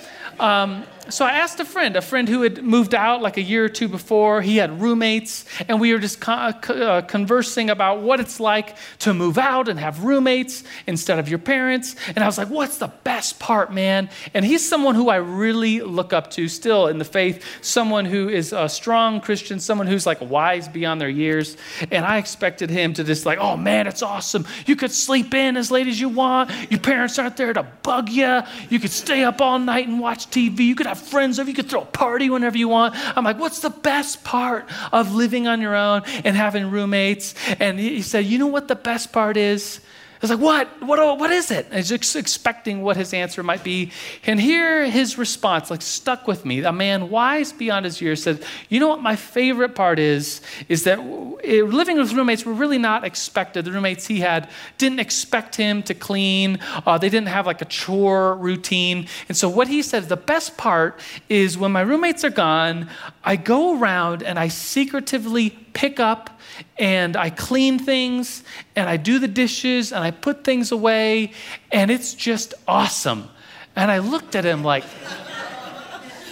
Um, 0.40 0.84
so 1.08 1.24
I 1.24 1.32
asked 1.32 1.58
a 1.58 1.64
friend, 1.64 1.96
a 1.96 2.00
friend 2.00 2.28
who 2.28 2.42
had 2.42 2.62
moved 2.62 2.94
out 2.94 3.22
like 3.22 3.36
a 3.36 3.42
year 3.42 3.64
or 3.64 3.68
two 3.68 3.88
before. 3.88 4.40
He 4.40 4.56
had 4.56 4.80
roommates, 4.80 5.44
and 5.68 5.80
we 5.80 5.92
were 5.92 5.98
just 5.98 6.26
uh, 6.28 7.02
conversing 7.02 7.70
about 7.70 8.02
what 8.02 8.20
it's 8.20 8.38
like 8.38 8.76
to 9.00 9.12
move 9.12 9.36
out 9.36 9.68
and 9.68 9.78
have 9.80 10.04
roommates 10.04 10.62
instead 10.86 11.18
of 11.18 11.28
your 11.28 11.40
parents. 11.40 11.96
And 12.08 12.18
I 12.18 12.26
was 12.26 12.38
like, 12.38 12.48
"What's 12.48 12.78
the 12.78 12.92
best 13.04 13.40
part, 13.40 13.72
man?" 13.72 14.10
And 14.32 14.44
he's 14.44 14.66
someone 14.66 14.94
who 14.94 15.08
I 15.08 15.16
really 15.16 15.80
look 15.80 16.12
up 16.12 16.30
to 16.32 16.46
still 16.48 16.86
in 16.86 16.98
the 16.98 17.04
faith, 17.04 17.44
someone 17.62 18.04
who 18.04 18.28
is 18.28 18.52
a 18.52 18.68
strong 18.68 19.20
Christian, 19.20 19.58
someone 19.58 19.88
who's 19.88 20.06
like 20.06 20.20
wise 20.20 20.68
beyond 20.68 21.00
their 21.00 21.08
years. 21.08 21.56
And 21.90 22.04
I 22.04 22.18
expected 22.18 22.70
him 22.70 22.92
to 22.94 23.04
just 23.04 23.26
like, 23.26 23.38
"Oh 23.40 23.56
man, 23.56 23.86
it's 23.86 24.02
awesome! 24.02 24.46
You 24.66 24.76
could 24.76 24.92
sleep 24.92 25.34
in 25.34 25.56
as 25.56 25.70
late 25.70 25.88
as 25.88 26.00
you 26.00 26.08
want. 26.08 26.50
Your 26.70 26.80
parents 26.80 27.18
aren't 27.18 27.36
there 27.36 27.52
to 27.52 27.64
bug 27.82 28.08
you. 28.08 28.42
You 28.70 28.78
could 28.78 28.92
stay 28.92 29.24
up 29.24 29.40
all 29.40 29.58
night 29.58 29.88
and 29.88 29.98
watch 29.98 30.30
TV. 30.30 30.60
You 30.60 30.74
could 30.76 30.91
have 30.94 31.00
friends 31.00 31.38
over. 31.38 31.48
You 31.48 31.54
could 31.54 31.68
throw 31.68 31.82
a 31.82 31.86
party 31.86 32.28
whenever 32.30 32.56
you 32.56 32.68
want. 32.68 32.94
I'm 33.16 33.24
like, 33.24 33.38
what's 33.38 33.60
the 33.60 33.70
best 33.70 34.24
part 34.24 34.68
of 34.92 35.14
living 35.14 35.46
on 35.46 35.60
your 35.60 35.74
own 35.74 36.02
and 36.24 36.36
having 36.36 36.70
roommates? 36.70 37.34
And 37.58 37.78
he 37.78 38.02
said, 38.02 38.26
you 38.26 38.38
know 38.38 38.46
what 38.46 38.68
the 38.68 38.76
best 38.76 39.12
part 39.12 39.36
is? 39.36 39.80
Was 40.22 40.30
like, 40.30 40.40
what? 40.40 40.82
What, 40.82 41.18
what 41.18 41.32
is 41.32 41.50
it? 41.50 41.66
I 41.72 41.76
was 41.78 41.88
just 41.88 42.14
expecting 42.14 42.82
what 42.82 42.96
his 42.96 43.12
answer 43.12 43.42
might 43.42 43.64
be. 43.64 43.90
And 44.24 44.40
here 44.40 44.88
his 44.88 45.18
response, 45.18 45.68
like 45.68 45.82
stuck 45.82 46.28
with 46.28 46.44
me. 46.44 46.62
A 46.62 46.72
man 46.72 47.10
wise 47.10 47.52
beyond 47.52 47.84
his 47.84 48.00
years 48.00 48.22
said, 48.22 48.44
you 48.68 48.78
know 48.78 48.86
what 48.88 49.02
my 49.02 49.16
favorite 49.16 49.74
part 49.74 49.98
is? 49.98 50.40
Is 50.68 50.84
that 50.84 51.00
living 51.02 51.98
with 51.98 52.12
roommates 52.12 52.46
were 52.46 52.52
really 52.52 52.78
not 52.78 53.04
expected. 53.04 53.64
The 53.64 53.72
roommates 53.72 54.06
he 54.06 54.20
had 54.20 54.48
didn't 54.78 55.00
expect 55.00 55.56
him 55.56 55.82
to 55.82 55.94
clean. 55.94 56.60
Uh, 56.86 56.98
they 56.98 57.08
didn't 57.08 57.28
have 57.28 57.44
like 57.44 57.60
a 57.60 57.64
chore 57.64 58.36
routine. 58.36 59.08
And 59.28 59.36
so 59.36 59.48
what 59.48 59.66
he 59.66 59.82
said, 59.82 60.08
the 60.08 60.16
best 60.16 60.56
part 60.56 61.00
is 61.28 61.58
when 61.58 61.72
my 61.72 61.80
roommates 61.80 62.22
are 62.22 62.30
gone, 62.30 62.88
I 63.24 63.34
go 63.34 63.76
around 63.76 64.22
and 64.22 64.38
I 64.38 64.48
secretively 64.48 65.50
pick 65.72 65.98
up 65.98 66.31
and 66.78 67.16
I 67.16 67.30
clean 67.30 67.78
things 67.78 68.42
and 68.76 68.88
I 68.88 68.96
do 68.96 69.18
the 69.18 69.28
dishes 69.28 69.92
and 69.92 70.02
I 70.02 70.10
put 70.10 70.44
things 70.44 70.72
away 70.72 71.32
and 71.70 71.90
it's 71.90 72.14
just 72.14 72.54
awesome. 72.66 73.28
And 73.76 73.90
I 73.90 73.98
looked 73.98 74.34
at 74.34 74.44
him 74.44 74.62
like, 74.62 74.84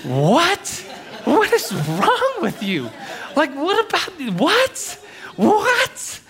What? 0.05 0.87
What 1.25 1.53
is 1.53 1.73
wrong 1.73 2.33
with 2.41 2.63
you? 2.63 2.91
Like, 3.37 3.55
what 3.55 3.87
about 3.87 4.33
what? 4.41 5.05
What? 5.37 6.21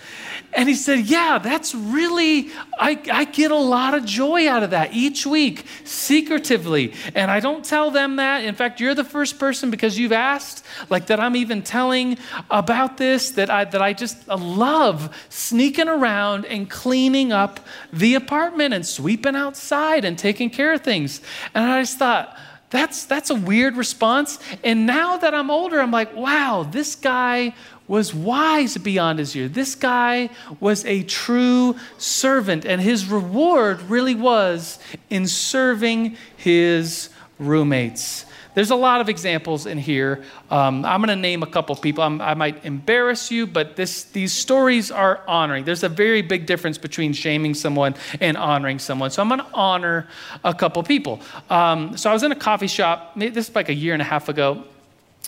And 0.53 0.67
he 0.67 0.75
said, 0.75 1.05
Yeah, 1.05 1.37
that's 1.37 1.73
really, 1.73 2.49
I, 2.77 3.01
I 3.11 3.23
get 3.25 3.51
a 3.51 3.55
lot 3.55 3.93
of 3.93 4.05
joy 4.05 4.49
out 4.49 4.63
of 4.63 4.71
that 4.71 4.93
each 4.93 5.25
week, 5.25 5.65
secretively. 5.83 6.93
And 7.15 7.31
I 7.31 7.39
don't 7.39 7.63
tell 7.63 7.91
them 7.91 8.17
that. 8.17 8.43
In 8.43 8.55
fact, 8.55 8.79
you're 8.79 8.95
the 8.95 9.03
first 9.03 9.39
person 9.39 9.71
because 9.71 9.97
you've 9.97 10.11
asked, 10.11 10.65
like 10.89 11.07
that 11.07 11.19
I'm 11.19 11.35
even 11.35 11.61
telling 11.61 12.17
about 12.49 12.97
this, 12.97 13.31
that 13.31 13.49
I, 13.49 13.65
that 13.65 13.81
I 13.81 13.93
just 13.93 14.27
uh, 14.29 14.37
love 14.37 15.15
sneaking 15.29 15.87
around 15.87 16.45
and 16.45 16.69
cleaning 16.69 17.31
up 17.31 17.59
the 17.93 18.15
apartment 18.15 18.73
and 18.73 18.85
sweeping 18.85 19.35
outside 19.35 20.03
and 20.03 20.17
taking 20.17 20.49
care 20.49 20.73
of 20.73 20.81
things. 20.81 21.21
And 21.53 21.63
I 21.63 21.81
just 21.81 21.97
thought, 21.97 22.37
that's, 22.71 23.03
that's 23.03 23.29
a 23.29 23.35
weird 23.35 23.75
response. 23.75 24.39
And 24.63 24.85
now 24.85 25.17
that 25.17 25.35
I'm 25.35 25.51
older, 25.51 25.79
I'm 25.79 25.91
like, 25.91 26.15
wow, 26.15 26.65
this 26.69 26.95
guy 26.95 27.53
was 27.91 28.13
wise 28.13 28.77
beyond 28.77 29.19
his 29.19 29.35
years. 29.35 29.51
This 29.51 29.75
guy 29.75 30.29
was 30.61 30.85
a 30.85 31.03
true 31.03 31.75
servant, 31.97 32.65
and 32.65 32.79
his 32.79 33.05
reward 33.05 33.81
really 33.81 34.15
was 34.15 34.79
in 35.09 35.27
serving 35.27 36.15
his 36.37 37.09
roommates. 37.37 38.25
There's 38.53 38.71
a 38.71 38.77
lot 38.77 39.01
of 39.01 39.09
examples 39.09 39.65
in 39.65 39.77
here. 39.77 40.23
Um, 40.49 40.85
I'm 40.85 41.01
going 41.01 41.09
to 41.09 41.17
name 41.17 41.43
a 41.43 41.47
couple 41.47 41.75
people. 41.75 42.01
I'm, 42.01 42.21
i 42.21 42.33
might 42.33 42.63
embarrass 42.63 43.29
you, 43.29 43.45
but 43.45 43.75
this, 43.75 44.05
these 44.05 44.31
stories 44.31 44.89
are 44.89 45.21
honoring. 45.27 45.65
There's 45.65 45.83
a 45.83 45.89
very 45.89 46.21
big 46.21 46.45
difference 46.45 46.77
between 46.77 47.11
shaming 47.11 47.53
someone 47.53 47.95
and 48.21 48.37
honoring 48.37 48.79
someone. 48.79 49.11
So 49.11 49.21
I'm 49.21 49.27
going 49.27 49.41
to 49.41 49.53
honor 49.53 50.07
a 50.45 50.53
couple 50.53 50.81
people. 50.83 51.19
Um, 51.49 51.97
so 51.97 52.09
I 52.09 52.13
was 52.13 52.23
in 52.23 52.31
a 52.31 52.37
coffee 52.37 52.67
shop, 52.67 53.15
this 53.17 53.49
is 53.49 53.55
like 53.55 53.67
a 53.67 53.73
year 53.73 53.91
and 53.91 54.01
a 54.01 54.05
half 54.05 54.29
ago, 54.29 54.63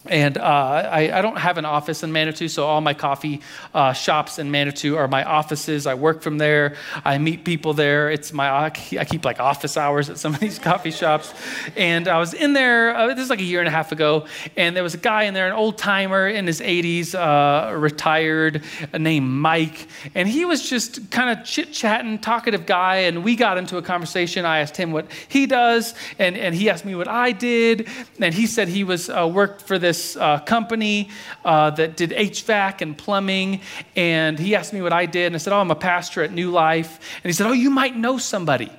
and 0.05 0.37
uh, 0.37 0.41
I, 0.41 1.17
I, 1.17 1.21
don't 1.21 1.37
have 1.37 1.57
an 1.57 1.63
office 1.63 2.03
in 2.03 2.11
Manitou, 2.11 2.49
so 2.49 2.65
all 2.65 2.81
my 2.81 2.93
coffee 2.93 3.39
uh, 3.73 3.93
shops 3.93 4.37
in 4.37 4.51
Manitou 4.51 4.97
are 4.97 5.07
my 5.07 5.23
offices. 5.23 5.87
I 5.87 5.93
work 5.93 6.21
from 6.21 6.37
there. 6.37 6.75
I 7.05 7.17
meet 7.19 7.45
people 7.45 7.73
there. 7.73 8.11
It's 8.11 8.33
my 8.33 8.65
I 8.65 8.69
keep 8.69 9.23
like 9.23 9.39
office 9.39 9.77
hours 9.77 10.09
at 10.09 10.17
some 10.17 10.33
of 10.33 10.41
these 10.41 10.59
coffee 10.71 10.91
shops. 10.91 11.33
And 11.77 12.09
I 12.09 12.19
was 12.19 12.33
in 12.33 12.51
there. 12.51 12.93
Uh, 12.93 13.13
this 13.13 13.23
is 13.23 13.29
like 13.29 13.39
a 13.39 13.45
year 13.45 13.59
and 13.59 13.67
a 13.67 13.71
half 13.71 13.93
ago, 13.93 14.25
and 14.57 14.75
there 14.75 14.83
was 14.83 14.93
a 14.93 14.97
guy 14.97 15.23
in 15.23 15.33
there, 15.33 15.47
an 15.47 15.53
old 15.53 15.77
timer 15.77 16.27
in 16.27 16.47
his 16.47 16.59
80s, 16.59 17.15
uh, 17.15 17.73
retired, 17.73 18.61
named 18.97 19.29
Mike, 19.29 19.87
and 20.15 20.27
he 20.27 20.43
was 20.43 20.69
just 20.69 21.11
kind 21.11 21.37
of 21.37 21.45
chit 21.45 21.71
chatting, 21.71 22.19
talkative 22.19 22.65
guy. 22.65 22.97
And 22.97 23.23
we 23.23 23.37
got 23.37 23.57
into 23.57 23.77
a 23.77 23.81
conversation. 23.81 24.43
I 24.43 24.59
asked 24.59 24.75
him 24.75 24.91
what 24.91 25.09
he 25.29 25.45
does, 25.45 25.93
and 26.19 26.35
and 26.35 26.53
he 26.53 26.69
asked 26.69 26.83
me 26.83 26.93
what 26.93 27.07
I 27.07 27.31
did, 27.31 27.87
and 28.19 28.33
he 28.33 28.47
said 28.47 28.67
he 28.67 28.83
was 28.83 29.09
uh, 29.09 29.29
worked 29.31 29.61
for 29.61 29.79
this 29.79 29.92
this 29.93 30.15
uh, 30.15 30.39
company 30.39 31.09
uh, 31.45 31.69
that 31.69 31.95
did 31.95 32.09
HVAC 32.09 32.81
and 32.81 32.97
plumbing, 32.97 33.61
and 33.95 34.39
he 34.39 34.55
asked 34.55 34.73
me 34.73 34.81
what 34.81 34.91
I 34.91 35.05
did, 35.05 35.27
and 35.27 35.35
I 35.35 35.37
said, 35.37 35.53
"Oh, 35.53 35.59
I'm 35.59 35.69
a 35.69 35.75
pastor 35.75 36.23
at 36.23 36.31
New 36.31 36.49
Life." 36.49 36.99
And 37.17 37.29
he 37.29 37.33
said, 37.33 37.45
"Oh, 37.45 37.51
you 37.51 37.69
might 37.69 37.95
know 37.95 38.17
somebody." 38.17 38.71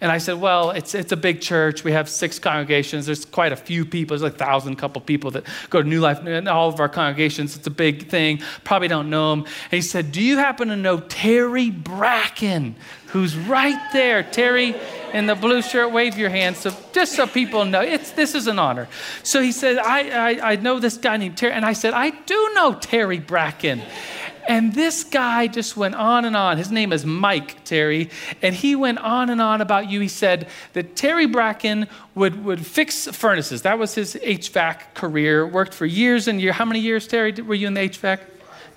And 0.00 0.12
I 0.12 0.18
said, 0.18 0.40
Well, 0.40 0.72
it's, 0.72 0.94
it's 0.94 1.12
a 1.12 1.16
big 1.16 1.40
church. 1.40 1.82
We 1.82 1.92
have 1.92 2.08
six 2.08 2.38
congregations. 2.38 3.06
There's 3.06 3.24
quite 3.24 3.52
a 3.52 3.56
few 3.56 3.84
people. 3.84 4.14
There's 4.14 4.22
like 4.22 4.34
a 4.34 4.44
thousand 4.44 4.76
couple 4.76 5.00
people 5.00 5.30
that 5.32 5.44
go 5.70 5.82
to 5.82 5.88
New 5.88 6.00
Life 6.00 6.24
in 6.26 6.48
all 6.48 6.68
of 6.68 6.80
our 6.80 6.88
congregations. 6.88 7.56
It's 7.56 7.66
a 7.66 7.70
big 7.70 8.08
thing. 8.08 8.40
Probably 8.62 8.88
don't 8.88 9.08
know 9.08 9.32
him. 9.32 9.40
And 9.40 9.72
he 9.72 9.80
said, 9.80 10.12
Do 10.12 10.22
you 10.22 10.36
happen 10.36 10.68
to 10.68 10.76
know 10.76 11.00
Terry 11.00 11.70
Bracken, 11.70 12.76
who's 13.08 13.36
right 13.36 13.92
there? 13.94 14.22
Terry 14.22 14.74
in 15.14 15.26
the 15.26 15.34
blue 15.34 15.62
shirt, 15.62 15.92
wave 15.92 16.18
your 16.18 16.28
hand. 16.28 16.56
So 16.56 16.76
just 16.92 17.12
so 17.14 17.26
people 17.26 17.64
know, 17.64 17.80
it's, 17.80 18.10
this 18.10 18.34
is 18.34 18.48
an 18.48 18.58
honor. 18.58 18.88
So 19.22 19.40
he 19.40 19.50
said, 19.50 19.78
I, 19.78 20.32
I, 20.32 20.52
I 20.52 20.56
know 20.56 20.78
this 20.78 20.98
guy 20.98 21.16
named 21.16 21.38
Terry. 21.38 21.54
And 21.54 21.64
I 21.64 21.72
said, 21.72 21.94
I 21.94 22.10
do 22.10 22.50
know 22.54 22.74
Terry 22.74 23.18
Bracken. 23.18 23.80
And 24.48 24.74
this 24.74 25.04
guy 25.04 25.46
just 25.46 25.76
went 25.76 25.94
on 25.94 26.24
and 26.24 26.36
on. 26.36 26.56
His 26.56 26.70
name 26.70 26.92
is 26.92 27.04
Mike 27.04 27.64
Terry. 27.64 28.10
And 28.42 28.54
he 28.54 28.76
went 28.76 28.98
on 28.98 29.30
and 29.30 29.40
on 29.40 29.60
about 29.60 29.90
you. 29.90 30.00
He 30.00 30.08
said 30.08 30.48
that 30.72 30.96
Terry 30.96 31.26
Bracken 31.26 31.88
would, 32.14 32.44
would 32.44 32.64
fix 32.64 33.06
furnaces. 33.08 33.62
That 33.62 33.78
was 33.78 33.94
his 33.94 34.14
HVAC 34.14 34.94
career. 34.94 35.46
Worked 35.46 35.74
for 35.74 35.86
years 35.86 36.28
and 36.28 36.40
years. 36.40 36.54
How 36.54 36.64
many 36.64 36.80
years, 36.80 37.06
Terry, 37.06 37.32
were 37.32 37.54
you 37.54 37.66
in 37.66 37.74
the 37.74 37.88
HVAC? 37.88 38.20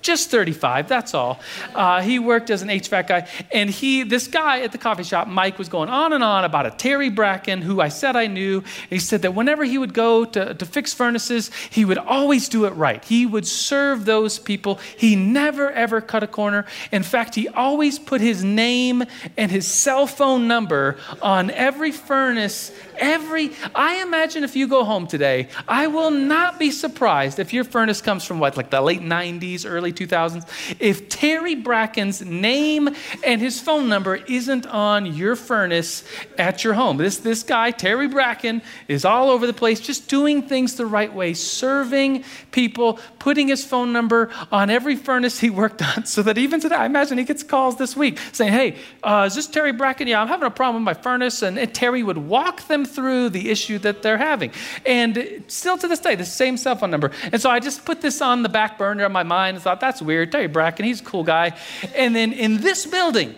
Just 0.02 0.30
35 0.30 0.88
that's 0.88 1.14
all. 1.14 1.40
Uh, 1.74 2.00
he 2.00 2.18
worked 2.18 2.50
as 2.50 2.62
an 2.62 2.68
hvac 2.68 3.08
guy 3.08 3.28
and 3.52 3.70
he 3.70 4.02
this 4.02 4.26
guy 4.26 4.60
at 4.60 4.72
the 4.72 4.78
coffee 4.78 5.02
shop 5.02 5.28
mike 5.28 5.58
was 5.58 5.68
going 5.68 5.88
on 5.88 6.12
and 6.12 6.24
on 6.24 6.44
about 6.44 6.66
a 6.66 6.70
terry 6.70 7.10
bracken 7.10 7.62
who 7.62 7.80
i 7.80 7.88
said 7.88 8.16
i 8.16 8.26
knew. 8.26 8.58
And 8.58 8.90
he 8.90 8.98
said 8.98 9.22
that 9.22 9.34
whenever 9.34 9.64
he 9.64 9.78
would 9.78 9.94
go 9.94 10.24
to, 10.24 10.54
to 10.54 10.66
fix 10.66 10.92
furnaces 10.92 11.50
he 11.70 11.84
would 11.84 11.98
always 11.98 12.48
do 12.48 12.64
it 12.64 12.70
right. 12.70 13.04
He 13.04 13.26
would 13.26 13.46
serve 13.46 14.04
those 14.04 14.38
people. 14.38 14.78
He 14.96 15.16
never 15.16 15.70
ever 15.70 16.00
cut 16.00 16.22
a 16.22 16.26
corner. 16.26 16.66
In 16.92 17.02
fact 17.02 17.34
he 17.34 17.48
always 17.48 17.98
put 17.98 18.20
his 18.20 18.42
name 18.44 19.04
and 19.36 19.50
his 19.50 19.66
cell 19.66 20.06
phone 20.06 20.48
number 20.48 20.98
on 21.22 21.50
every 21.50 21.92
furnace 21.92 22.72
every 22.98 23.50
i 23.74 24.02
imagine 24.02 24.44
if 24.44 24.54
you 24.54 24.68
go 24.68 24.84
home 24.84 25.06
today 25.06 25.48
i 25.66 25.86
will 25.86 26.10
not 26.10 26.58
be 26.58 26.70
surprised 26.70 27.38
if 27.38 27.52
your 27.52 27.64
furnace 27.64 28.00
comes 28.02 28.24
from 28.24 28.38
what 28.38 28.56
like 28.56 28.70
the 28.70 28.80
late 28.80 29.00
90s 29.00 29.64
early 29.66 29.89
early 29.90 30.06
2000s, 30.06 30.46
if 30.78 31.08
Terry 31.08 31.54
Bracken's 31.54 32.22
name 32.22 32.88
and 33.24 33.40
his 33.40 33.60
phone 33.60 33.88
number 33.88 34.16
isn't 34.16 34.66
on 34.66 35.06
your 35.06 35.36
furnace 35.36 36.04
at 36.38 36.64
your 36.64 36.74
home. 36.74 36.96
This, 36.96 37.18
this 37.18 37.42
guy, 37.42 37.70
Terry 37.70 38.08
Bracken, 38.08 38.62
is 38.88 39.04
all 39.04 39.30
over 39.30 39.46
the 39.46 39.52
place, 39.52 39.80
just 39.80 40.08
doing 40.08 40.42
things 40.42 40.76
the 40.76 40.86
right 40.86 41.12
way, 41.12 41.34
serving 41.34 42.24
people, 42.50 42.98
putting 43.18 43.48
his 43.48 43.64
phone 43.64 43.92
number 43.92 44.30
on 44.52 44.70
every 44.70 44.96
furnace 44.96 45.40
he 45.40 45.50
worked 45.50 45.82
on, 45.82 46.04
so 46.04 46.22
that 46.22 46.38
even 46.38 46.60
today, 46.60 46.76
I 46.76 46.86
imagine 46.86 47.18
he 47.18 47.24
gets 47.24 47.42
calls 47.42 47.76
this 47.76 47.96
week 47.96 48.18
saying, 48.32 48.52
Hey, 48.52 48.76
uh, 49.02 49.24
is 49.26 49.34
this 49.34 49.46
Terry 49.46 49.72
Bracken? 49.72 50.06
Yeah, 50.06 50.20
I'm 50.20 50.28
having 50.28 50.46
a 50.46 50.50
problem 50.50 50.84
with 50.84 50.96
my 50.96 51.02
furnace. 51.02 51.42
And, 51.42 51.58
and 51.58 51.74
Terry 51.74 52.02
would 52.02 52.18
walk 52.18 52.66
them 52.68 52.84
through 52.84 53.30
the 53.30 53.50
issue 53.50 53.78
that 53.78 54.02
they're 54.02 54.18
having. 54.18 54.52
And 54.86 55.44
still 55.48 55.78
to 55.78 55.88
this 55.88 56.00
day, 56.00 56.14
the 56.14 56.24
same 56.24 56.56
cell 56.56 56.76
phone 56.76 56.90
number. 56.90 57.10
And 57.32 57.40
so 57.40 57.50
I 57.50 57.60
just 57.60 57.84
put 57.84 58.00
this 58.00 58.20
on 58.20 58.42
the 58.42 58.48
back 58.48 58.78
burner 58.78 59.04
of 59.04 59.12
my 59.12 59.22
mind 59.22 59.56
and 59.56 59.64
thought, 59.64 59.79
that's 59.80 60.02
weird. 60.02 60.32
Terry 60.32 60.46
Bracken, 60.46 60.84
he's 60.84 61.00
a 61.00 61.04
cool 61.04 61.24
guy. 61.24 61.56
And 61.94 62.14
then 62.14 62.32
in 62.32 62.60
this 62.60 62.86
building, 62.86 63.34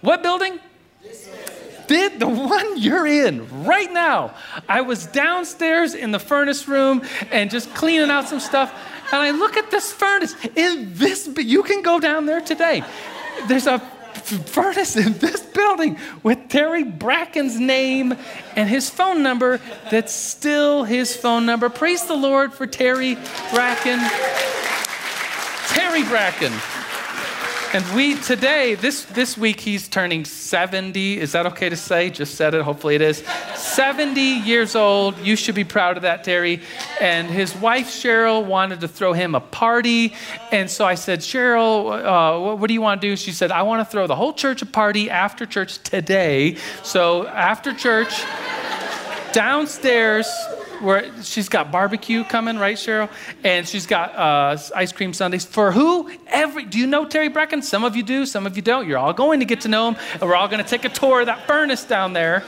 what 0.00 0.22
building? 0.22 0.60
Did 1.86 2.18
the 2.18 2.28
one 2.28 2.78
you're 2.78 3.06
in 3.06 3.64
right 3.64 3.92
now. 3.92 4.34
I 4.68 4.80
was 4.80 5.06
downstairs 5.06 5.94
in 5.94 6.12
the 6.12 6.18
furnace 6.18 6.66
room 6.66 7.02
and 7.30 7.50
just 7.50 7.74
cleaning 7.74 8.10
out 8.10 8.26
some 8.26 8.40
stuff. 8.40 8.72
And 9.12 9.20
I 9.20 9.32
look 9.32 9.56
at 9.58 9.70
this 9.70 9.92
furnace 9.92 10.34
in 10.56 10.94
this, 10.94 11.28
you 11.36 11.62
can 11.62 11.82
go 11.82 12.00
down 12.00 12.24
there 12.24 12.40
today. 12.40 12.82
There's 13.48 13.66
a 13.66 13.80
furnace 13.80 14.96
in 14.96 15.12
this 15.18 15.42
building 15.42 15.98
with 16.22 16.48
Terry 16.48 16.84
Bracken's 16.84 17.60
name 17.60 18.14
and 18.56 18.68
his 18.68 18.88
phone 18.88 19.22
number 19.22 19.60
that's 19.90 20.12
still 20.12 20.84
his 20.84 21.14
phone 21.14 21.44
number. 21.44 21.68
Praise 21.68 22.06
the 22.06 22.16
Lord 22.16 22.54
for 22.54 22.66
Terry 22.66 23.18
Bracken. 23.52 24.00
Terry 25.74 26.04
Bracken. 26.04 26.52
And 27.72 27.84
we 27.96 28.14
today, 28.14 28.76
this, 28.76 29.02
this 29.06 29.36
week, 29.36 29.58
he's 29.58 29.88
turning 29.88 30.24
70. 30.24 31.18
Is 31.18 31.32
that 31.32 31.46
okay 31.46 31.68
to 31.68 31.76
say? 31.76 32.10
Just 32.10 32.36
said 32.36 32.54
it. 32.54 32.62
Hopefully 32.62 32.94
it 32.94 33.02
is. 33.02 33.24
70 33.56 34.20
years 34.20 34.76
old. 34.76 35.18
You 35.18 35.34
should 35.34 35.56
be 35.56 35.64
proud 35.64 35.96
of 35.96 36.04
that, 36.04 36.22
Terry. 36.22 36.62
And 37.00 37.28
his 37.28 37.56
wife, 37.56 37.88
Cheryl, 37.88 38.44
wanted 38.44 38.82
to 38.82 38.88
throw 38.88 39.12
him 39.14 39.34
a 39.34 39.40
party. 39.40 40.14
And 40.52 40.70
so 40.70 40.84
I 40.84 40.94
said, 40.94 41.18
Cheryl, 41.18 41.90
uh, 41.90 42.40
what, 42.40 42.58
what 42.60 42.68
do 42.68 42.74
you 42.74 42.80
want 42.80 43.02
to 43.02 43.08
do? 43.08 43.16
She 43.16 43.32
said, 43.32 43.50
I 43.50 43.62
want 43.62 43.84
to 43.84 43.90
throw 43.90 44.06
the 44.06 44.14
whole 44.14 44.32
church 44.32 44.62
a 44.62 44.66
party 44.66 45.10
after 45.10 45.44
church 45.44 45.78
today. 45.78 46.56
So 46.84 47.26
after 47.26 47.74
church, 47.74 48.22
downstairs, 49.32 50.28
where 50.84 51.22
she's 51.22 51.48
got 51.48 51.72
barbecue 51.72 52.22
coming, 52.24 52.58
right, 52.58 52.76
Cheryl? 52.76 53.10
And 53.42 53.68
she's 53.68 53.86
got 53.86 54.14
uh, 54.14 54.56
ice 54.74 54.92
cream 54.92 55.12
sundaes 55.12 55.44
for 55.44 55.72
who? 55.72 56.10
Every. 56.28 56.64
Do 56.64 56.78
you 56.78 56.86
know 56.86 57.06
Terry 57.06 57.28
Bracken? 57.28 57.62
Some 57.62 57.84
of 57.84 57.96
you 57.96 58.02
do, 58.02 58.26
some 58.26 58.46
of 58.46 58.56
you 58.56 58.62
don't. 58.62 58.86
You're 58.86 58.98
all 58.98 59.12
going 59.12 59.40
to 59.40 59.46
get 59.46 59.62
to 59.62 59.68
know 59.68 59.88
him, 59.88 59.96
and 60.12 60.22
we're 60.22 60.36
all 60.36 60.48
going 60.48 60.62
to 60.62 60.68
take 60.68 60.84
a 60.84 60.88
tour 60.88 61.20
of 61.20 61.26
that 61.26 61.46
furnace 61.46 61.84
down 61.84 62.12
there. 62.12 62.44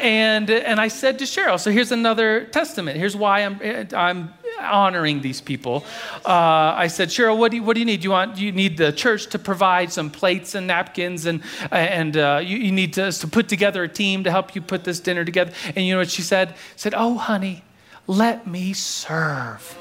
And 0.00 0.50
and 0.50 0.80
I 0.80 0.88
said 0.88 1.18
to 1.20 1.24
Cheryl, 1.24 1.58
so 1.58 1.70
here's 1.70 1.92
another 1.92 2.44
testament. 2.44 2.98
Here's 2.98 3.16
why 3.16 3.40
I'm 3.40 3.88
I'm 3.94 4.34
honoring 4.60 5.20
these 5.20 5.40
people. 5.40 5.84
Uh, 6.24 6.74
I 6.76 6.86
said, 6.88 7.08
Cheryl, 7.08 7.36
what 7.36 7.50
do, 7.50 7.58
you, 7.58 7.62
what 7.62 7.74
do 7.74 7.80
you 7.80 7.86
need? 7.86 8.00
Do 8.00 8.04
you 8.04 8.10
want 8.10 8.38
you 8.38 8.52
need 8.52 8.76
the 8.76 8.92
church 8.92 9.26
to 9.28 9.38
provide 9.38 9.92
some 9.92 10.10
plates 10.10 10.54
and 10.54 10.66
napkins, 10.66 11.26
and 11.26 11.42
and 11.70 12.16
uh, 12.16 12.40
you, 12.42 12.58
you, 12.58 12.72
need 12.72 12.92
to, 12.94 13.12
to 13.12 13.28
put 13.28 13.48
together 13.48 13.82
a 13.82 13.88
team 13.88 14.24
to 14.24 14.30
help 14.30 14.54
you 14.54 14.62
put 14.62 14.84
this 14.84 15.00
dinner 15.00 15.24
together. 15.24 15.52
And 15.74 15.84
you 15.86 15.94
know 15.94 15.98
what 15.98 16.10
she 16.10 16.22
said? 16.22 16.54
Said, 16.76 16.94
Oh, 16.96 17.16
honey, 17.16 17.62
let 18.06 18.46
me 18.46 18.72
serve. 18.72 19.78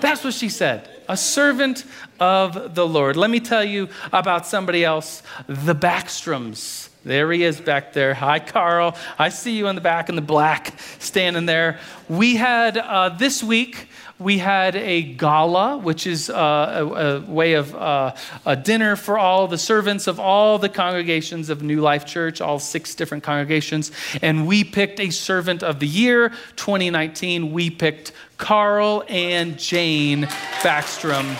That's 0.00 0.24
what 0.24 0.34
she 0.34 0.48
said. 0.48 0.88
A 1.08 1.16
servant 1.16 1.84
of 2.18 2.74
the 2.74 2.86
Lord. 2.86 3.16
Let 3.16 3.30
me 3.30 3.40
tell 3.40 3.64
you 3.64 3.88
about 4.12 4.46
somebody 4.46 4.84
else, 4.84 5.22
the 5.46 5.74
Backstroms. 5.74 6.88
There 7.06 7.30
he 7.30 7.44
is 7.44 7.60
back 7.60 7.92
there. 7.92 8.14
Hi, 8.14 8.40
Carl. 8.40 8.96
I 9.16 9.28
see 9.28 9.56
you 9.56 9.68
in 9.68 9.76
the 9.76 9.80
back 9.80 10.08
in 10.08 10.16
the 10.16 10.20
black 10.20 10.74
standing 10.98 11.46
there. 11.46 11.78
We 12.08 12.34
had 12.34 12.76
uh, 12.76 13.10
this 13.10 13.44
week, 13.44 13.86
we 14.18 14.38
had 14.38 14.74
a 14.74 15.02
gala, 15.02 15.78
which 15.78 16.04
is 16.04 16.28
uh, 16.28 16.34
a, 16.34 16.84
a, 16.84 17.20
way 17.20 17.52
of 17.52 17.72
uh, 17.76 18.16
a 18.44 18.56
dinner 18.56 18.96
for 18.96 19.20
all 19.20 19.46
the 19.46 19.56
servants 19.56 20.08
of 20.08 20.18
all 20.18 20.58
the 20.58 20.68
congregations 20.68 21.48
of 21.48 21.62
New 21.62 21.80
Life 21.80 22.06
Church, 22.06 22.40
all 22.40 22.58
six 22.58 22.96
different 22.96 23.22
congregations. 23.22 23.92
And 24.20 24.44
we 24.48 24.64
picked 24.64 24.98
a 24.98 25.10
servant 25.10 25.62
of 25.62 25.78
the 25.78 25.86
year 25.86 26.30
2019. 26.56 27.52
We 27.52 27.70
picked 27.70 28.10
Carl 28.36 29.04
and 29.08 29.56
Jane 29.60 30.24
Backstrom. 30.24 31.36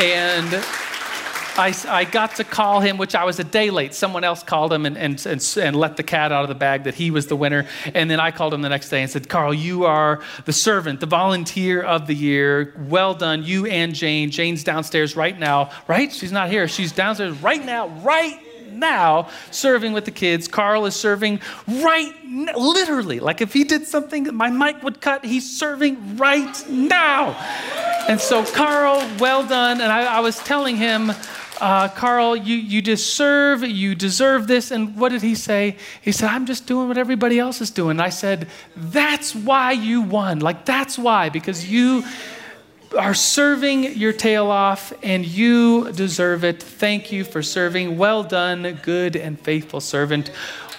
And 0.00 0.83
I, 1.56 1.74
I 1.88 2.04
got 2.04 2.36
to 2.36 2.44
call 2.44 2.80
him, 2.80 2.98
which 2.98 3.14
I 3.14 3.24
was 3.24 3.38
a 3.38 3.44
day 3.44 3.70
late. 3.70 3.94
Someone 3.94 4.24
else 4.24 4.42
called 4.42 4.72
him 4.72 4.86
and, 4.86 4.98
and, 4.98 5.24
and, 5.26 5.56
and, 5.60 5.76
let 5.76 5.96
the 5.96 6.02
cat 6.02 6.32
out 6.32 6.42
of 6.42 6.48
the 6.48 6.54
bag 6.54 6.84
that 6.84 6.94
he 6.94 7.10
was 7.10 7.28
the 7.28 7.36
winner. 7.36 7.66
And 7.94 8.10
then 8.10 8.18
I 8.18 8.30
called 8.30 8.54
him 8.54 8.62
the 8.62 8.68
next 8.68 8.88
day 8.88 9.02
and 9.02 9.10
said, 9.10 9.28
Carl, 9.28 9.54
you 9.54 9.84
are 9.84 10.20
the 10.46 10.52
servant, 10.52 11.00
the 11.00 11.06
volunteer 11.06 11.82
of 11.82 12.06
the 12.06 12.14
year. 12.14 12.74
Well 12.88 13.14
done, 13.14 13.44
you 13.44 13.66
and 13.66 13.94
Jane. 13.94 14.30
Jane's 14.30 14.64
downstairs 14.64 15.16
right 15.16 15.38
now, 15.38 15.70
right? 15.86 16.12
She's 16.12 16.32
not 16.32 16.50
here. 16.50 16.66
She's 16.66 16.92
downstairs 16.92 17.40
right 17.40 17.64
now, 17.64 17.88
right 17.88 18.40
now 18.72 19.28
serving 19.50 19.92
with 19.92 20.04
the 20.04 20.10
kids. 20.10 20.48
Carl 20.48 20.86
is 20.86 20.96
serving 20.96 21.40
right, 21.68 22.12
now, 22.24 22.56
literally. 22.56 23.20
Like 23.20 23.40
if 23.40 23.52
he 23.52 23.64
did 23.64 23.86
something 23.86 24.34
my 24.34 24.50
mic 24.50 24.82
would 24.82 25.00
cut, 25.00 25.24
he's 25.24 25.58
serving 25.58 26.16
right 26.16 26.68
now. 26.68 27.32
And 28.08 28.20
so, 28.20 28.44
Carl, 28.44 29.08
well 29.18 29.46
done. 29.46 29.80
And 29.80 29.90
I, 29.90 30.16
I 30.16 30.20
was 30.20 30.38
telling 30.40 30.76
him, 30.76 31.12
uh, 31.60 31.88
Carl, 31.88 32.36
you, 32.36 32.56
you 32.56 32.82
just 32.82 33.14
serve, 33.14 33.62
you 33.62 33.94
deserve 33.94 34.46
this. 34.46 34.70
And 34.70 34.96
what 34.96 35.10
did 35.10 35.22
he 35.22 35.34
say? 35.34 35.76
He 36.02 36.12
said, 36.12 36.28
I'm 36.30 36.46
just 36.46 36.66
doing 36.66 36.88
what 36.88 36.98
everybody 36.98 37.38
else 37.38 37.60
is 37.60 37.70
doing. 37.70 37.92
And 37.92 38.02
I 38.02 38.10
said, 38.10 38.48
That's 38.76 39.34
why 39.34 39.72
you 39.72 40.02
won. 40.02 40.40
Like, 40.40 40.64
that's 40.64 40.98
why, 40.98 41.28
because 41.28 41.70
you 41.70 42.04
are 42.98 43.14
serving 43.14 43.96
your 43.96 44.12
tail 44.12 44.50
off 44.50 44.92
and 45.02 45.24
you 45.24 45.92
deserve 45.92 46.44
it. 46.44 46.62
Thank 46.62 47.12
you 47.12 47.24
for 47.24 47.42
serving. 47.42 47.98
Well 47.98 48.22
done, 48.22 48.78
good 48.82 49.16
and 49.16 49.38
faithful 49.38 49.80
servant. 49.80 50.28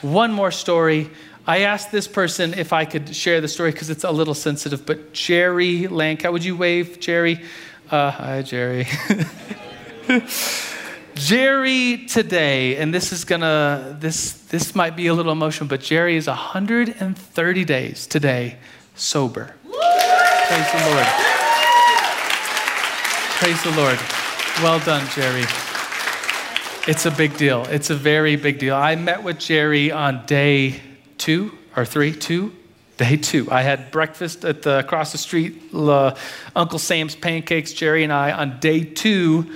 One 0.01 0.31
more 0.31 0.51
story. 0.51 1.09
I 1.47 1.59
asked 1.59 1.91
this 1.91 2.07
person 2.07 2.53
if 2.53 2.73
I 2.73 2.85
could 2.85 3.15
share 3.15 3.39
the 3.39 3.47
story 3.47 3.71
because 3.71 3.89
it's 3.89 4.03
a 4.03 4.11
little 4.11 4.33
sensitive, 4.33 4.85
but 4.85 5.13
Jerry 5.13 5.87
Lank, 5.87 6.23
how 6.23 6.31
would 6.31 6.43
you 6.43 6.55
wave, 6.55 6.99
Jerry? 6.99 7.43
Uh, 7.91 8.11
hi, 8.11 8.41
Jerry. 8.41 8.87
Jerry 11.15 12.05
today, 12.07 12.77
and 12.77 12.93
this 12.93 13.11
is 13.11 13.25
gonna 13.25 13.97
this 13.99 14.33
this 14.33 14.75
might 14.75 14.95
be 14.95 15.07
a 15.07 15.13
little 15.13 15.31
emotional, 15.31 15.67
but 15.67 15.81
Jerry 15.81 16.15
is 16.15 16.27
130 16.27 17.65
days 17.65 18.05
today 18.05 18.57
sober. 18.95 19.55
Praise 19.63 20.71
the 20.71 20.89
Lord. 20.89 21.07
Praise 23.37 23.63
the 23.63 23.71
Lord. 23.71 23.99
Well 24.61 24.79
done, 24.79 25.07
Jerry. 25.09 25.45
It's 26.87 27.05
a 27.05 27.11
big 27.11 27.35
deal. 27.37 27.63
It's 27.65 27.89
a 27.89 27.95
very 27.95 28.35
big 28.35 28.59
deal. 28.59 28.75
I 28.75 28.95
met 28.95 29.23
with 29.23 29.39
Jerry 29.39 29.91
on 29.91 30.25
day 30.25 30.81
two 31.17 31.57
or 31.75 31.83
three, 31.85 32.13
two, 32.13 32.53
day 32.97 33.17
two. 33.17 33.49
I 33.51 33.63
had 33.63 33.89
breakfast 33.89 34.45
at 34.45 34.61
the 34.61 34.79
across 34.79 35.11
the 35.11 35.17
street, 35.17 35.73
uh, 35.73 36.15
Uncle 36.55 36.77
Sam's 36.77 37.15
Pancakes. 37.15 37.73
Jerry 37.73 38.03
and 38.03 38.13
I 38.13 38.31
on 38.31 38.59
day 38.59 38.83
two 38.83 39.51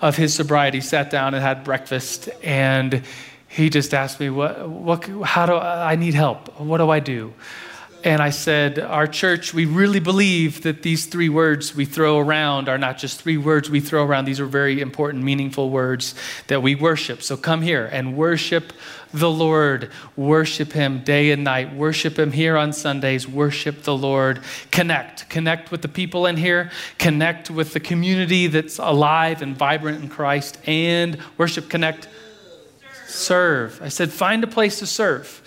of 0.00 0.16
his 0.16 0.34
sobriety 0.34 0.80
sat 0.80 1.10
down 1.10 1.34
and 1.34 1.42
had 1.42 1.64
breakfast 1.64 2.28
and 2.42 3.02
he 3.48 3.70
just 3.70 3.94
asked 3.94 4.20
me 4.20 4.28
what, 4.28 4.68
what 4.68 5.04
how 5.22 5.46
do 5.46 5.54
I, 5.54 5.92
I 5.92 5.96
need 5.96 6.14
help. 6.14 6.60
What 6.60 6.78
do 6.78 6.90
i 6.90 7.00
do 7.00 7.32
and 8.06 8.22
i 8.22 8.30
said 8.30 8.78
our 8.78 9.06
church 9.06 9.52
we 9.52 9.66
really 9.66 9.98
believe 9.98 10.62
that 10.62 10.82
these 10.82 11.06
three 11.06 11.28
words 11.28 11.74
we 11.74 11.84
throw 11.84 12.18
around 12.18 12.68
are 12.68 12.78
not 12.78 12.96
just 12.96 13.20
three 13.20 13.36
words 13.36 13.68
we 13.68 13.80
throw 13.80 14.04
around 14.04 14.24
these 14.24 14.38
are 14.38 14.46
very 14.46 14.80
important 14.80 15.24
meaningful 15.24 15.70
words 15.70 16.14
that 16.46 16.62
we 16.62 16.74
worship 16.74 17.20
so 17.20 17.36
come 17.36 17.60
here 17.60 17.86
and 17.92 18.16
worship 18.16 18.72
the 19.12 19.30
Lord. 19.30 19.90
Worship 20.16 20.72
Him 20.72 21.02
day 21.02 21.30
and 21.30 21.44
night. 21.44 21.74
Worship 21.74 22.18
Him 22.18 22.32
here 22.32 22.56
on 22.56 22.72
Sundays. 22.72 23.26
Worship 23.26 23.82
the 23.82 23.96
Lord. 23.96 24.40
Connect. 24.70 25.28
Connect 25.30 25.70
with 25.70 25.82
the 25.82 25.88
people 25.88 26.26
in 26.26 26.36
here. 26.36 26.70
Connect 26.98 27.50
with 27.50 27.72
the 27.72 27.80
community 27.80 28.46
that's 28.46 28.78
alive 28.78 29.42
and 29.42 29.56
vibrant 29.56 30.02
in 30.02 30.08
Christ. 30.08 30.58
And 30.66 31.18
worship, 31.38 31.68
connect, 31.70 32.08
serve. 33.06 33.80
I 33.82 33.88
said, 33.88 34.12
find 34.12 34.44
a 34.44 34.48
place 34.48 34.80
to 34.80 34.86
serve. 34.86 35.42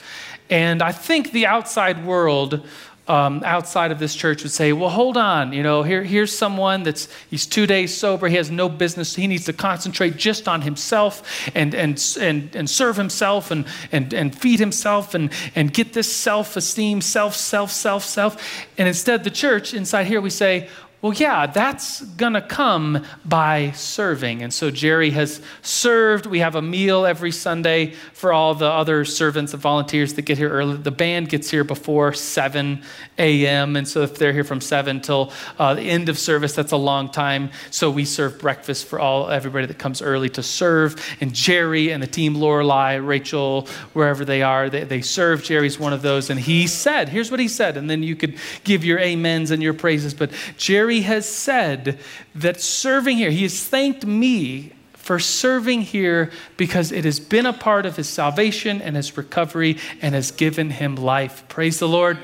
And 0.49 0.81
I 0.81 0.91
think 0.91 1.31
the 1.31 1.45
outside 1.45 2.05
world 2.05 2.65
um, 3.09 3.41
outside 3.43 3.91
of 3.91 3.97
this 3.97 4.13
church 4.13 4.43
would 4.43 4.51
say, 4.51 4.71
well, 4.71 4.89
hold 4.89 5.17
on, 5.17 5.51
you 5.51 5.63
know, 5.63 5.81
here, 5.81 6.03
here's 6.03 6.37
someone 6.37 6.83
that's, 6.83 7.07
he's 7.31 7.47
two 7.47 7.65
days 7.65 7.97
sober, 7.97 8.27
he 8.27 8.35
has 8.35 8.51
no 8.51 8.69
business, 8.69 9.15
he 9.15 9.25
needs 9.25 9.45
to 9.45 9.53
concentrate 9.53 10.15
just 10.15 10.47
on 10.47 10.61
himself 10.61 11.49
and, 11.55 11.73
and, 11.73 12.01
and, 12.19 12.55
and 12.55 12.69
serve 12.69 12.95
himself 12.95 13.49
and, 13.49 13.65
and, 13.91 14.13
and 14.13 14.37
feed 14.37 14.59
himself 14.59 15.15
and, 15.15 15.31
and 15.55 15.73
get 15.73 15.93
this 15.93 16.15
self-esteem, 16.15 17.01
self, 17.01 17.35
self, 17.35 17.71
self, 17.71 18.03
self. 18.03 18.67
And 18.77 18.87
instead, 18.87 19.23
the 19.23 19.31
church 19.31 19.73
inside 19.73 20.05
here, 20.05 20.21
we 20.21 20.29
say, 20.29 20.69
well, 21.01 21.13
yeah, 21.13 21.47
that's 21.47 22.01
going 22.01 22.33
to 22.33 22.41
come 22.41 23.05
by 23.23 23.71
serving. 23.71 24.41
And 24.41 24.53
so 24.53 24.69
Jerry 24.69 25.11
has 25.11 25.41
served. 25.61 26.25
We 26.25 26.39
have 26.39 26.55
a 26.55 26.61
meal 26.61 27.05
every 27.05 27.31
Sunday 27.31 27.93
for 28.11 28.33
all 28.33 28.53
the 28.53 28.65
other 28.65 29.05
servants 29.05 29.53
and 29.53 29.61
volunteers 29.61 30.15
that 30.15 30.23
get 30.23 30.37
here 30.37 30.49
early. 30.49 30.75
The 30.75 30.91
band 30.91 31.29
gets 31.29 31.49
here 31.49 31.63
before 31.63 32.11
7 32.11 32.83
a.m. 33.17 33.77
And 33.77 33.87
so 33.87 34.01
if 34.01 34.17
they're 34.17 34.33
here 34.33 34.43
from 34.43 34.59
7 34.59 34.99
till 34.99 35.31
uh, 35.57 35.73
the 35.75 35.83
end 35.83 36.09
of 36.09 36.19
service, 36.19 36.53
that's 36.53 36.73
a 36.73 36.77
long 36.77 37.09
time. 37.09 37.51
So 37.71 37.89
we 37.89 38.03
serve 38.03 38.37
breakfast 38.37 38.85
for 38.85 38.99
all 38.99 39.29
everybody 39.29 39.67
that 39.67 39.79
comes 39.79 40.01
early 40.01 40.27
to 40.31 40.43
serve. 40.43 41.01
And 41.21 41.33
Jerry 41.33 41.91
and 41.91 42.03
the 42.03 42.07
team, 42.07 42.35
Lorelei, 42.35 42.95
Rachel, 42.95 43.69
wherever 43.93 44.25
they 44.25 44.41
are, 44.41 44.69
they, 44.69 44.83
they 44.83 45.01
serve. 45.01 45.43
Jerry's 45.43 45.79
one 45.79 45.93
of 45.93 46.01
those. 46.01 46.29
And 46.29 46.37
he 46.37 46.67
said, 46.67 47.07
here's 47.07 47.31
what 47.31 47.39
he 47.39 47.47
said. 47.47 47.77
And 47.77 47.89
then 47.89 48.03
you 48.03 48.17
could 48.17 48.37
give 48.65 48.83
your 48.83 49.01
amens 49.01 49.51
and 49.51 49.63
your 49.63 49.73
praises. 49.73 50.13
But 50.13 50.31
Jerry 50.57 50.88
Jerry 50.89 51.01
has 51.01 51.29
said 51.29 51.99
that 52.33 52.59
serving 52.59 53.17
here, 53.17 53.29
he 53.29 53.43
has 53.43 53.63
thanked 53.63 54.07
me 54.07 54.73
for 54.93 55.19
serving 55.19 55.83
here 55.83 56.31
because 56.57 56.91
it 56.91 57.05
has 57.05 57.19
been 57.19 57.45
a 57.45 57.53
part 57.53 57.85
of 57.85 57.95
his 57.95 58.09
salvation 58.09 58.81
and 58.81 58.95
his 58.95 59.15
recovery 59.15 59.77
and 60.01 60.15
has 60.15 60.31
given 60.31 60.71
him 60.71 60.95
life. 60.95 61.43
Praise 61.47 61.77
the 61.77 61.87
Lord. 61.87 62.17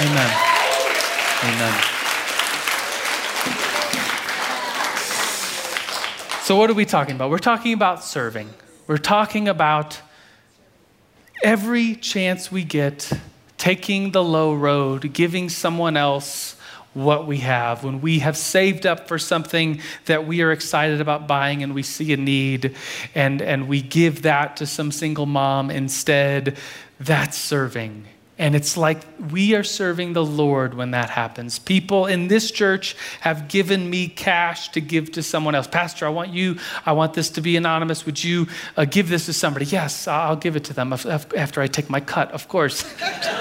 Amen. 0.00 0.36
Amen. 1.44 1.80
So, 6.42 6.56
what 6.56 6.68
are 6.68 6.74
we 6.74 6.84
talking 6.84 7.14
about? 7.14 7.30
We're 7.30 7.38
talking 7.38 7.74
about 7.74 8.02
serving. 8.02 8.52
We're 8.88 8.96
talking 8.96 9.46
about 9.46 10.00
every 11.44 11.94
chance 11.94 12.50
we 12.50 12.64
get, 12.64 13.12
taking 13.56 14.10
the 14.10 14.24
low 14.24 14.52
road, 14.52 15.12
giving 15.12 15.48
someone 15.48 15.96
else 15.96 16.56
what 16.94 17.26
we 17.26 17.38
have, 17.38 17.84
when 17.84 18.00
we 18.00 18.20
have 18.20 18.36
saved 18.36 18.86
up 18.86 19.08
for 19.08 19.18
something 19.18 19.80
that 20.06 20.26
we 20.26 20.42
are 20.42 20.52
excited 20.52 21.00
about 21.00 21.26
buying 21.26 21.62
and 21.62 21.74
we 21.74 21.82
see 21.82 22.12
a 22.12 22.16
need 22.16 22.74
and, 23.14 23.40
and 23.42 23.68
we 23.68 23.82
give 23.82 24.22
that 24.22 24.56
to 24.56 24.66
some 24.66 24.90
single 24.90 25.26
mom 25.26 25.70
instead, 25.70 26.56
that's 26.98 27.38
serving. 27.38 28.04
And 28.40 28.54
it's 28.54 28.76
like 28.76 28.98
we 29.32 29.56
are 29.56 29.64
serving 29.64 30.12
the 30.12 30.24
Lord 30.24 30.74
when 30.74 30.92
that 30.92 31.10
happens. 31.10 31.58
People 31.58 32.06
in 32.06 32.28
this 32.28 32.52
church 32.52 32.96
have 33.20 33.48
given 33.48 33.90
me 33.90 34.06
cash 34.06 34.68
to 34.70 34.80
give 34.80 35.10
to 35.12 35.24
someone 35.24 35.56
else. 35.56 35.66
Pastor, 35.66 36.06
I 36.06 36.10
want 36.10 36.30
you, 36.30 36.56
I 36.86 36.92
want 36.92 37.14
this 37.14 37.30
to 37.30 37.40
be 37.40 37.56
anonymous. 37.56 38.06
Would 38.06 38.22
you 38.22 38.46
uh, 38.76 38.84
give 38.84 39.08
this 39.08 39.26
to 39.26 39.32
somebody? 39.32 39.66
Yes, 39.66 40.06
I'll 40.06 40.36
give 40.36 40.54
it 40.54 40.64
to 40.64 40.72
them 40.72 40.92
after 40.92 41.60
I 41.60 41.66
take 41.66 41.90
my 41.90 42.00
cut, 42.00 42.30
of 42.30 42.46
course. 42.46 42.84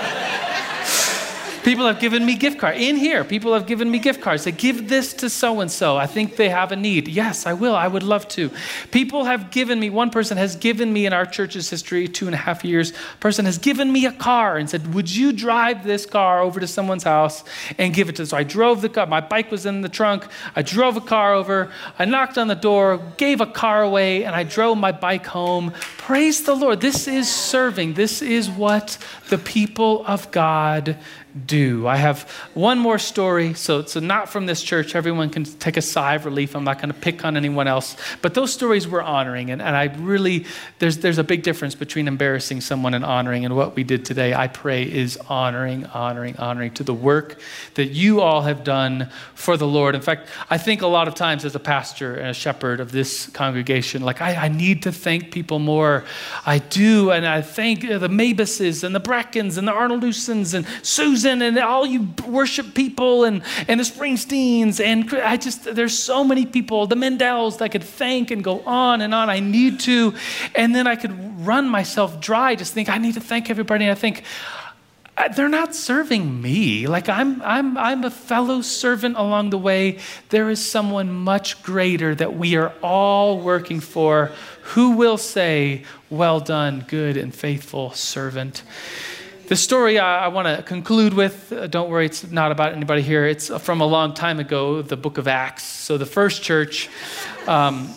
People 1.68 1.86
have 1.86 2.00
given 2.00 2.26
me 2.26 2.36
gift 2.36 2.60
cards. 2.60 2.80
In 2.80 2.96
here, 2.96 3.26
people 3.26 3.54
have 3.54 3.68
given 3.68 3.92
me 3.92 4.00
gift 4.00 4.22
cards. 4.22 4.46
They 4.46 4.54
give 4.54 4.88
this 4.88 5.14
to 5.16 5.30
so 5.30 5.60
and 5.60 5.70
so. 5.70 5.98
I 5.98 6.08
think 6.08 6.38
they 6.38 6.48
have 6.48 6.72
a 6.72 6.78
need. 6.78 7.10
Yes, 7.10 7.46
I 7.46 7.52
will. 7.52 7.76
I 7.76 7.90
would 7.90 8.04
love 8.04 8.26
to. 8.30 8.52
People 8.92 9.26
have 9.26 9.52
given 9.52 9.78
me, 9.78 9.90
one 9.90 10.10
person 10.10 10.38
has 10.38 10.56
given 10.56 10.94
me 10.94 11.06
in 11.06 11.12
our 11.12 11.26
church's 11.26 11.70
history, 11.70 12.08
two 12.08 12.26
and 12.26 12.34
a 12.34 12.38
half 12.38 12.64
years, 12.64 12.94
person 13.20 13.44
has 13.44 13.58
given 13.58 13.92
me 13.92 14.06
a 14.06 14.14
car 14.14 14.56
and 14.56 14.70
said, 14.70 14.94
Would 14.94 15.14
you 15.14 15.34
drive 15.34 15.84
this 15.84 16.06
car 16.06 16.40
over 16.40 16.62
to 16.62 16.68
someone's 16.68 17.04
house 17.04 17.44
and 17.78 17.94
give 17.94 18.08
it 18.08 18.14
to 18.14 18.22
them? 18.22 18.28
So 18.28 18.38
I 18.38 18.44
drove 18.44 18.82
the 18.82 18.88
car. 18.88 19.06
My 19.06 19.20
bike 19.20 19.52
was 19.52 19.66
in 19.66 19.82
the 19.82 19.90
trunk. 19.90 20.26
I 20.56 20.62
drove 20.62 20.96
a 20.96 21.02
car 21.02 21.34
over. 21.34 21.70
I 22.00 22.06
knocked 22.06 22.38
on 22.38 22.48
the 22.48 22.56
door, 22.56 23.02
gave 23.18 23.42
a 23.42 23.46
car 23.46 23.84
away, 23.84 24.24
and 24.24 24.34
I 24.34 24.44
drove 24.44 24.78
my 24.78 24.94
bike 24.94 25.26
home. 25.26 25.74
Praise 25.98 26.44
the 26.44 26.56
Lord. 26.56 26.80
This 26.80 27.10
is 27.10 27.30
serving. 27.30 27.96
This 27.96 28.22
is 28.22 28.50
what 28.50 28.98
the 29.28 29.38
people 29.38 30.06
of 30.08 30.32
God 30.32 30.98
do. 31.46 31.88
I 31.88 31.98
have 31.98 32.30
one 32.54 32.80
more 32.80 32.98
story, 32.98 33.54
so 33.54 33.80
it's 33.80 33.96
not 33.96 34.30
from 34.30 34.46
this 34.46 34.64
church. 34.64 34.96
Everyone 34.96 35.30
can 35.30 35.44
take 35.44 35.78
a 35.78 35.82
sigh 35.82 36.16
of 36.16 36.26
relief. 36.26 36.56
I'm 36.56 36.64
not 36.64 36.78
going 36.78 36.92
to 36.94 37.00
pick 37.00 37.24
on 37.24 37.38
anyone 37.38 37.68
else. 37.68 37.96
But 38.22 38.34
those 38.34 38.52
stories 38.52 38.88
we're 38.88 39.02
honoring, 39.02 39.52
and, 39.52 39.62
and 39.62 39.76
I 39.76 39.86
really, 39.98 40.46
there's, 40.80 40.98
there's 40.98 41.18
a 41.18 41.24
big 41.24 41.44
difference 41.44 41.76
between 41.76 42.08
embarrassing 42.08 42.62
someone 42.62 42.94
and 42.94 43.06
honoring, 43.06 43.46
and 43.46 43.56
what 43.56 43.76
we 43.76 43.84
did 43.84 44.06
today, 44.06 44.34
I 44.34 44.48
pray, 44.48 44.84
is 44.84 45.18
honoring, 45.30 45.86
honoring, 45.86 46.38
honoring 46.38 46.74
to 46.76 46.84
the 46.84 46.94
work 46.94 47.40
that 47.76 47.90
you 47.90 48.22
all 48.22 48.42
have 48.42 48.64
done 48.64 49.10
for 49.36 49.58
the 49.58 49.68
Lord. 49.68 49.94
In 49.94 50.02
fact, 50.02 50.30
I 50.50 50.58
think 50.58 50.82
a 50.82 50.88
lot 50.88 51.08
of 51.08 51.16
times 51.16 51.46
as 51.46 51.56
a 51.56 51.60
pastor 51.60 52.16
and 52.16 52.30
a 52.30 52.34
shepherd 52.34 52.80
of 52.80 52.92
this 52.92 53.28
congregation, 53.28 54.02
like 54.02 54.22
I, 54.22 54.46
I 54.46 54.48
need 54.48 54.84
to 54.84 54.92
thank 54.92 55.32
people 55.32 55.60
more. 55.60 56.06
I 56.46 56.60
do, 56.60 57.12
and 57.12 57.28
I 57.28 57.42
thank 57.42 57.82
the 57.82 58.10
Mabuses 58.10 58.84
and 58.84 58.96
the 58.96 59.00
Brackens 59.00 59.58
and 59.58 59.68
the 59.68 59.74
Arnoldusons 59.74 60.54
and 60.54 60.66
Susan 60.82 61.27
and 61.28 61.58
all 61.60 61.86
you 61.86 62.08
worship 62.28 62.74
people 62.74 63.24
and, 63.24 63.44
and 63.68 63.80
the 63.80 63.84
Springsteens. 63.84 64.84
And 64.84 65.14
I 65.14 65.38
just, 65.38 65.64
there's 65.76 65.98
so 65.98 66.24
many 66.24 66.46
people, 66.46 66.88
the 66.88 66.96
Mendells 66.96 67.58
that 67.58 67.66
I 67.66 67.70
could 67.70 67.84
thank 67.84 68.32
and 68.32 68.44
go 68.44 68.62
on 68.62 69.02
and 69.02 69.14
on. 69.14 69.30
I 69.30 69.40
need 69.40 69.80
to. 69.82 70.14
And 70.56 70.74
then 70.74 70.88
I 70.88 70.96
could 70.96 71.46
run 71.46 71.70
myself 71.70 72.20
dry, 72.20 72.56
just 72.56 72.74
think, 72.74 72.90
I 72.90 72.98
need 72.98 73.14
to 73.16 73.22
thank 73.22 73.50
everybody. 73.50 73.86
And 73.86 73.92
I 73.92 73.96
think, 73.96 74.24
uh, 75.18 75.28
they're 75.30 75.50
not 75.50 75.74
serving 75.74 76.42
me. 76.42 76.86
Like 76.86 77.10
I'm, 77.10 77.42
I'm, 77.42 77.76
I'm 77.76 78.04
a 78.04 78.12
fellow 78.12 78.62
servant 78.62 79.18
along 79.18 79.50
the 79.50 79.58
way. 79.58 79.98
There 80.30 80.50
is 80.50 80.64
someone 80.64 81.12
much 81.12 81.64
greater 81.64 82.14
that 82.14 82.38
we 82.38 82.56
are 82.56 82.72
all 82.84 83.40
working 83.40 83.80
for. 83.80 84.32
Who 84.62 84.92
will 84.92 85.18
say, 85.18 85.84
Well 86.12 86.40
done, 86.40 86.86
good 86.88 87.18
and 87.18 87.34
faithful 87.34 87.94
servant? 87.94 88.62
The 89.48 89.56
story 89.56 89.98
I, 89.98 90.26
I 90.26 90.28
want 90.28 90.46
to 90.50 90.62
conclude 90.62 91.14
with, 91.14 91.54
uh, 91.54 91.68
don't 91.68 91.90
worry, 91.90 92.06
it's 92.06 92.30
not 92.30 92.52
about 92.52 92.74
anybody 92.74 93.02
here. 93.02 93.26
It's 93.26 93.48
from 93.60 93.80
a 93.80 93.86
long 93.86 94.14
time 94.14 94.42
ago, 94.42 94.82
the 94.82 94.98
book 94.98 95.18
of 95.18 95.26
Acts. 95.26 95.64
So 95.64 95.98
the 95.98 96.06
first 96.06 96.44
church. 96.44 96.90
Um, 97.48 97.96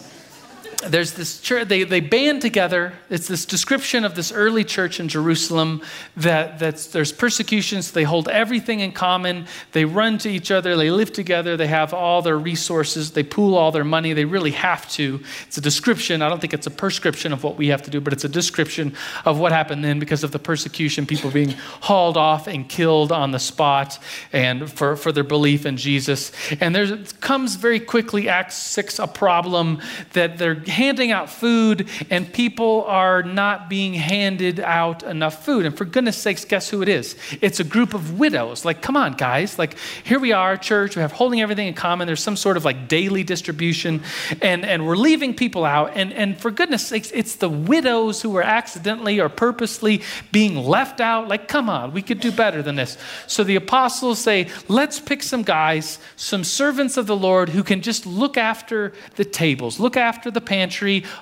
there's 0.86 1.12
this 1.12 1.40
church, 1.40 1.68
they, 1.68 1.84
they 1.84 2.00
band 2.00 2.40
together. 2.40 2.94
It's 3.10 3.28
this 3.28 3.44
description 3.44 4.04
of 4.04 4.14
this 4.14 4.32
early 4.32 4.64
church 4.64 4.98
in 4.98 5.08
Jerusalem 5.08 5.82
that 6.16 6.58
that's, 6.58 6.86
there's 6.86 7.12
persecutions. 7.12 7.92
They 7.92 8.04
hold 8.04 8.28
everything 8.28 8.80
in 8.80 8.92
common. 8.92 9.46
They 9.72 9.84
run 9.84 10.16
to 10.18 10.30
each 10.30 10.50
other. 10.50 10.76
They 10.76 10.90
live 10.90 11.12
together. 11.12 11.56
They 11.56 11.66
have 11.66 11.92
all 11.92 12.22
their 12.22 12.38
resources. 12.38 13.10
They 13.10 13.22
pool 13.22 13.56
all 13.56 13.72
their 13.72 13.84
money. 13.84 14.14
They 14.14 14.24
really 14.24 14.52
have 14.52 14.88
to. 14.92 15.20
It's 15.46 15.58
a 15.58 15.60
description. 15.60 16.22
I 16.22 16.30
don't 16.30 16.40
think 16.40 16.54
it's 16.54 16.66
a 16.66 16.70
prescription 16.70 17.32
of 17.34 17.44
what 17.44 17.56
we 17.56 17.68
have 17.68 17.82
to 17.82 17.90
do, 17.90 18.00
but 18.00 18.14
it's 18.14 18.24
a 18.24 18.28
description 18.28 18.94
of 19.26 19.38
what 19.38 19.52
happened 19.52 19.84
then 19.84 19.98
because 19.98 20.24
of 20.24 20.32
the 20.32 20.38
persecution, 20.38 21.04
people 21.04 21.30
being 21.30 21.50
hauled 21.80 22.16
off 22.16 22.46
and 22.46 22.68
killed 22.68 23.12
on 23.12 23.32
the 23.32 23.38
spot 23.38 23.98
and 24.32 24.70
for, 24.70 24.96
for 24.96 25.12
their 25.12 25.24
belief 25.24 25.66
in 25.66 25.76
Jesus. 25.76 26.32
And 26.58 26.74
there 26.74 26.96
comes 27.20 27.56
very 27.56 27.80
quickly, 27.80 28.30
Acts 28.30 28.56
6, 28.56 28.98
a 28.98 29.06
problem 29.06 29.80
that 30.14 30.38
they're 30.38 30.54
handing 30.70 31.10
out 31.10 31.28
food 31.28 31.88
and 32.08 32.32
people 32.32 32.84
are 32.86 33.22
not 33.22 33.68
being 33.68 33.94
handed 33.94 34.60
out 34.60 35.02
enough 35.02 35.44
food. 35.44 35.66
And 35.66 35.76
for 35.76 35.84
goodness 35.84 36.16
sakes, 36.16 36.44
guess 36.44 36.70
who 36.70 36.82
it 36.82 36.88
is? 36.88 37.16
It's 37.40 37.60
a 37.60 37.64
group 37.64 37.92
of 37.92 38.18
widows. 38.18 38.64
Like, 38.64 38.80
come 38.80 38.96
on, 38.96 39.14
guys. 39.14 39.58
Like, 39.58 39.76
here 40.04 40.18
we 40.18 40.32
are, 40.32 40.56
church. 40.56 40.96
We 40.96 41.02
have 41.02 41.12
holding 41.12 41.40
everything 41.40 41.68
in 41.68 41.74
common. 41.74 42.06
There's 42.06 42.22
some 42.22 42.36
sort 42.36 42.56
of 42.56 42.64
like 42.64 42.88
daily 42.88 43.24
distribution, 43.24 44.02
and, 44.40 44.64
and 44.64 44.86
we're 44.86 44.96
leaving 44.96 45.34
people 45.34 45.64
out. 45.64 45.92
And, 45.94 46.12
and 46.12 46.38
for 46.40 46.50
goodness 46.50 46.86
sakes, 46.86 47.10
it's 47.12 47.36
the 47.36 47.48
widows 47.48 48.22
who 48.22 48.36
are 48.36 48.42
accidentally 48.42 49.20
or 49.20 49.28
purposely 49.28 50.02
being 50.32 50.56
left 50.56 51.00
out. 51.00 51.28
Like, 51.28 51.48
come 51.48 51.68
on, 51.68 51.92
we 51.92 52.02
could 52.02 52.20
do 52.20 52.32
better 52.32 52.62
than 52.62 52.76
this. 52.76 52.96
So 53.26 53.44
the 53.44 53.56
apostles 53.56 54.18
say, 54.18 54.48
let's 54.68 55.00
pick 55.00 55.22
some 55.22 55.42
guys, 55.42 55.98
some 56.16 56.44
servants 56.44 56.96
of 56.96 57.06
the 57.06 57.16
Lord 57.16 57.48
who 57.48 57.62
can 57.62 57.82
just 57.82 58.06
look 58.06 58.36
after 58.36 58.92
the 59.16 59.24
tables, 59.24 59.80
look 59.80 59.96
after 59.96 60.30
the 60.30 60.40
pantry, 60.40 60.59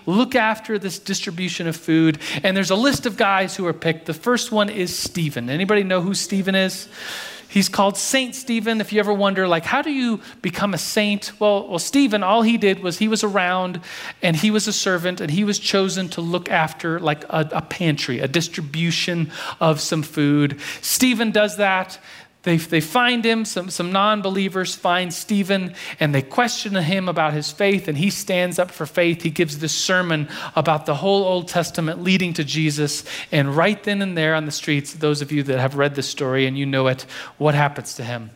look 0.07 0.35
after 0.35 0.79
this 0.79 0.99
distribution 0.99 1.67
of 1.67 1.77
food. 1.77 2.19
And 2.43 2.57
there's 2.57 2.71
a 2.71 2.77
list 2.77 3.07
of 3.07 3.17
guys 3.17 3.57
who 3.57 3.67
are 3.67 3.73
picked. 3.73 4.07
The 4.07 4.15
first 4.15 4.53
one 4.53 4.69
is 4.69 4.97
Stephen. 4.97 5.49
Anybody 5.51 5.85
know 5.85 6.01
who 6.01 6.15
Stephen 6.15 6.55
is? 6.55 6.89
He's 7.51 7.71
called 7.71 7.97
Saint 7.97 8.35
Stephen. 8.35 8.81
If 8.81 8.93
you 8.93 9.01
ever 9.01 9.13
wonder, 9.13 9.49
like, 9.49 9.65
how 9.65 9.81
do 9.81 9.91
you 9.91 10.21
become 10.43 10.75
a 10.75 10.79
saint? 10.79 11.33
Well, 11.41 11.67
well, 11.67 11.79
Stephen, 11.79 12.23
all 12.23 12.43
he 12.43 12.59
did 12.59 12.81
was 12.81 12.99
he 12.99 13.09
was 13.09 13.25
around 13.25 13.81
and 14.23 14.37
he 14.37 14.51
was 14.51 14.69
a 14.69 14.73
servant 14.73 15.23
and 15.23 15.31
he 15.31 15.45
was 15.45 15.59
chosen 15.59 16.11
to 16.11 16.21
look 16.21 16.51
after 16.51 17.01
like 17.01 17.25
a, 17.25 17.49
a 17.53 17.63
pantry, 17.63 18.21
a 18.21 18.29
distribution 18.29 19.31
of 19.61 19.81
some 19.81 20.03
food. 20.03 20.61
Stephen 20.83 21.31
does 21.31 21.57
that. 21.57 21.99
They, 22.45 22.57
they 22.57 22.81
find 22.81 23.25
him, 23.25 23.45
some, 23.45 23.69
some 23.69 23.91
non 23.91 24.23
believers 24.23 24.75
find 24.75 25.13
Stephen, 25.13 25.75
and 25.99 26.15
they 26.15 26.23
question 26.23 26.75
him 26.75 27.09
about 27.09 27.33
his 27.33 27.51
faith, 27.51 27.89
and 27.89 27.99
he 27.99 28.11
stands 28.11 28.59
up 28.61 28.71
for 28.71 28.87
faith. 28.87 29.23
He 29.23 29.31
gives 29.31 29.59
this 29.59 29.75
sermon 29.75 30.29
about 30.55 30.87
the 30.87 30.95
whole 30.95 31.25
Old 31.25 31.49
Testament 31.49 32.03
leading 32.03 32.33
to 32.35 32.45
Jesus. 32.45 33.05
And 33.33 33.57
right 33.57 33.83
then 33.83 34.03
and 34.03 34.17
there 34.17 34.37
on 34.37 34.47
the 34.47 34.53
streets, 34.53 34.95
those 34.95 35.21
of 35.21 35.33
you 35.33 35.43
that 35.43 35.59
have 35.59 35.75
read 35.75 35.97
the 35.97 36.03
story 36.03 36.47
and 36.47 36.57
you 36.57 36.65
know 36.65 36.87
it, 36.87 37.03
what 37.39 37.55
happens 37.57 37.95
to 37.97 38.05
him? 38.05 38.31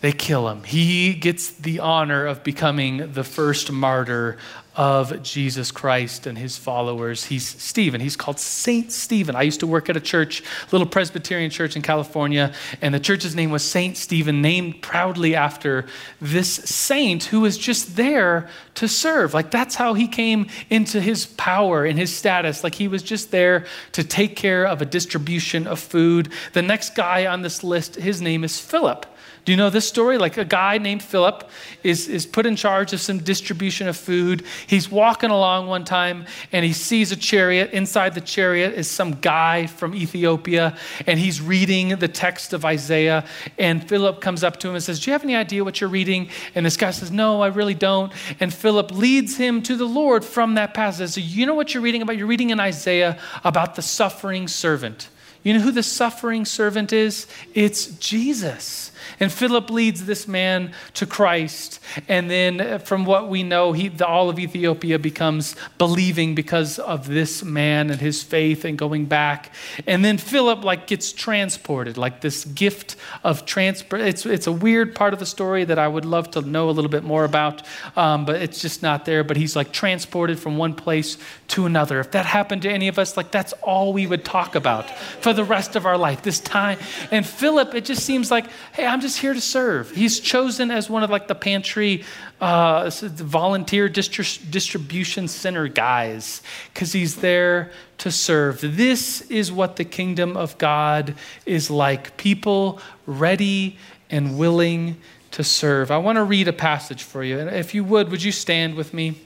They 0.00 0.12
kill 0.12 0.48
him. 0.48 0.62
He 0.62 1.14
gets 1.14 1.50
the 1.50 1.80
honor 1.80 2.26
of 2.26 2.44
becoming 2.44 3.12
the 3.12 3.24
first 3.24 3.72
martyr 3.72 4.38
of 4.78 5.24
Jesus 5.24 5.72
Christ 5.72 6.28
and 6.28 6.38
his 6.38 6.56
followers. 6.56 7.24
He's 7.24 7.44
Stephen. 7.60 8.00
He's 8.00 8.14
called 8.14 8.38
Saint 8.38 8.92
Stephen. 8.92 9.34
I 9.34 9.42
used 9.42 9.58
to 9.60 9.66
work 9.66 9.90
at 9.90 9.96
a 9.96 10.00
church, 10.00 10.44
little 10.70 10.86
Presbyterian 10.86 11.50
church 11.50 11.74
in 11.74 11.82
California, 11.82 12.54
and 12.80 12.94
the 12.94 13.00
church's 13.00 13.34
name 13.34 13.50
was 13.50 13.64
Saint 13.64 13.96
Stephen, 13.96 14.40
named 14.40 14.80
proudly 14.80 15.34
after 15.34 15.84
this 16.20 16.48
saint 16.48 17.24
who 17.24 17.40
was 17.40 17.58
just 17.58 17.96
there 17.96 18.48
to 18.78 18.86
serve. 18.86 19.34
Like 19.34 19.50
that's 19.50 19.74
how 19.74 19.94
he 19.94 20.06
came 20.06 20.46
into 20.70 21.00
his 21.00 21.26
power 21.26 21.84
and 21.84 21.98
his 21.98 22.14
status. 22.14 22.62
Like 22.62 22.76
he 22.76 22.86
was 22.86 23.02
just 23.02 23.32
there 23.32 23.66
to 23.92 24.04
take 24.04 24.36
care 24.36 24.64
of 24.64 24.80
a 24.80 24.84
distribution 24.84 25.66
of 25.66 25.80
food. 25.80 26.30
The 26.52 26.62
next 26.62 26.94
guy 26.94 27.26
on 27.26 27.42
this 27.42 27.64
list, 27.64 27.96
his 27.96 28.22
name 28.22 28.44
is 28.44 28.60
Philip. 28.60 29.04
Do 29.48 29.52
you 29.52 29.56
know 29.56 29.70
this 29.70 29.88
story? 29.88 30.18
Like 30.18 30.36
a 30.36 30.44
guy 30.44 30.76
named 30.76 31.02
Philip 31.02 31.48
is, 31.82 32.06
is 32.06 32.26
put 32.26 32.44
in 32.44 32.54
charge 32.54 32.92
of 32.92 33.00
some 33.00 33.16
distribution 33.20 33.88
of 33.88 33.96
food. 33.96 34.44
He's 34.66 34.90
walking 34.90 35.30
along 35.30 35.68
one 35.68 35.86
time 35.86 36.26
and 36.52 36.66
he 36.66 36.74
sees 36.74 37.12
a 37.12 37.16
chariot. 37.16 37.70
Inside 37.70 38.12
the 38.12 38.20
chariot 38.20 38.74
is 38.74 38.90
some 38.90 39.12
guy 39.12 39.66
from 39.66 39.94
Ethiopia 39.94 40.76
and 41.06 41.18
he's 41.18 41.40
reading 41.40 41.96
the 41.96 42.08
text 42.08 42.52
of 42.52 42.66
Isaiah. 42.66 43.24
And 43.56 43.88
Philip 43.88 44.20
comes 44.20 44.44
up 44.44 44.58
to 44.58 44.68
him 44.68 44.74
and 44.74 44.84
says, 44.84 45.00
Do 45.00 45.10
you 45.10 45.12
have 45.12 45.24
any 45.24 45.34
idea 45.34 45.64
what 45.64 45.80
you're 45.80 45.88
reading? 45.88 46.28
And 46.54 46.66
this 46.66 46.76
guy 46.76 46.90
says, 46.90 47.10
No, 47.10 47.40
I 47.40 47.46
really 47.46 47.72
don't. 47.72 48.12
And 48.40 48.52
Philip 48.52 48.67
leads 48.72 49.36
him 49.36 49.62
to 49.62 49.76
the 49.76 49.86
Lord 49.86 50.24
from 50.24 50.54
that 50.54 50.74
passage. 50.74 51.10
So, 51.10 51.20
you 51.20 51.46
know 51.46 51.54
what 51.54 51.74
you're 51.74 51.82
reading 51.82 52.02
about? 52.02 52.16
You're 52.16 52.26
reading 52.26 52.50
in 52.50 52.60
Isaiah 52.60 53.18
about 53.44 53.74
the 53.74 53.82
suffering 53.82 54.48
servant. 54.48 55.08
You 55.42 55.54
know 55.54 55.60
who 55.60 55.70
the 55.70 55.82
suffering 55.82 56.44
servant 56.44 56.92
is? 56.92 57.26
It's 57.54 57.86
Jesus. 57.86 58.90
And 59.20 59.32
Philip 59.32 59.70
leads 59.70 60.06
this 60.06 60.28
man 60.28 60.72
to 60.94 61.06
Christ. 61.06 61.80
And 62.06 62.30
then, 62.30 62.60
uh, 62.60 62.78
from 62.78 63.04
what 63.04 63.28
we 63.28 63.42
know, 63.42 63.72
he, 63.72 63.88
the, 63.88 64.06
all 64.06 64.28
of 64.28 64.38
Ethiopia 64.38 64.98
becomes 64.98 65.56
believing 65.78 66.34
because 66.34 66.78
of 66.78 67.08
this 67.08 67.42
man 67.42 67.90
and 67.90 68.00
his 68.00 68.22
faith 68.22 68.64
and 68.64 68.78
going 68.78 69.06
back. 69.06 69.52
And 69.86 70.04
then 70.04 70.18
Philip, 70.18 70.64
like, 70.64 70.86
gets 70.86 71.12
transported, 71.12 71.96
like 71.96 72.20
this 72.20 72.44
gift 72.44 72.96
of 73.24 73.44
transport. 73.44 74.02
It's, 74.02 74.24
it's 74.24 74.46
a 74.46 74.52
weird 74.52 74.94
part 74.94 75.12
of 75.12 75.18
the 75.18 75.26
story 75.26 75.64
that 75.64 75.78
I 75.78 75.88
would 75.88 76.04
love 76.04 76.30
to 76.32 76.42
know 76.42 76.70
a 76.70 76.72
little 76.72 76.90
bit 76.90 77.04
more 77.04 77.24
about, 77.24 77.62
um, 77.96 78.24
but 78.24 78.36
it's 78.42 78.60
just 78.60 78.82
not 78.82 79.04
there. 79.04 79.24
But 79.24 79.36
he's 79.36 79.56
like 79.56 79.72
transported 79.72 80.38
from 80.38 80.56
one 80.58 80.74
place 80.74 81.18
to 81.48 81.66
another. 81.66 81.98
If 82.00 82.12
that 82.12 82.26
happened 82.26 82.62
to 82.62 82.70
any 82.70 82.88
of 82.88 82.98
us, 82.98 83.16
like, 83.16 83.30
that's 83.30 83.52
all 83.62 83.92
we 83.92 84.06
would 84.06 84.24
talk 84.24 84.54
about 84.54 84.88
for 85.20 85.32
the 85.32 85.44
rest 85.44 85.76
of 85.76 85.86
our 85.86 85.96
life, 85.96 86.22
this 86.22 86.40
time. 86.40 86.78
And 87.10 87.26
Philip, 87.26 87.74
it 87.74 87.84
just 87.84 88.04
seems 88.04 88.30
like, 88.30 88.46
hey, 88.72 88.86
I'm 88.86 89.00
just 89.00 89.07
here 89.16 89.34
to 89.34 89.40
serve. 89.40 89.90
He's 89.90 90.20
chosen 90.20 90.70
as 90.70 90.88
one 90.88 91.02
of 91.02 91.10
like 91.10 91.28
the 91.28 91.34
pantry 91.34 92.04
uh, 92.40 92.90
volunteer 92.90 93.88
distri- 93.88 94.50
distribution 94.50 95.28
center 95.28 95.68
guys 95.68 96.42
because 96.72 96.92
he's 96.92 97.16
there 97.16 97.70
to 97.98 98.10
serve. 98.10 98.60
This 98.60 99.22
is 99.22 99.50
what 99.50 99.76
the 99.76 99.84
kingdom 99.84 100.36
of 100.36 100.56
God 100.58 101.14
is 101.46 101.70
like 101.70 102.16
people 102.16 102.80
ready 103.06 103.76
and 104.10 104.38
willing 104.38 104.96
to 105.32 105.44
serve. 105.44 105.90
I 105.90 105.98
want 105.98 106.16
to 106.16 106.24
read 106.24 106.48
a 106.48 106.52
passage 106.52 107.02
for 107.02 107.22
you. 107.22 107.38
And 107.38 107.50
if 107.50 107.74
you 107.74 107.84
would, 107.84 108.10
would 108.10 108.22
you 108.22 108.32
stand 108.32 108.74
with 108.74 108.94
me? 108.94 109.20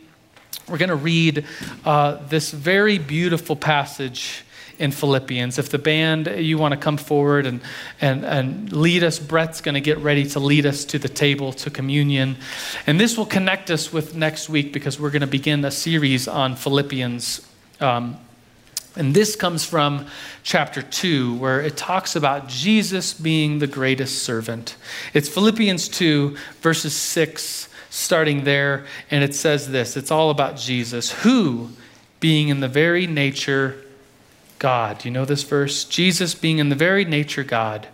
We're 0.68 0.78
going 0.78 0.91
to 0.91 0.97
read 0.97 1.45
uh, 1.85 2.18
this 2.28 2.51
very 2.51 2.99
beautiful 2.99 3.57
passage 3.57 4.45
in 4.83 4.91
Philippians. 4.91 5.61
If 5.61 5.68
the 5.68 5.78
band, 5.78 6.26
you 6.26 6.59
want 6.59 6.72
to 6.72 6.76
come 6.76 6.97
forward 6.97 7.47
and, 7.47 7.61
and, 8.01 8.24
and 8.24 8.72
lead 8.72 9.05
us, 9.05 9.20
Brett's 9.20 9.61
going 9.61 9.76
to 9.76 9.80
get 9.80 9.97
ready 9.99 10.24
to 10.30 10.41
lead 10.41 10.66
us 10.66 10.85
to 10.87 10.99
the 10.99 11.09
table, 11.09 11.53
to 11.53 11.70
communion. 11.70 12.37
And 12.85 12.99
this 12.99 13.16
will 13.16 13.24
connect 13.24 13.70
us 13.70 13.93
with 13.93 14.16
next 14.16 14.49
week 14.49 14.72
because 14.72 14.99
we're 14.99 15.11
going 15.11 15.20
to 15.20 15.28
begin 15.28 15.64
a 15.64 15.70
series 15.70 16.26
on 16.26 16.57
Philippians. 16.57 17.47
Um, 17.78 18.18
and 18.97 19.14
this 19.14 19.37
comes 19.37 19.64
from 19.64 20.07
chapter 20.43 20.83
2, 20.83 21.37
where 21.37 21.61
it 21.61 21.76
talks 21.76 22.16
about 22.16 22.49
Jesus 22.49 23.14
being 23.14 23.61
the 23.61 23.68
greatest 23.68 24.24
servant. 24.24 24.74
It's 25.14 25.28
Philippians 25.28 25.89
2, 25.91 26.37
verses 26.61 26.93
6, 26.93 27.68
starting 27.89 28.43
there. 28.43 28.85
And 29.12 29.22
it 29.22 29.37
says 29.37 29.70
this 29.70 29.97
it's 29.97 30.11
all 30.11 30.30
about 30.30 30.57
Jesus, 30.57 31.12
who, 31.12 31.70
being 32.18 32.49
in 32.49 32.59
the 32.59 32.68
very 32.68 33.07
nature 33.07 33.76
God. 34.63 35.05
You 35.05 35.11
know 35.11 35.25
this 35.25 35.43
verse? 35.43 35.83
Jesus, 35.83 36.37
being 36.37 36.59
in 36.59 36.69
the 36.69 36.77
very 36.77 37.05
nature 37.05 37.43
God, 37.43 37.89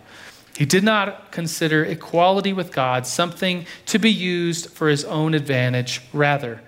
he 0.55 0.65
did 0.65 0.83
not 0.83 1.31
consider 1.31 1.83
equality 1.83 2.53
with 2.53 2.71
God 2.71 3.07
something 3.07 3.65
to 3.87 3.97
be 3.97 4.11
used 4.11 4.69
for 4.69 4.87
his 4.87 5.03
own 5.03 5.33
advantage. 5.33 6.01
Rather, 6.13 6.61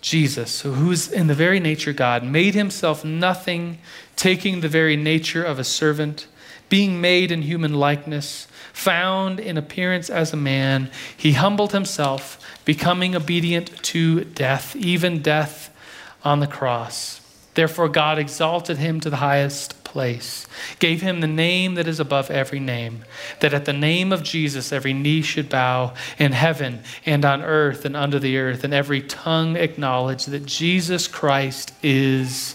Jesus, 0.00 0.60
who's 0.60 1.10
in 1.10 1.26
the 1.26 1.34
very 1.34 1.58
nature 1.58 1.92
God, 1.92 2.22
made 2.22 2.54
himself 2.54 3.04
nothing, 3.04 3.78
taking 4.14 4.60
the 4.60 4.68
very 4.68 4.96
nature 4.96 5.42
of 5.42 5.58
a 5.58 5.64
servant, 5.64 6.28
being 6.68 7.00
made 7.00 7.32
in 7.32 7.42
human 7.42 7.74
likeness, 7.74 8.46
found 8.72 9.40
in 9.40 9.58
appearance 9.58 10.08
as 10.08 10.32
a 10.32 10.36
man, 10.36 10.92
he 11.16 11.32
humbled 11.32 11.72
himself, 11.72 12.38
becoming 12.64 13.16
obedient 13.16 13.82
to 13.82 14.22
death, 14.22 14.76
even 14.76 15.22
death 15.22 15.74
on 16.22 16.38
the 16.38 16.46
cross. 16.46 17.17
Therefore, 17.58 17.88
God 17.88 18.20
exalted 18.20 18.78
him 18.78 19.00
to 19.00 19.10
the 19.10 19.16
highest 19.16 19.82
place, 19.82 20.46
gave 20.78 21.02
him 21.02 21.20
the 21.20 21.26
name 21.26 21.74
that 21.74 21.88
is 21.88 21.98
above 21.98 22.30
every 22.30 22.60
name, 22.60 23.04
that 23.40 23.52
at 23.52 23.64
the 23.64 23.72
name 23.72 24.12
of 24.12 24.22
Jesus 24.22 24.70
every 24.70 24.92
knee 24.92 25.22
should 25.22 25.48
bow 25.48 25.92
in 26.20 26.30
heaven 26.30 26.84
and 27.04 27.24
on 27.24 27.42
earth 27.42 27.84
and 27.84 27.96
under 27.96 28.20
the 28.20 28.38
earth, 28.38 28.62
and 28.62 28.72
every 28.72 29.02
tongue 29.02 29.56
acknowledge 29.56 30.26
that 30.26 30.46
Jesus 30.46 31.08
Christ 31.08 31.72
is 31.82 32.54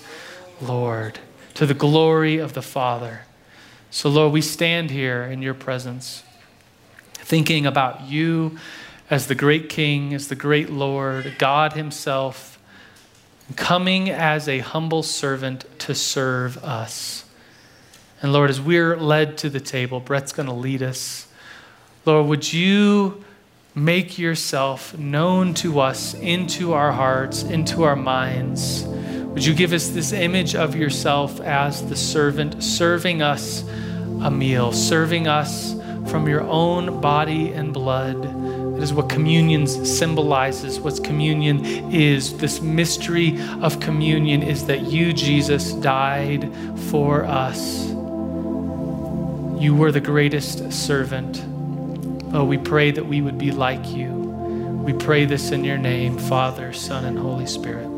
Lord, 0.62 1.20
to 1.56 1.66
the 1.66 1.74
glory 1.74 2.38
of 2.38 2.54
the 2.54 2.62
Father. 2.62 3.24
So, 3.92 4.10
Lord, 4.10 4.32
we 4.32 4.40
stand 4.40 4.90
here 4.90 5.24
in 5.24 5.42
your 5.42 5.54
presence, 5.54 6.24
thinking 7.16 7.66
about 7.66 8.04
you 8.04 8.58
as 9.10 9.28
the 9.28 9.36
great 9.36 9.68
King, 9.68 10.14
as 10.14 10.30
the 10.30 10.36
great 10.36 10.70
Lord, 10.70 11.36
God 11.40 11.74
Himself, 11.74 12.53
coming 13.54 14.10
as 14.10 14.48
a 14.48 14.60
humble 14.60 15.04
servant 15.04 15.66
to 15.80 15.96
serve 15.96 16.58
us. 16.64 17.26
And 18.22 18.32
Lord, 18.32 18.50
as 18.50 18.62
we're 18.62 18.96
led 18.96 19.38
to 19.40 19.50
the 19.50 19.60
table, 19.60 20.00
Brett's 20.00 20.32
going 20.32 20.48
to 20.48 20.54
lead 20.54 20.82
us. 20.82 21.28
Lord, 22.06 22.28
would 22.28 22.54
you 22.54 23.24
make 23.76 24.18
yourself 24.20 24.98
known 24.98 25.54
to 25.56 25.80
us 25.80 26.14
into 26.14 26.74
our 26.74 26.92
hearts, 26.92 27.44
into 27.44 27.84
our 27.84 27.96
minds? 27.96 28.84
Would 28.86 29.46
you 29.46 29.54
give 29.54 29.74
us 29.74 29.90
this 29.90 30.12
image 30.12 30.56
of 30.56 30.76
yourself 30.76 31.42
as 31.42 31.88
the 31.90 31.96
servant, 31.96 32.64
serving 32.64 33.22
us 33.22 33.64
a 34.22 34.30
meal, 34.30 34.72
serving 34.72 35.28
us 35.28 35.74
from 36.08 36.28
your 36.28 36.42
own 36.42 37.02
body 37.02 37.52
and 37.52 37.74
blood? 37.74 38.53
Is 38.84 38.94
what 38.94 39.08
communion 39.08 39.66
symbolizes, 39.66 40.78
what 40.78 41.02
communion 41.06 41.64
is. 41.90 42.36
This 42.38 42.60
mystery 42.60 43.40
of 43.62 43.80
communion 43.80 44.44
is 44.44 44.66
that 44.66 44.82
you, 44.82 45.14
Jesus, 45.14 45.72
died 45.72 46.52
for 46.92 47.24
us. 47.24 47.86
You 49.62 49.74
were 49.74 49.94
the 49.94 50.02
greatest 50.02 50.74
servant. 50.74 51.42
Oh, 52.36 52.44
we 52.44 52.58
pray 52.58 52.92
that 52.92 53.06
we 53.06 53.22
would 53.22 53.38
be 53.38 53.52
like 53.52 53.88
you. 53.88 54.12
We 54.86 54.92
pray 54.92 55.24
this 55.24 55.52
in 55.52 55.64
your 55.64 55.78
name, 55.78 56.18
Father, 56.18 56.74
Son, 56.74 57.06
and 57.06 57.18
Holy 57.18 57.46
Spirit. 57.46 57.93